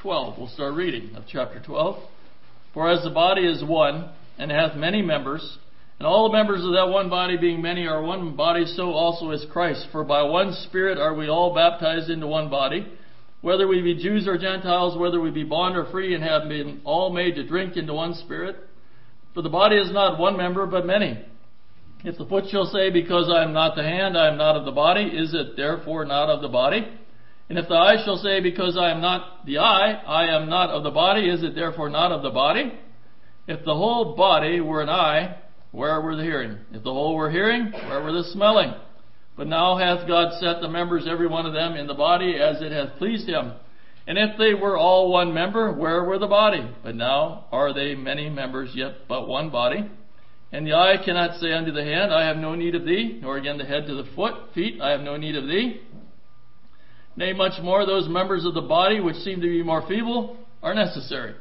12, 0.02 0.38
we'll 0.38 0.48
start 0.48 0.74
reading 0.74 1.14
of 1.16 1.24
chapter 1.26 1.62
12. 1.64 2.02
For 2.74 2.90
as 2.90 3.02
the 3.02 3.10
body 3.10 3.46
is 3.46 3.64
one, 3.64 4.10
and 4.38 4.50
hath 4.50 4.76
many 4.76 5.00
members, 5.00 5.58
and 5.98 6.06
all 6.06 6.28
the 6.28 6.36
members 6.36 6.64
of 6.64 6.72
that 6.72 6.88
one 6.88 7.08
body 7.08 7.36
being 7.36 7.62
many 7.62 7.86
are 7.86 8.02
one 8.02 8.36
body, 8.36 8.66
so 8.66 8.90
also 8.90 9.30
is 9.30 9.46
Christ. 9.52 9.86
For 9.92 10.04
by 10.04 10.24
one 10.24 10.52
Spirit 10.68 10.98
are 10.98 11.14
we 11.14 11.28
all 11.28 11.54
baptized 11.54 12.10
into 12.10 12.26
one 12.26 12.50
body, 12.50 12.86
whether 13.44 13.68
we 13.68 13.82
be 13.82 14.02
Jews 14.02 14.26
or 14.26 14.38
Gentiles, 14.38 14.98
whether 14.98 15.20
we 15.20 15.30
be 15.30 15.44
bond 15.44 15.76
or 15.76 15.84
free, 15.90 16.14
and 16.14 16.24
have 16.24 16.48
been 16.48 16.80
all 16.82 17.12
made 17.12 17.34
to 17.34 17.46
drink 17.46 17.76
into 17.76 17.92
one 17.92 18.14
Spirit. 18.14 18.56
For 19.34 19.42
the 19.42 19.50
body 19.50 19.76
is 19.76 19.92
not 19.92 20.18
one 20.18 20.38
member, 20.38 20.64
but 20.66 20.86
many. 20.86 21.22
If 22.04 22.16
the 22.16 22.24
foot 22.24 22.44
shall 22.50 22.64
say, 22.64 22.88
Because 22.90 23.30
I 23.30 23.44
am 23.44 23.52
not 23.52 23.76
the 23.76 23.82
hand, 23.82 24.16
I 24.16 24.28
am 24.28 24.38
not 24.38 24.56
of 24.56 24.64
the 24.64 24.72
body, 24.72 25.02
is 25.02 25.34
it 25.34 25.58
therefore 25.58 26.06
not 26.06 26.30
of 26.30 26.40
the 26.40 26.48
body? 26.48 26.88
And 27.50 27.58
if 27.58 27.68
the 27.68 27.74
eye 27.74 28.02
shall 28.02 28.16
say, 28.16 28.40
Because 28.40 28.78
I 28.78 28.90
am 28.90 29.02
not 29.02 29.44
the 29.44 29.58
eye, 29.58 29.92
I 29.92 30.34
am 30.34 30.48
not 30.48 30.70
of 30.70 30.82
the 30.82 30.90
body, 30.90 31.28
is 31.28 31.42
it 31.42 31.54
therefore 31.54 31.90
not 31.90 32.12
of 32.12 32.22
the 32.22 32.30
body? 32.30 32.72
If 33.46 33.62
the 33.66 33.74
whole 33.74 34.16
body 34.16 34.62
were 34.62 34.80
an 34.80 34.88
eye, 34.88 35.36
where 35.70 36.00
were 36.00 36.16
the 36.16 36.22
hearing? 36.22 36.60
If 36.72 36.82
the 36.82 36.94
whole 36.94 37.14
were 37.14 37.30
hearing, 37.30 37.72
where 37.72 38.02
were 38.02 38.12
the 38.12 38.24
smelling? 38.32 38.72
But 39.36 39.48
now 39.48 39.76
hath 39.76 40.06
God 40.06 40.38
set 40.40 40.60
the 40.60 40.68
members, 40.68 41.06
every 41.08 41.26
one 41.26 41.46
of 41.46 41.52
them, 41.52 41.74
in 41.74 41.86
the 41.86 41.94
body 41.94 42.36
as 42.36 42.62
it 42.62 42.70
hath 42.70 42.98
pleased 42.98 43.28
him. 43.28 43.52
And 44.06 44.18
if 44.18 44.38
they 44.38 44.54
were 44.54 44.76
all 44.76 45.10
one 45.10 45.32
member, 45.32 45.72
where 45.72 46.04
were 46.04 46.18
the 46.18 46.26
body? 46.26 46.68
But 46.82 46.94
now 46.94 47.46
are 47.50 47.72
they 47.72 47.94
many 47.94 48.28
members, 48.28 48.70
yet 48.74 49.08
but 49.08 49.26
one 49.26 49.50
body. 49.50 49.90
And 50.52 50.66
the 50.66 50.74
eye 50.74 50.96
cannot 51.04 51.40
say 51.40 51.52
unto 51.52 51.72
the 51.72 51.82
hand, 51.82 52.12
I 52.12 52.26
have 52.26 52.36
no 52.36 52.54
need 52.54 52.74
of 52.74 52.84
thee, 52.84 53.18
nor 53.20 53.38
again 53.38 53.58
the 53.58 53.64
head 53.64 53.86
to 53.86 53.94
the 53.94 54.08
foot, 54.14 54.34
feet, 54.54 54.80
I 54.80 54.90
have 54.90 55.00
no 55.00 55.16
need 55.16 55.34
of 55.34 55.48
thee. 55.48 55.80
Nay, 57.16 57.32
much 57.32 57.60
more, 57.62 57.86
those 57.86 58.08
members 58.08 58.44
of 58.44 58.54
the 58.54 58.60
body 58.60 59.00
which 59.00 59.16
seem 59.16 59.40
to 59.40 59.48
be 59.48 59.62
more 59.62 59.86
feeble 59.88 60.36
are 60.62 60.74
necessary. 60.74 61.34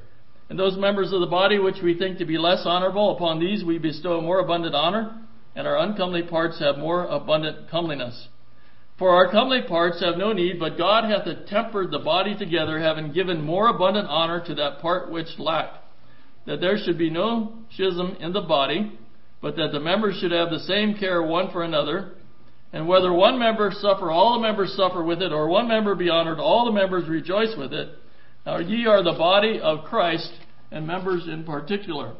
And 0.49 0.57
those 0.57 0.77
members 0.77 1.11
of 1.11 1.19
the 1.19 1.27
body 1.27 1.59
which 1.59 1.77
we 1.83 1.97
think 1.97 2.17
to 2.19 2.25
be 2.25 2.37
less 2.37 2.63
honorable, 2.65 3.15
upon 3.15 3.39
these 3.39 3.63
we 3.63 3.77
bestow 3.77 4.21
more 4.21 4.39
abundant 4.39 4.73
honor, 4.73 5.15
and 5.55 5.67
our 5.67 5.77
uncomely 5.77 6.23
parts 6.23 6.59
have 6.59 6.77
more 6.77 7.05
abundant 7.05 7.69
comeliness. 7.69 8.27
For 8.97 9.09
our 9.09 9.31
comely 9.31 9.61
parts 9.67 10.01
have 10.01 10.17
no 10.17 10.33
need, 10.33 10.59
but 10.59 10.77
God 10.77 11.05
hath 11.05 11.27
tempered 11.47 11.91
the 11.91 11.99
body 11.99 12.37
together, 12.37 12.79
having 12.79 13.11
given 13.11 13.41
more 13.41 13.67
abundant 13.67 14.07
honor 14.07 14.43
to 14.45 14.55
that 14.55 14.79
part 14.79 15.11
which 15.11 15.39
lacked, 15.39 15.77
that 16.45 16.61
there 16.61 16.77
should 16.77 16.97
be 16.97 17.09
no 17.09 17.53
schism 17.73 18.15
in 18.19 18.33
the 18.33 18.41
body, 18.41 18.97
but 19.41 19.55
that 19.55 19.71
the 19.71 19.79
members 19.79 20.17
should 20.19 20.31
have 20.31 20.49
the 20.49 20.59
same 20.59 20.95
care 20.95 21.21
one 21.21 21.51
for 21.51 21.63
another. 21.63 22.13
And 22.71 22.87
whether 22.87 23.11
one 23.11 23.37
member 23.37 23.71
suffer, 23.71 24.09
all 24.09 24.33
the 24.33 24.47
members 24.47 24.73
suffer 24.75 25.03
with 25.03 25.21
it, 25.21 25.31
or 25.31 25.47
one 25.47 25.67
member 25.67 25.95
be 25.95 26.09
honored, 26.09 26.39
all 26.39 26.65
the 26.65 26.71
members 26.71 27.07
rejoice 27.09 27.55
with 27.57 27.73
it. 27.73 27.89
Now 28.45 28.59
ye 28.59 28.85
are 28.85 29.03
the 29.03 29.17
body 29.17 29.59
of 29.59 29.85
Christ, 29.85 30.31
and 30.71 30.87
members 30.87 31.27
in 31.27 31.43
particular. 31.43 32.13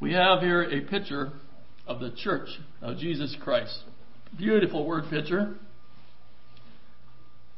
We 0.00 0.12
have 0.12 0.40
here 0.40 0.62
a 0.62 0.80
picture 0.82 1.32
of 1.86 1.98
the 1.98 2.12
church 2.16 2.48
of 2.80 2.98
Jesus 2.98 3.36
Christ. 3.42 3.76
Beautiful 4.36 4.86
word 4.86 5.04
picture 5.10 5.56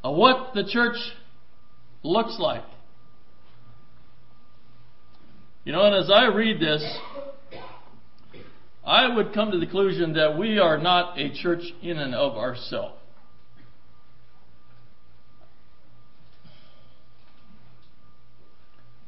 of 0.03 0.17
what 0.17 0.55
the 0.55 0.65
church 0.65 0.97
looks 2.03 2.37
like. 2.39 2.65
You 5.65 5.73
know, 5.73 5.85
and 5.85 5.95
as 6.03 6.11
I 6.11 6.27
read 6.35 6.61
this, 6.61 6.83
I 8.87 9.15
would 9.15 9.35
come 9.35 9.51
to 9.51 9.59
the 9.59 9.67
conclusion 9.67 10.15
that 10.15 10.39
we 10.39 10.59
are 10.59 10.79
not 10.79 11.19
a 11.19 11.35
church 11.43 11.63
in 11.83 11.99
and 11.99 12.15
of 12.15 12.39
ourselves. 12.39 12.97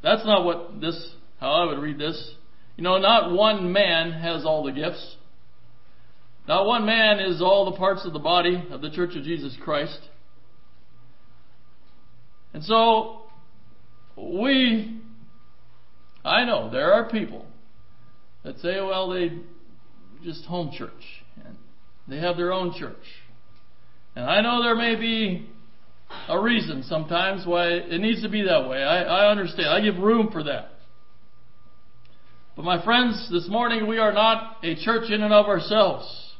That's 0.03 0.26
not 0.26 0.45
what 0.45 0.80
this, 0.80 1.14
how 1.41 1.53
I 1.53 1.64
would 1.66 1.78
read 1.78 1.99
this. 1.99 2.35
You 2.77 2.85
know, 2.85 2.99
not 2.99 3.33
one 3.33 3.73
man 3.73 4.12
has 4.12 4.45
all 4.45 4.64
the 4.64 4.73
gifts. 4.73 5.16
Not 6.49 6.66
one 6.66 6.85
man 6.85 7.20
is 7.20 7.41
all 7.41 7.70
the 7.70 7.77
parts 7.77 8.05
of 8.05 8.12
the 8.12 8.18
body 8.18 8.66
of 8.70 8.81
the 8.81 8.91
Church 8.91 9.14
of 9.14 9.23
Jesus 9.23 9.57
Christ. 9.62 9.99
And 12.53 12.64
so, 12.64 13.23
we, 14.16 15.01
I 16.25 16.45
know 16.45 16.70
there 16.70 16.93
are 16.93 17.09
people 17.09 17.47
that 18.45 18.59
say, 18.59 18.81
well, 18.81 19.11
they 19.11 19.31
just 20.25 20.45
home 20.45 20.73
church. 20.77 20.91
And 21.45 21.57
they 22.09 22.18
have 22.18 22.37
their 22.37 22.53
own 22.53 22.75
church. 22.79 22.97
And 24.14 24.25
I 24.25 24.41
know 24.41 24.62
there 24.62 24.75
may 24.75 24.97
be 24.97 25.49
a 26.29 26.39
reason 26.41 26.83
sometimes 26.83 27.47
why 27.47 27.68
it 27.68 28.01
needs 28.01 28.23
to 28.23 28.29
be 28.29 28.43
that 28.43 28.68
way. 28.68 28.83
I, 28.83 29.03
I 29.03 29.31
understand. 29.31 29.68
I 29.68 29.81
give 29.81 29.97
room 29.97 30.31
for 30.31 30.43
that. 30.45 30.72
But 32.55 32.65
my 32.67 32.85
friends, 32.85 33.31
this 33.31 33.49
morning 33.49 33.87
we 33.87 33.99
are 33.99 34.13
not 34.13 34.59
a 34.63 34.75
church 34.75 35.11
in 35.11 35.23
and 35.23 35.33
of 35.33 35.47
ourselves. 35.47 36.35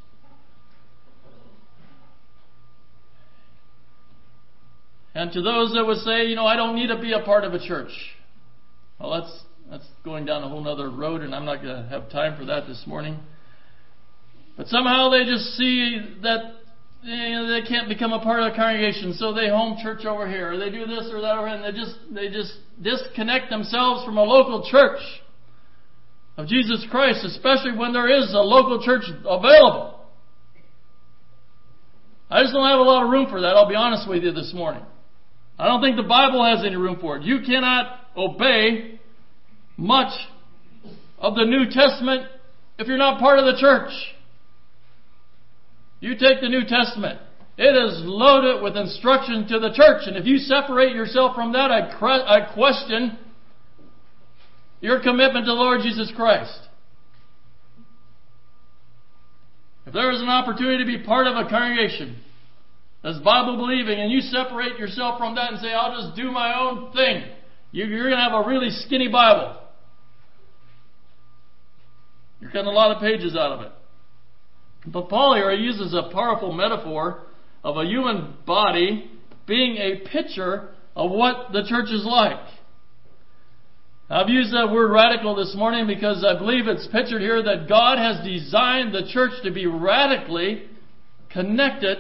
And 5.15 5.33
to 5.33 5.43
those 5.43 5.73
that 5.73 5.85
would 5.87 5.99
say, 5.99 6.27
you 6.27 6.37
know, 6.37 6.47
I 6.47 6.57
don't 6.57 6.75
need 6.75 6.89
to 6.89 7.01
be 7.01 7.13
a 7.13 7.21
part 7.21 7.45
of 7.45 7.55
a 7.55 7.67
church. 7.67 7.91
Well, 8.99 9.21
that's, 9.21 9.43
that's 9.71 9.87
going 10.05 10.27
down 10.27 10.43
a 10.43 10.49
whole 10.49 10.67
other 10.69 10.91
road, 10.91 11.23
and 11.23 11.35
I'm 11.35 11.45
not 11.47 11.63
going 11.63 11.83
to 11.83 11.89
have 11.89 12.11
time 12.11 12.39
for 12.39 12.45
that 12.47 12.67
this 12.67 12.85
morning. 12.87 13.19
But 14.57 14.69
somehow 14.69 15.09
they 15.11 15.25
just 15.25 15.57
see 15.57 15.99
that 16.23 16.57
you 17.03 17.31
know, 17.31 17.49
they 17.49 17.67
can't 17.67 17.89
become 17.89 18.13
a 18.13 18.21
part 18.21 18.43
of 18.43 18.53
the 18.53 18.57
congregation, 18.57 19.15
so 19.15 19.33
they 19.33 19.49
home 19.49 19.79
church 19.83 20.05
over 20.05 20.29
here, 20.29 20.53
or 20.53 20.59
they 20.59 20.71
do 20.71 20.87
this 20.87 21.11
or 21.11 21.23
that, 21.23 21.39
and 21.39 21.65
they 21.65 21.79
just 21.79 21.97
they 22.13 22.29
just 22.29 22.53
disconnect 22.81 23.51
themselves 23.51 24.05
from 24.05 24.19
a 24.19 24.23
local 24.23 24.69
church 24.71 25.01
of 26.37 26.47
Jesus 26.47 26.87
Christ, 26.91 27.25
especially 27.25 27.77
when 27.77 27.93
there 27.93 28.09
is 28.09 28.33
a 28.33 28.39
local 28.39 28.83
church 28.83 29.05
available. 29.09 30.01
I 32.31 32.43
just 32.43 32.55
don't 32.55 32.67
have 32.67 32.81
a 32.81 32.83
lot 32.83 33.05
of 33.05 33.11
room 33.11 33.27
for 33.29 33.43
that. 33.43 33.49
I'll 33.49 33.69
be 33.69 33.75
honest 33.75 34.09
with 34.09 34.23
you 34.23 34.33
this 34.33 34.53
morning. 34.55 34.83
I 35.59 35.67
don't 35.67 35.83
think 35.83 35.97
the 35.97 36.03
Bible 36.03 36.43
has 36.45 36.65
any 36.65 36.77
room 36.77 36.99
for 37.01 37.19
it. 37.19 37.25
You 37.25 37.41
cannot 37.47 38.01
obey 38.17 38.99
much 39.77 40.13
of 41.19 41.35
the 41.35 41.45
New 41.45 41.67
Testament 41.71 42.27
if 42.79 42.89
you're 42.89 42.97
not 42.97 43.21
part 43.21 43.39
of 43.39 43.45
the 43.45 43.61
church. 43.61 43.93
You 46.01 46.13
take 46.13 46.41
the 46.41 46.49
New 46.49 46.65
Testament. 46.67 47.21
It 47.59 47.77
is 47.77 48.01
loaded 48.05 48.63
with 48.63 48.77
instruction 48.77 49.47
to 49.49 49.61
the 49.61 49.71
church. 49.75 50.03
And 50.07 50.17
if 50.17 50.25
you 50.25 50.39
separate 50.39 50.97
yourself 50.97 51.35
from 51.35 51.53
that, 51.53 51.71
I, 51.71 52.53
question 52.55 53.19
your 54.83 55.01
commitment 55.01 55.47
to 55.47 55.51
the 55.51 55.55
Lord 55.55 55.81
Jesus 55.81 56.13
Christ. 56.15 56.59
If 59.87 59.95
there 59.95 60.11
is 60.11 60.21
an 60.21 60.29
opportunity 60.29 60.85
to 60.85 60.99
be 60.99 61.05
part 61.05 61.27
of 61.27 61.35
a 61.37 61.49
congregation 61.49 62.21
that's 63.03 63.19
Bible 63.21 63.57
believing 63.57 63.99
and 63.99 64.13
you 64.13 64.21
separate 64.21 64.79
yourself 64.79 65.19
from 65.19 65.37
that 65.37 65.53
and 65.53 65.61
say, 65.61 65.73
I'll 65.73 66.03
just 66.03 66.17
do 66.17 66.31
my 66.31 66.59
own 66.59 66.93
thing, 66.93 67.25
you're 67.71 67.89
going 67.89 68.11
to 68.11 68.17
have 68.17 68.33
a 68.33 68.47
really 68.47 68.71
skinny 68.71 69.09
Bible. 69.09 69.57
You're 72.41 72.51
cutting 72.51 72.67
a 72.67 72.71
lot 72.71 72.95
of 72.95 73.01
pages 73.01 73.37
out 73.37 73.53
of 73.53 73.61
it. 73.63 73.73
But 74.87 75.09
Paul 75.09 75.37
here 75.37 75.53
uses 75.53 75.95
a 75.95 76.13
powerful 76.13 76.53
metaphor 76.53 77.23
of 77.63 77.77
a 77.77 77.85
human 77.85 78.35
body 78.45 79.11
being 79.47 79.77
a 79.77 80.09
picture 80.09 80.71
of 80.97 81.13
what 81.13 81.53
the 81.53 81.63
church 81.69 81.91
is 81.91 82.05
like. 82.05 82.45
I've 84.13 84.29
used 84.29 84.53
that 84.53 84.71
word 84.71 84.93
radical 84.93 85.35
this 85.35 85.55
morning 85.57 85.87
because 85.87 86.23
I 86.23 86.39
believe 86.39 86.67
it's 86.67 86.87
pictured 86.89 87.23
here 87.23 87.43
that 87.45 87.67
God 87.67 87.97
has 87.97 88.23
designed 88.23 88.95
the 88.95 89.09
church 89.11 89.33
to 89.43 89.51
be 89.51 89.65
radically 89.65 90.65
connected, 91.31 91.97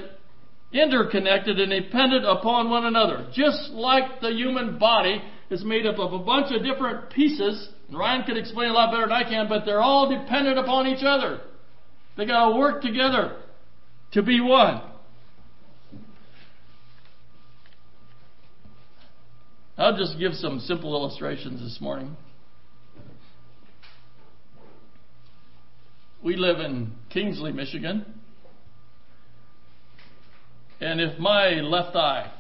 interconnected, 0.74 1.58
and 1.58 1.70
dependent 1.70 2.26
upon 2.26 2.68
one 2.68 2.84
another. 2.84 3.28
Just 3.32 3.70
like 3.70 4.20
the 4.20 4.28
human 4.28 4.78
body 4.78 5.22
is 5.48 5.64
made 5.64 5.86
up 5.86 5.98
of 5.98 6.12
a 6.12 6.18
bunch 6.18 6.54
of 6.54 6.62
different 6.62 7.08
pieces. 7.08 7.70
Ryan 7.90 8.24
could 8.24 8.36
explain 8.36 8.68
a 8.68 8.74
lot 8.74 8.92
better 8.92 9.04
than 9.04 9.12
I 9.12 9.24
can, 9.24 9.48
but 9.48 9.64
they're 9.64 9.80
all 9.80 10.10
dependent 10.10 10.58
upon 10.58 10.86
each 10.86 11.02
other. 11.02 11.40
They 12.18 12.26
gotta 12.26 12.54
work 12.58 12.82
together 12.82 13.38
to 14.12 14.22
be 14.22 14.38
one. 14.42 14.82
I'll 19.78 19.96
just 19.96 20.18
give 20.18 20.34
some 20.34 20.60
simple 20.60 20.94
illustrations 20.94 21.60
this 21.60 21.80
morning. 21.80 22.16
We 26.22 26.36
live 26.36 26.60
in 26.60 26.92
Kingsley, 27.10 27.52
Michigan. 27.52 28.04
And 30.80 31.00
if 31.00 31.18
my 31.18 31.54
left 31.62 31.96
eye 31.96 32.30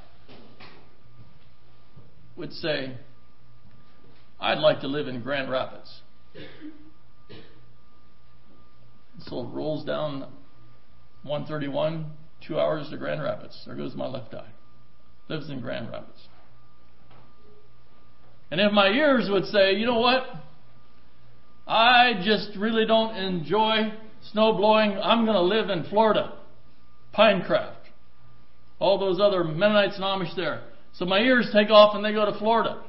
would 2.36 2.52
say, 2.52 2.96
I'd 4.38 4.58
like 4.58 4.80
to 4.80 4.88
live 4.88 5.08
in 5.08 5.22
Grand 5.22 5.50
Rapids. 5.50 6.02
So 9.20 9.40
it 9.40 9.48
rolls 9.48 9.84
down 9.84 10.20
131, 11.22 12.12
two 12.46 12.58
hours 12.58 12.90
to 12.90 12.96
Grand 12.98 13.22
Rapids. 13.22 13.62
There 13.64 13.74
goes 13.74 13.94
my 13.94 14.06
left 14.06 14.34
eye. 14.34 14.50
Lives 15.28 15.48
in 15.48 15.60
Grand 15.60 15.90
Rapids. 15.90 16.28
And 18.52 18.60
if 18.60 18.70
my 18.70 18.88
ears 18.88 19.30
would 19.30 19.46
say, 19.46 19.76
you 19.76 19.86
know 19.86 19.98
what? 19.98 20.24
I 21.66 22.20
just 22.22 22.50
really 22.58 22.84
don't 22.84 23.16
enjoy 23.16 23.94
snow 24.30 24.52
blowing. 24.52 24.92
I'm 24.92 25.24
going 25.24 25.36
to 25.36 25.42
live 25.42 25.70
in 25.70 25.84
Florida. 25.84 26.34
Pinecraft. 27.16 27.76
All 28.78 28.98
those 28.98 29.18
other 29.22 29.42
Mennonites 29.42 29.94
and 29.94 30.04
Amish 30.04 30.36
there. 30.36 30.64
So 30.92 31.06
my 31.06 31.20
ears 31.20 31.48
take 31.50 31.70
off 31.70 31.94
and 31.94 32.04
they 32.04 32.12
go 32.12 32.30
to 32.30 32.38
Florida. 32.38 32.82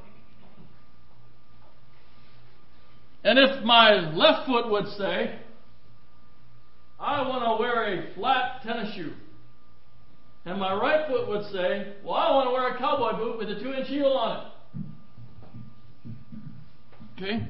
And 3.24 3.40
if 3.40 3.64
my 3.64 4.14
left 4.14 4.46
foot 4.46 4.70
would 4.70 4.88
say, 4.98 5.40
I 7.00 7.22
want 7.22 7.46
to 7.46 7.64
wear 7.64 8.02
a 8.02 8.14
flat 8.16 8.64
tennis 8.64 8.94
shoe. 8.96 9.14
And 10.44 10.60
my 10.60 10.74
right 10.74 11.08
foot 11.08 11.30
would 11.30 11.46
say, 11.54 11.94
Well, 12.04 12.16
I 12.16 12.32
want 12.32 12.50
to 12.50 12.52
wear 12.52 12.76
a 12.76 12.78
cowboy 12.78 13.18
boot 13.18 13.38
with 13.38 13.48
a 13.48 13.64
two 13.64 13.74
inch 13.74 13.88
heel 13.88 14.08
on 14.08 14.46
it. 14.46 14.53
Okay? 17.24 17.48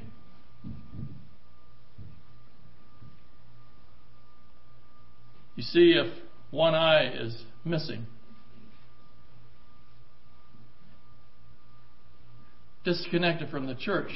You 5.56 5.64
see, 5.64 5.94
if 5.94 6.12
one 6.52 6.76
eye 6.76 7.12
is 7.12 7.44
missing, 7.64 8.06
disconnected 12.84 13.50
from 13.50 13.68
the 13.68 13.76
church, 13.76 14.12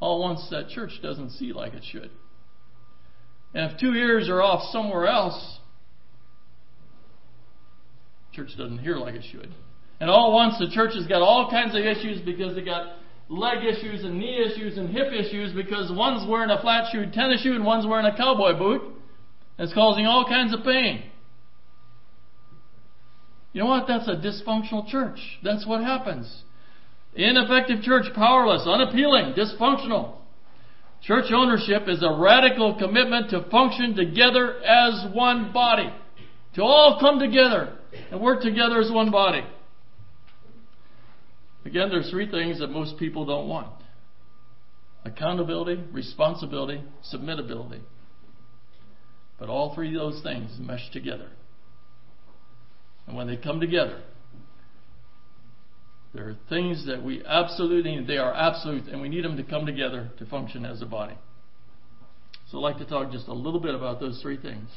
all 0.00 0.20
once 0.20 0.46
that 0.50 0.68
church 0.68 0.90
doesn't 1.02 1.30
see 1.30 1.52
like 1.52 1.74
it 1.74 1.84
should. 1.90 2.10
And 3.54 3.70
if 3.70 3.78
two 3.78 3.92
ears 3.92 4.28
are 4.28 4.42
off 4.42 4.70
somewhere 4.72 5.06
else, 5.06 5.58
church 8.32 8.50
doesn't 8.58 8.78
hear 8.78 8.96
like 8.96 9.14
it 9.14 9.24
should. 9.30 9.54
And 10.00 10.10
all 10.10 10.34
once 10.34 10.58
the 10.58 10.68
church 10.74 10.94
has 10.94 11.06
got 11.06 11.22
all 11.22 11.50
kinds 11.50 11.74
of 11.76 11.84
issues 11.84 12.20
because 12.20 12.56
they 12.56 12.64
got 12.64 12.96
leg 13.28 13.64
issues 13.64 14.04
and 14.04 14.18
knee 14.18 14.44
issues 14.44 14.76
and 14.76 14.90
hip 14.90 15.12
issues 15.12 15.52
because 15.52 15.90
one's 15.92 16.28
wearing 16.28 16.50
a 16.50 16.60
flat 16.60 16.92
shoe 16.92 17.06
tennis 17.12 17.42
shoe 17.42 17.54
and 17.54 17.64
one's 17.64 17.86
wearing 17.86 18.06
a 18.06 18.16
cowboy 18.16 18.56
boot. 18.58 18.82
It's 19.58 19.72
causing 19.72 20.06
all 20.06 20.26
kinds 20.26 20.52
of 20.52 20.64
pain. 20.64 21.04
You 23.52 23.62
know 23.62 23.68
what? 23.68 23.86
That's 23.86 24.08
a 24.08 24.16
dysfunctional 24.16 24.88
church. 24.88 25.18
That's 25.42 25.66
what 25.66 25.80
happens. 25.82 26.42
Ineffective 27.14 27.82
church, 27.82 28.06
powerless, 28.14 28.66
unappealing, 28.66 29.34
dysfunctional. 29.34 30.16
Church 31.02 31.26
ownership 31.32 31.82
is 31.86 32.02
a 32.02 32.18
radical 32.18 32.76
commitment 32.76 33.30
to 33.30 33.48
function 33.50 33.94
together 33.94 34.60
as 34.64 35.06
one 35.14 35.52
body. 35.52 35.92
To 36.56 36.62
all 36.62 36.98
come 37.00 37.20
together 37.20 37.76
and 38.10 38.20
work 38.20 38.42
together 38.42 38.80
as 38.80 38.90
one 38.90 39.12
body. 39.12 39.42
Again, 41.64 41.88
there's 41.88 42.10
three 42.10 42.30
things 42.30 42.60
that 42.60 42.68
most 42.68 42.98
people 42.98 43.24
don't 43.24 43.48
want 43.48 43.68
accountability, 45.04 45.82
responsibility, 45.92 46.82
submittability. 47.12 47.80
But 49.38 49.48
all 49.50 49.74
three 49.74 49.94
of 49.94 50.00
those 50.00 50.22
things 50.22 50.56
mesh 50.58 50.90
together. 50.92 51.28
And 53.06 53.16
when 53.16 53.26
they 53.26 53.36
come 53.36 53.60
together, 53.60 54.00
there 56.14 56.28
are 56.28 56.36
things 56.48 56.86
that 56.86 57.02
we 57.02 57.22
absolutely 57.26 57.96
need. 57.96 58.06
They 58.06 58.16
are 58.16 58.32
absolute, 58.32 58.84
and 58.86 59.02
we 59.02 59.08
need 59.08 59.24
them 59.24 59.36
to 59.36 59.42
come 59.42 59.66
together 59.66 60.10
to 60.18 60.26
function 60.26 60.64
as 60.64 60.80
a 60.80 60.86
body. 60.86 61.18
So 62.50 62.58
I'd 62.58 62.62
like 62.62 62.78
to 62.78 62.86
talk 62.86 63.10
just 63.10 63.26
a 63.26 63.34
little 63.34 63.60
bit 63.60 63.74
about 63.74 64.00
those 64.00 64.20
three 64.22 64.36
things. 64.36 64.70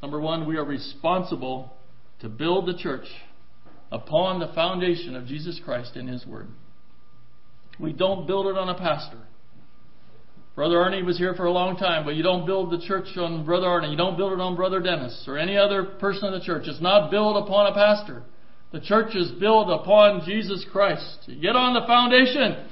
Number 0.00 0.20
one, 0.20 0.46
we 0.46 0.56
are 0.56 0.64
responsible 0.64 1.76
to 2.20 2.28
build 2.28 2.66
the 2.66 2.78
church 2.78 3.06
upon 3.94 4.40
the 4.40 4.48
foundation 4.54 5.14
of 5.14 5.24
Jesus 5.26 5.60
Christ 5.64 5.94
and 5.94 6.08
His 6.08 6.26
Word. 6.26 6.48
We 7.78 7.92
don't 7.92 8.26
build 8.26 8.46
it 8.48 8.58
on 8.58 8.68
a 8.68 8.74
pastor. 8.74 9.18
Brother 10.56 10.76
Arnie 10.76 11.04
was 11.04 11.16
here 11.16 11.34
for 11.34 11.46
a 11.46 11.52
long 11.52 11.76
time, 11.76 12.04
but 12.04 12.14
you 12.14 12.22
don't 12.22 12.44
build 12.44 12.72
the 12.72 12.84
church 12.86 13.06
on 13.16 13.44
Brother 13.44 13.66
Arnie. 13.66 13.90
You 13.90 13.96
don't 13.96 14.16
build 14.16 14.32
it 14.32 14.40
on 14.40 14.56
Brother 14.56 14.80
Dennis 14.80 15.24
or 15.28 15.38
any 15.38 15.56
other 15.56 15.84
person 15.84 16.32
in 16.32 16.38
the 16.38 16.44
church. 16.44 16.64
It's 16.66 16.80
not 16.80 17.10
built 17.10 17.36
upon 17.36 17.72
a 17.72 17.74
pastor. 17.74 18.22
The 18.72 18.80
church 18.80 19.14
is 19.14 19.30
built 19.32 19.68
upon 19.70 20.22
Jesus 20.26 20.64
Christ. 20.72 21.24
You 21.26 21.40
get 21.40 21.54
on 21.54 21.74
the 21.74 21.86
foundation. 21.86 22.66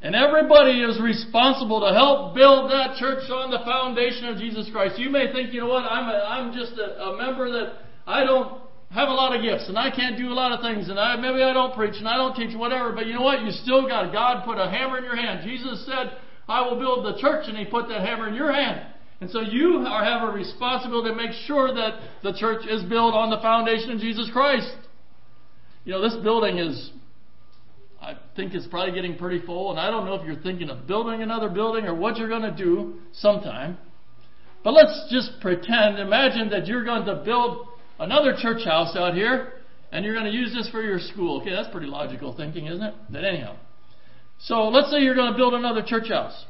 And 0.00 0.14
everybody 0.14 0.80
is 0.80 1.00
responsible 1.00 1.80
to 1.80 1.92
help 1.94 2.34
build 2.34 2.70
that 2.70 2.96
church 2.96 3.28
on 3.30 3.50
the 3.50 3.60
foundation 3.64 4.28
of 4.28 4.38
Jesus 4.38 4.68
Christ. 4.72 4.98
You 4.98 5.08
may 5.10 5.32
think, 5.32 5.52
you 5.52 5.60
know 5.60 5.68
what, 5.68 5.84
I'm, 5.84 6.08
a, 6.08 6.18
I'm 6.24 6.52
just 6.52 6.78
a, 6.78 7.04
a 7.04 7.16
member 7.16 7.50
that 7.52 7.72
I 8.06 8.24
don't 8.24 8.63
have 8.94 9.08
a 9.08 9.12
lot 9.12 9.34
of 9.34 9.42
gifts 9.42 9.68
and 9.68 9.76
I 9.76 9.90
can't 9.90 10.16
do 10.16 10.28
a 10.28 10.36
lot 10.38 10.52
of 10.52 10.60
things 10.60 10.88
and 10.88 10.98
I, 10.98 11.16
maybe 11.16 11.42
I 11.42 11.52
don't 11.52 11.74
preach 11.74 11.96
and 11.98 12.06
I 12.06 12.16
don't 12.16 12.34
teach 12.36 12.56
whatever, 12.56 12.92
but 12.92 13.06
you 13.06 13.14
know 13.14 13.22
what? 13.22 13.42
You 13.42 13.50
still 13.50 13.88
got 13.88 14.12
God 14.12 14.44
put 14.44 14.56
a 14.56 14.70
hammer 14.70 14.98
in 14.98 15.04
your 15.04 15.16
hand. 15.16 15.40
Jesus 15.42 15.84
said, 15.84 16.16
I 16.48 16.62
will 16.62 16.78
build 16.78 17.04
the 17.04 17.20
church 17.20 17.46
and 17.48 17.58
he 17.58 17.64
put 17.64 17.88
that 17.88 18.00
hammer 18.00 18.28
in 18.28 18.34
your 18.34 18.52
hand. 18.52 18.86
And 19.20 19.30
so 19.30 19.40
you 19.40 19.84
are, 19.86 20.04
have 20.04 20.28
a 20.28 20.32
responsibility 20.32 21.10
to 21.10 21.16
make 21.16 21.32
sure 21.46 21.74
that 21.74 22.00
the 22.22 22.34
church 22.38 22.66
is 22.68 22.82
built 22.84 23.14
on 23.14 23.30
the 23.30 23.38
foundation 23.38 23.90
of 23.90 23.98
Jesus 23.98 24.30
Christ. 24.32 24.72
You 25.84 25.92
know, 25.92 26.00
this 26.00 26.14
building 26.22 26.58
is, 26.58 26.90
I 28.00 28.14
think 28.36 28.54
it's 28.54 28.66
probably 28.66 28.94
getting 28.94 29.16
pretty 29.16 29.44
full, 29.44 29.70
and 29.70 29.80
I 29.80 29.90
don't 29.90 30.06
know 30.06 30.14
if 30.14 30.26
you're 30.26 30.42
thinking 30.42 30.70
of 30.70 30.86
building 30.86 31.22
another 31.22 31.48
building 31.48 31.86
or 31.86 31.94
what 31.94 32.16
you're 32.16 32.28
going 32.28 32.42
to 32.42 32.56
do 32.56 33.00
sometime. 33.12 33.76
But 34.62 34.72
let's 34.72 35.08
just 35.10 35.40
pretend, 35.40 35.98
imagine 35.98 36.50
that 36.50 36.66
you're 36.66 36.84
going 36.84 37.06
to 37.06 37.16
build 37.24 37.68
another 37.98 38.34
church 38.38 38.64
house 38.64 38.96
out 38.96 39.14
here, 39.14 39.52
and 39.92 40.04
you're 40.04 40.14
going 40.14 40.26
to 40.26 40.32
use 40.32 40.52
this 40.52 40.68
for 40.70 40.82
your 40.82 40.98
school. 40.98 41.40
Okay, 41.40 41.50
that's 41.50 41.68
pretty 41.70 41.86
logical 41.86 42.36
thinking, 42.36 42.66
isn't 42.66 42.82
it? 42.82 42.94
But 43.10 43.24
anyhow. 43.24 43.56
So 44.40 44.68
let's 44.68 44.90
say 44.90 44.98
you're 44.98 45.14
going 45.14 45.32
to 45.32 45.36
build 45.36 45.54
another 45.54 45.82
church 45.82 46.08
house. 46.08 46.44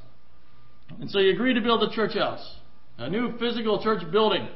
And 1.00 1.10
so 1.10 1.18
you 1.18 1.32
agree 1.32 1.54
to 1.54 1.60
build 1.60 1.82
a 1.82 1.94
church 1.94 2.14
house, 2.14 2.56
a 2.98 3.08
new 3.08 3.36
physical 3.38 3.82
church 3.82 4.02
building. 4.10 4.48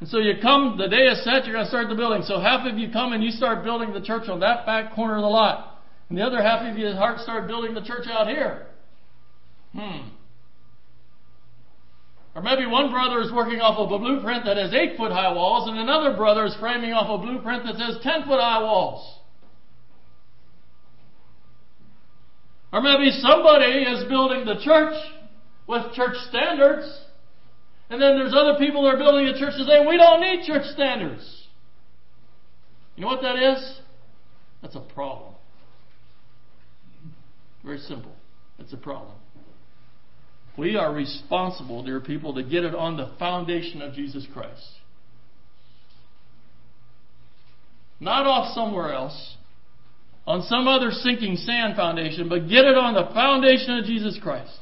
And 0.00 0.08
so 0.08 0.18
you 0.18 0.34
come, 0.42 0.76
the 0.78 0.88
day 0.88 1.04
is 1.06 1.22
set, 1.24 1.44
you're 1.44 1.54
going 1.54 1.64
to 1.64 1.70
start 1.70 1.88
the 1.88 1.94
building. 1.94 2.22
So 2.24 2.40
half 2.40 2.66
of 2.66 2.76
you 2.78 2.90
come 2.90 3.12
and 3.12 3.22
you 3.22 3.30
start 3.30 3.64
building 3.64 3.92
the 3.92 4.00
church 4.00 4.28
on 4.28 4.40
that 4.40 4.66
back 4.66 4.94
corner 4.94 5.16
of 5.16 5.22
the 5.22 5.28
lot. 5.28 5.80
And 6.08 6.18
the 6.18 6.22
other 6.22 6.42
half 6.42 6.62
of 6.68 6.76
you 6.76 6.90
start 7.18 7.46
building 7.46 7.74
the 7.74 7.82
church 7.82 8.06
out 8.10 8.26
here. 8.26 8.66
Hmm. 9.72 10.08
Or 12.34 12.40
maybe 12.40 12.64
one 12.66 12.90
brother 12.90 13.20
is 13.20 13.30
working 13.30 13.60
off 13.60 13.76
of 13.78 13.92
a 13.92 13.98
blueprint 13.98 14.46
that 14.46 14.56
has 14.56 14.72
8 14.72 14.96
foot 14.96 15.12
high 15.12 15.32
walls, 15.32 15.68
and 15.68 15.78
another 15.78 16.16
brother 16.16 16.46
is 16.46 16.56
framing 16.58 16.92
off 16.92 17.08
a 17.08 17.22
blueprint 17.22 17.64
that 17.64 17.76
says 17.76 17.98
10 18.02 18.22
foot 18.22 18.40
high 18.40 18.62
walls. 18.62 19.18
Or 22.72 22.80
maybe 22.80 23.10
somebody 23.10 23.82
is 23.82 24.08
building 24.08 24.46
the 24.46 24.58
church 24.64 24.94
with 25.68 25.92
church 25.92 26.16
standards, 26.30 26.86
and 27.90 28.00
then 28.00 28.16
there's 28.16 28.34
other 28.34 28.58
people 28.58 28.84
that 28.84 28.94
are 28.94 28.98
building 28.98 29.26
the 29.26 29.38
church 29.38 29.52
that 29.58 29.66
say, 29.66 29.86
we 29.86 29.98
don't 29.98 30.22
need 30.22 30.46
church 30.46 30.64
standards. 30.72 31.46
You 32.96 33.02
know 33.02 33.08
what 33.08 33.20
that 33.20 33.36
is? 33.36 33.80
That's 34.62 34.74
a 34.74 34.80
problem. 34.80 35.34
Very 37.62 37.78
simple. 37.78 38.14
It's 38.58 38.72
a 38.72 38.78
problem. 38.78 39.16
We 40.56 40.76
are 40.76 40.92
responsible, 40.92 41.82
dear 41.82 42.00
people, 42.00 42.34
to 42.34 42.42
get 42.42 42.64
it 42.64 42.74
on 42.74 42.96
the 42.96 43.12
foundation 43.18 43.80
of 43.80 43.94
Jesus 43.94 44.26
Christ. 44.32 44.62
Not 48.00 48.26
off 48.26 48.54
somewhere 48.54 48.92
else, 48.92 49.36
on 50.26 50.42
some 50.42 50.68
other 50.68 50.90
sinking 50.90 51.36
sand 51.36 51.76
foundation, 51.76 52.28
but 52.28 52.48
get 52.48 52.64
it 52.64 52.76
on 52.76 52.94
the 52.94 53.12
foundation 53.14 53.78
of 53.78 53.84
Jesus 53.84 54.18
Christ. 54.22 54.58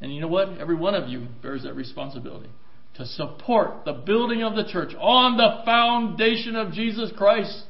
And 0.00 0.14
you 0.14 0.20
know 0.20 0.28
what? 0.28 0.58
Every 0.58 0.76
one 0.76 0.94
of 0.94 1.08
you 1.08 1.26
bears 1.42 1.64
that 1.64 1.74
responsibility 1.74 2.50
to 2.96 3.06
support 3.06 3.84
the 3.84 3.92
building 3.92 4.42
of 4.42 4.54
the 4.54 4.64
church 4.64 4.94
on 4.98 5.36
the 5.36 5.62
foundation 5.64 6.56
of 6.56 6.72
Jesus 6.72 7.12
Christ. 7.16 7.64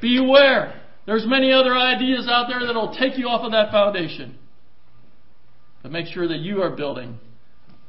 Beware. 0.00 0.82
There's 1.06 1.24
many 1.26 1.52
other 1.52 1.74
ideas 1.74 2.28
out 2.28 2.48
there 2.48 2.66
that'll 2.66 2.94
take 2.94 3.16
you 3.16 3.28
off 3.28 3.44
of 3.44 3.52
that 3.52 3.70
foundation. 3.70 4.38
But 5.82 5.92
make 5.92 6.06
sure 6.06 6.26
that 6.26 6.38
you 6.38 6.62
are 6.62 6.74
building 6.74 7.18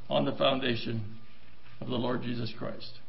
on 0.07 0.25
the 0.25 0.33
foundation 0.33 1.17
of 1.81 1.87
the 1.87 1.95
Lord 1.95 2.21
Jesus 2.21 2.53
Christ. 2.57 2.99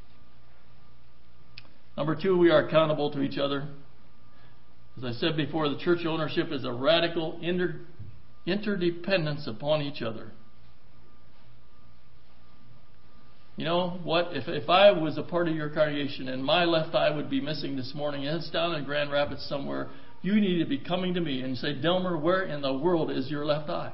Number 1.96 2.16
two, 2.20 2.38
we 2.38 2.50
are 2.50 2.66
accountable 2.66 3.10
to 3.10 3.20
each 3.20 3.38
other. 3.38 3.68
As 4.96 5.04
I 5.04 5.12
said 5.12 5.36
before, 5.36 5.68
the 5.68 5.78
church 5.78 6.06
ownership 6.06 6.50
is 6.52 6.64
a 6.64 6.72
radical 6.72 7.38
inter- 7.42 7.80
interdependence 8.46 9.46
upon 9.46 9.82
each 9.82 10.00
other. 10.00 10.32
You 13.58 13.64
know 13.64 13.98
what? 14.04 14.28
If, 14.30 14.46
if 14.46 14.70
I 14.70 14.92
was 14.92 15.18
a 15.18 15.22
part 15.24 15.48
of 15.48 15.56
your 15.56 15.68
congregation 15.68 16.28
and 16.28 16.44
my 16.44 16.64
left 16.64 16.94
eye 16.94 17.10
would 17.10 17.28
be 17.28 17.40
missing 17.40 17.74
this 17.74 17.92
morning 17.92 18.24
and 18.24 18.36
it's 18.36 18.48
down 18.50 18.76
in 18.76 18.84
Grand 18.84 19.10
Rapids 19.10 19.44
somewhere, 19.48 19.88
you 20.22 20.40
need 20.40 20.60
to 20.60 20.64
be 20.64 20.78
coming 20.78 21.14
to 21.14 21.20
me 21.20 21.42
and 21.42 21.58
say, 21.58 21.74
Delmar, 21.74 22.16
where 22.18 22.44
in 22.44 22.62
the 22.62 22.72
world 22.72 23.10
is 23.10 23.28
your 23.28 23.44
left 23.44 23.68
eye? 23.68 23.92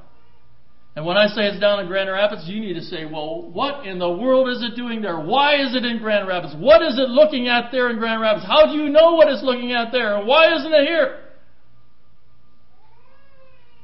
And 0.95 1.03
when 1.03 1.17
I 1.17 1.25
say 1.25 1.47
it's 1.47 1.59
down 1.59 1.79
in 1.79 1.87
Grand 1.87 2.11
Rapids, 2.11 2.43
you 2.45 2.59
need 2.59 2.75
to 2.75 2.83
say, 2.83 3.05
well, 3.05 3.49
what 3.51 3.87
in 3.87 3.97
the 3.97 4.09
world 4.09 4.49
is 4.49 4.61
it 4.61 4.75
doing 4.75 5.01
there? 5.01 5.19
Why 5.19 5.55
is 5.55 5.75
it 5.75 5.83
in 5.83 5.97
Grand 5.97 6.27
Rapids? 6.27 6.53
What 6.59 6.83
is 6.83 6.99
it 6.99 7.09
looking 7.09 7.47
at 7.47 7.71
there 7.71 7.89
in 7.89 7.97
Grand 7.97 8.21
Rapids? 8.21 8.45
How 8.45 8.67
do 8.67 8.73
you 8.73 8.89
know 8.89 9.13
what 9.13 9.29
it's 9.29 9.43
looking 9.43 9.71
at 9.71 9.91
there? 9.91 10.15
And 10.15 10.27
why 10.27 10.55
isn't 10.55 10.71
it 10.71 10.87
here? 10.87 11.21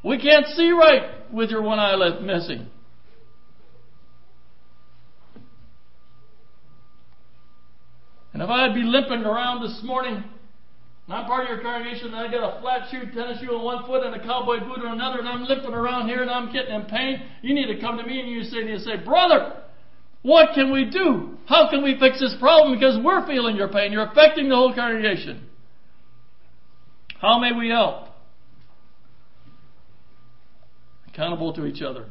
We 0.03 0.21
can't 0.21 0.45
see 0.45 0.69
right 0.69 1.33
with 1.33 1.49
your 1.49 1.63
one 1.63 1.79
eye 1.79 1.95
left 1.95 2.21
missing. 2.21 2.67
And 8.41 8.49
if 8.49 8.55
I'd 8.55 8.73
be 8.73 8.81
limping 8.81 9.21
around 9.23 9.61
this 9.61 9.81
morning, 9.83 10.15
and 10.15 11.13
I'm 11.13 11.27
part 11.27 11.43
of 11.43 11.49
your 11.51 11.61
congregation, 11.61 12.07
and 12.07 12.15
I 12.15 12.25
got 12.31 12.57
a 12.57 12.59
flat 12.59 12.89
shoe, 12.89 13.01
tennis 13.13 13.39
shoe 13.39 13.53
on 13.53 13.63
one 13.63 13.85
foot, 13.85 14.03
and 14.03 14.15
a 14.15 14.19
cowboy 14.19 14.57
boot 14.61 14.83
on 14.83 14.93
another, 14.93 15.19
and 15.19 15.29
I'm 15.29 15.43
limping 15.43 15.75
around 15.75 16.09
here, 16.09 16.23
and 16.23 16.31
I'm 16.31 16.51
getting 16.51 16.73
in 16.73 16.85
pain, 16.85 17.21
you 17.43 17.53
need 17.53 17.67
to 17.67 17.79
come 17.79 17.97
to 17.97 18.03
me 18.03 18.19
and 18.19 18.27
you 18.27 18.41
say, 18.41 18.63
to 18.63 18.67
you 18.67 18.79
say, 18.79 18.97
brother, 19.05 19.61
what 20.23 20.55
can 20.55 20.73
we 20.73 20.89
do? 20.89 21.37
How 21.45 21.69
can 21.69 21.83
we 21.83 21.99
fix 21.99 22.19
this 22.19 22.33
problem? 22.39 22.73
Because 22.73 22.97
we're 23.05 23.27
feeling 23.27 23.55
your 23.55 23.67
pain. 23.67 23.91
You're 23.91 24.09
affecting 24.09 24.49
the 24.49 24.55
whole 24.55 24.73
congregation. 24.73 25.47
How 27.21 27.37
may 27.37 27.51
we 27.55 27.69
help? 27.69 28.07
Accountable 31.09 31.53
to 31.53 31.67
each 31.67 31.83
other. 31.83 32.07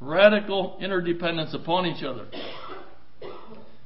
Radical 0.00 0.78
interdependence 0.80 1.54
upon 1.54 1.86
each 1.86 2.02
other. 2.02 2.26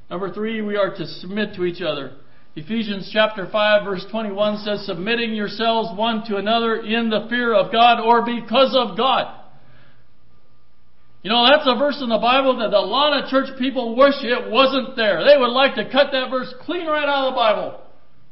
Number 0.09 0.33
three, 0.33 0.61
we 0.61 0.75
are 0.75 0.95
to 0.95 1.05
submit 1.05 1.55
to 1.55 1.65
each 1.65 1.81
other. 1.81 2.13
Ephesians 2.55 3.09
chapter 3.13 3.47
5 3.49 3.85
verse 3.85 4.05
21 4.11 4.57
says, 4.63 4.85
submitting 4.85 5.33
yourselves 5.33 5.95
one 5.97 6.23
to 6.27 6.37
another 6.37 6.77
in 6.77 7.09
the 7.09 7.27
fear 7.29 7.53
of 7.53 7.71
God 7.71 8.01
or 8.01 8.25
because 8.25 8.75
of 8.75 8.97
God. 8.97 9.35
You 11.21 11.29
know, 11.29 11.45
that's 11.45 11.67
a 11.67 11.77
verse 11.77 11.99
in 12.01 12.09
the 12.09 12.17
Bible 12.17 12.57
that 12.59 12.73
a 12.73 12.79
lot 12.79 13.21
of 13.21 13.29
church 13.29 13.49
people 13.59 13.95
wish 13.95 14.15
it 14.23 14.49
wasn't 14.49 14.95
there. 14.95 15.23
They 15.23 15.37
would 15.37 15.51
like 15.51 15.75
to 15.75 15.91
cut 15.91 16.11
that 16.11 16.29
verse 16.29 16.53
clean 16.61 16.87
right 16.87 17.07
out 17.07 17.27
of 17.27 17.33
the 17.33 17.35
Bible. 17.35 17.81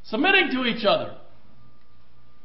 Submitting 0.06 0.50
to 0.54 0.64
each 0.64 0.86
other. 0.86 1.16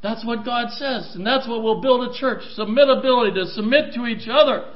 That's 0.03 0.27
what 0.27 0.45
God 0.45 0.71
says, 0.73 1.13
and 1.15 1.25
that's 1.25 1.47
what 1.47 1.63
will 1.63 1.81
build 1.81 2.11
a 2.11 2.19
church. 2.19 2.43
Submittability, 2.59 3.35
to 3.35 3.47
submit 3.47 3.95
to 3.95 4.07
each 4.07 4.29
other. 4.29 4.75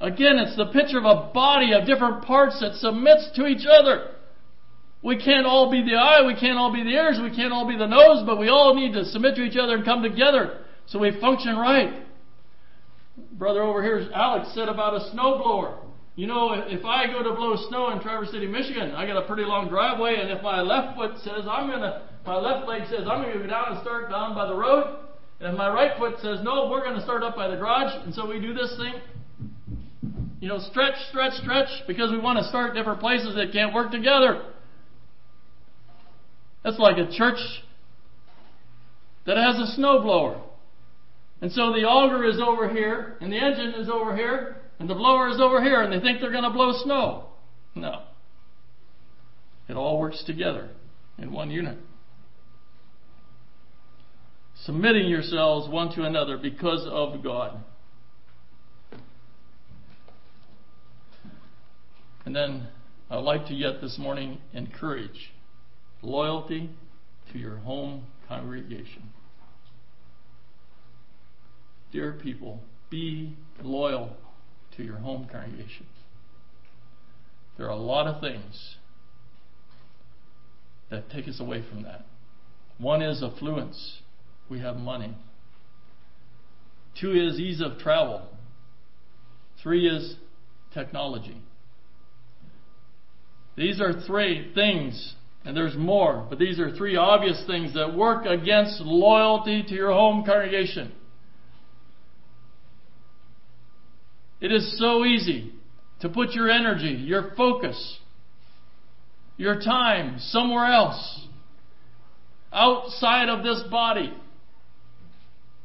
Again, 0.00 0.38
it's 0.38 0.56
the 0.56 0.66
picture 0.66 0.98
of 0.98 1.04
a 1.04 1.30
body 1.32 1.74
of 1.74 1.86
different 1.86 2.24
parts 2.24 2.58
that 2.60 2.74
submits 2.76 3.30
to 3.34 3.46
each 3.46 3.66
other. 3.68 4.12
We 5.02 5.22
can't 5.22 5.46
all 5.46 5.70
be 5.70 5.82
the 5.82 5.96
eye, 5.96 6.26
we 6.26 6.34
can't 6.34 6.58
all 6.58 6.72
be 6.72 6.82
the 6.82 6.90
ears, 6.90 7.18
we 7.22 7.34
can't 7.34 7.52
all 7.52 7.68
be 7.68 7.76
the 7.76 7.86
nose, 7.86 8.24
but 8.24 8.38
we 8.38 8.48
all 8.48 8.74
need 8.74 8.94
to 8.94 9.04
submit 9.04 9.36
to 9.36 9.42
each 9.42 9.56
other 9.56 9.76
and 9.76 9.84
come 9.84 10.02
together 10.02 10.64
so 10.86 10.98
we 10.98 11.18
function 11.20 11.56
right. 11.56 12.02
Brother 13.32 13.62
over 13.62 13.82
here, 13.82 14.10
Alex 14.14 14.50
said 14.54 14.68
about 14.68 14.94
a 14.94 15.10
snowblower. 15.14 15.76
You 16.16 16.26
know, 16.26 16.52
if 16.52 16.84
I 16.84 17.06
go 17.06 17.22
to 17.22 17.34
blow 17.34 17.56
snow 17.68 17.90
in 17.92 18.00
Traverse 18.00 18.30
City, 18.30 18.46
Michigan, 18.46 18.92
I 18.92 19.06
got 19.06 19.22
a 19.22 19.26
pretty 19.26 19.44
long 19.44 19.68
driveway, 19.68 20.16
and 20.20 20.30
if 20.30 20.42
my 20.42 20.60
left 20.60 20.96
foot 20.96 21.16
says 21.22 21.44
I'm 21.48 21.70
gonna, 21.70 22.02
my 22.26 22.36
left 22.36 22.68
leg 22.68 22.82
says 22.90 23.00
I'm 23.00 23.22
gonna 23.22 23.38
go 23.38 23.46
down 23.46 23.72
and 23.72 23.80
start 23.80 24.10
down 24.10 24.34
by 24.34 24.46
the 24.46 24.54
road, 24.54 24.96
and 25.40 25.52
if 25.52 25.56
my 25.56 25.68
right 25.68 25.96
foot 25.98 26.16
says 26.20 26.40
no, 26.42 26.68
we're 26.70 26.84
gonna 26.84 27.02
start 27.02 27.22
up 27.22 27.36
by 27.36 27.48
the 27.48 27.56
garage, 27.56 27.92
and 28.04 28.14
so 28.14 28.28
we 28.28 28.40
do 28.40 28.52
this 28.52 28.76
thing 28.76 29.00
you 30.40 30.48
know, 30.48 30.58
stretch, 30.58 30.94
stretch, 31.10 31.34
stretch, 31.34 31.68
because 31.86 32.10
we 32.10 32.18
want 32.18 32.38
to 32.38 32.44
start 32.48 32.74
different 32.74 33.00
places 33.00 33.34
that 33.36 33.52
can't 33.52 33.74
work 33.74 33.90
together. 33.92 34.42
That's 36.64 36.78
like 36.78 36.96
a 36.96 37.10
church 37.10 37.38
that 39.26 39.36
has 39.36 39.56
a 39.56 39.78
snowblower. 39.78 40.40
And 41.42 41.52
so 41.52 41.72
the 41.72 41.84
auger 41.84 42.24
is 42.24 42.38
over 42.40 42.68
here, 42.68 43.16
and 43.20 43.32
the 43.32 43.36
engine 43.36 43.74
is 43.80 43.88
over 43.88 44.16
here, 44.16 44.56
and 44.78 44.88
the 44.88 44.94
blower 44.94 45.28
is 45.28 45.40
over 45.40 45.62
here, 45.62 45.82
and 45.82 45.92
they 45.92 46.00
think 46.00 46.20
they're 46.20 46.32
going 46.32 46.44
to 46.44 46.50
blow 46.50 46.72
snow. 46.84 47.26
No. 47.74 48.02
It 49.68 49.74
all 49.74 50.00
works 50.00 50.24
together 50.26 50.70
in 51.18 51.32
one 51.32 51.50
unit. 51.50 51.78
Submitting 54.64 55.08
yourselves 55.08 55.68
one 55.68 55.94
to 55.94 56.04
another 56.04 56.36
because 56.36 56.86
of 56.90 57.22
God. 57.22 57.62
And 62.24 62.36
then 62.36 62.68
I'd 63.10 63.18
like 63.18 63.46
to 63.46 63.54
yet 63.54 63.80
this 63.80 63.98
morning 63.98 64.38
encourage 64.52 65.32
loyalty 66.02 66.70
to 67.32 67.38
your 67.38 67.56
home 67.56 68.06
congregation. 68.28 69.10
Dear 71.92 72.18
people, 72.22 72.60
be 72.88 73.36
loyal 73.62 74.16
to 74.76 74.82
your 74.82 74.98
home 74.98 75.28
congregation. 75.30 75.86
There 77.56 77.66
are 77.66 77.72
a 77.72 77.76
lot 77.76 78.06
of 78.06 78.20
things 78.20 78.76
that 80.90 81.10
take 81.10 81.28
us 81.28 81.40
away 81.40 81.64
from 81.68 81.82
that. 81.82 82.06
One 82.78 83.02
is 83.02 83.22
affluence. 83.22 84.00
We 84.48 84.60
have 84.60 84.76
money. 84.76 85.16
Two 87.00 87.12
is 87.12 87.38
ease 87.38 87.60
of 87.60 87.78
travel. 87.78 88.28
Three 89.62 89.88
is 89.88 90.16
technology. 90.72 91.42
These 93.60 93.78
are 93.78 94.00
three 94.06 94.52
things, 94.54 95.14
and 95.44 95.54
there's 95.54 95.76
more, 95.76 96.26
but 96.30 96.38
these 96.38 96.58
are 96.58 96.74
three 96.74 96.96
obvious 96.96 97.44
things 97.46 97.74
that 97.74 97.94
work 97.94 98.24
against 98.24 98.80
loyalty 98.80 99.62
to 99.62 99.74
your 99.74 99.92
home 99.92 100.24
congregation. 100.24 100.90
It 104.40 104.50
is 104.50 104.78
so 104.78 105.04
easy 105.04 105.52
to 106.00 106.08
put 106.08 106.30
your 106.30 106.48
energy, 106.48 106.88
your 106.88 107.34
focus, 107.36 107.98
your 109.36 109.60
time 109.60 110.18
somewhere 110.18 110.64
else, 110.64 111.26
outside 112.54 113.28
of 113.28 113.44
this 113.44 113.62
body. 113.70 114.10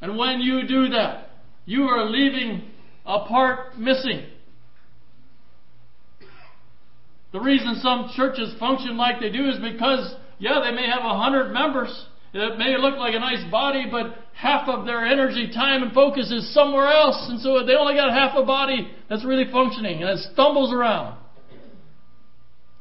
And 0.02 0.18
when 0.18 0.42
you 0.42 0.68
do 0.68 0.90
that, 0.90 1.30
you 1.66 1.84
are 1.84 2.10
leaving 2.10 2.72
a 3.06 3.20
part 3.20 3.80
missing. 3.80 4.26
The 7.36 7.42
reason 7.42 7.76
some 7.82 8.10
churches 8.16 8.56
function 8.62 8.96
like 8.96 9.20
they 9.20 9.30
do 9.30 9.50
is 9.50 9.58
because, 9.60 10.16
yeah, 10.40 10.62
they 10.64 10.72
may 10.74 10.88
have 10.88 11.04
a 11.04 11.18
hundred 11.18 11.52
members, 11.52 11.92
It 12.32 12.58
may 12.58 12.78
look 12.78 12.96
like 12.96 13.14
a 13.14 13.20
nice 13.20 13.44
body, 13.52 13.88
but 13.92 14.16
half 14.32 14.70
of 14.70 14.86
their 14.86 15.06
energy, 15.06 15.52
time, 15.54 15.84
and 15.84 15.92
focus 15.92 16.32
is 16.32 16.54
somewhere 16.54 16.88
else. 16.88 17.28
And 17.30 17.42
so 17.42 17.66
they 17.66 17.76
only 17.76 17.96
got 17.96 18.12
half 18.12 18.38
a 18.38 18.46
body 18.46 18.90
that's 19.10 19.26
really 19.26 19.52
functioning 19.52 20.02
and 20.02 20.12
it 20.12 20.20
stumbles 20.32 20.72
around. 20.72 21.18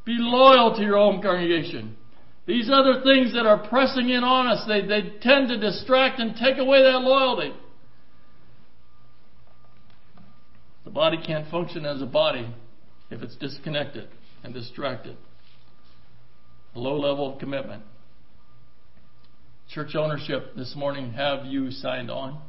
Be 0.04 0.14
loyal 0.18 0.76
to 0.76 0.82
your 0.82 0.98
home 0.98 1.20
congregation. 1.20 1.96
These 2.46 2.70
other 2.72 3.02
things 3.02 3.34
that 3.34 3.46
are 3.46 3.66
pressing 3.66 4.08
in 4.08 4.22
on 4.22 4.46
us, 4.46 4.64
they, 4.68 4.82
they 4.82 5.18
tend 5.20 5.48
to 5.48 5.58
distract 5.58 6.20
and 6.20 6.36
take 6.36 6.58
away 6.58 6.80
that 6.80 7.00
loyalty. 7.00 7.52
The 10.84 10.90
body 10.92 11.18
can't 11.26 11.50
function 11.50 11.84
as 11.84 12.00
a 12.00 12.06
body 12.06 12.54
if 13.10 13.20
it's 13.20 13.34
disconnected 13.34 14.06
and 14.44 14.54
distracted. 14.54 15.16
A 16.74 16.78
low 16.78 16.96
level 16.96 17.32
of 17.32 17.40
commitment. 17.40 17.82
Church 19.70 19.96
ownership 19.96 20.54
this 20.54 20.74
morning, 20.76 21.14
have 21.14 21.46
you 21.46 21.70
signed 21.70 22.10
on? 22.10 22.40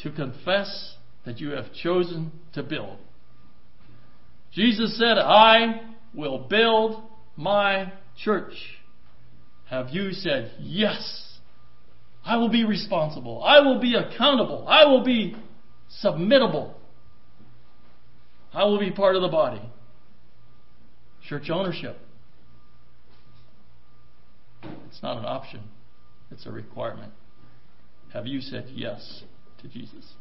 To 0.00 0.10
confess 0.10 0.96
that 1.24 1.38
you 1.38 1.50
have 1.50 1.72
chosen 1.74 2.32
to 2.54 2.62
build. 2.62 2.98
Jesus 4.52 4.98
said, 4.98 5.18
I 5.18 5.82
will 6.14 6.38
build 6.38 7.02
my 7.36 7.92
church. 8.16 8.54
Have 9.68 9.90
you 9.90 10.12
said, 10.12 10.52
Yes, 10.58 11.38
I 12.24 12.38
will 12.38 12.48
be 12.48 12.64
responsible. 12.64 13.42
I 13.44 13.60
will 13.60 13.80
be 13.80 13.94
accountable. 13.94 14.66
I 14.66 14.86
will 14.86 15.04
be 15.04 15.36
submittable. 16.02 16.72
I 18.56 18.64
will 18.64 18.78
be 18.78 18.90
part 18.90 19.16
of 19.16 19.22
the 19.22 19.28
body. 19.28 19.60
Church 21.28 21.50
ownership. 21.50 21.98
It's 24.88 25.02
not 25.02 25.18
an 25.18 25.26
option, 25.26 25.60
it's 26.30 26.46
a 26.46 26.50
requirement. 26.50 27.12
Have 28.14 28.26
you 28.26 28.40
said 28.40 28.70
yes 28.72 29.24
to 29.60 29.68
Jesus? 29.68 30.14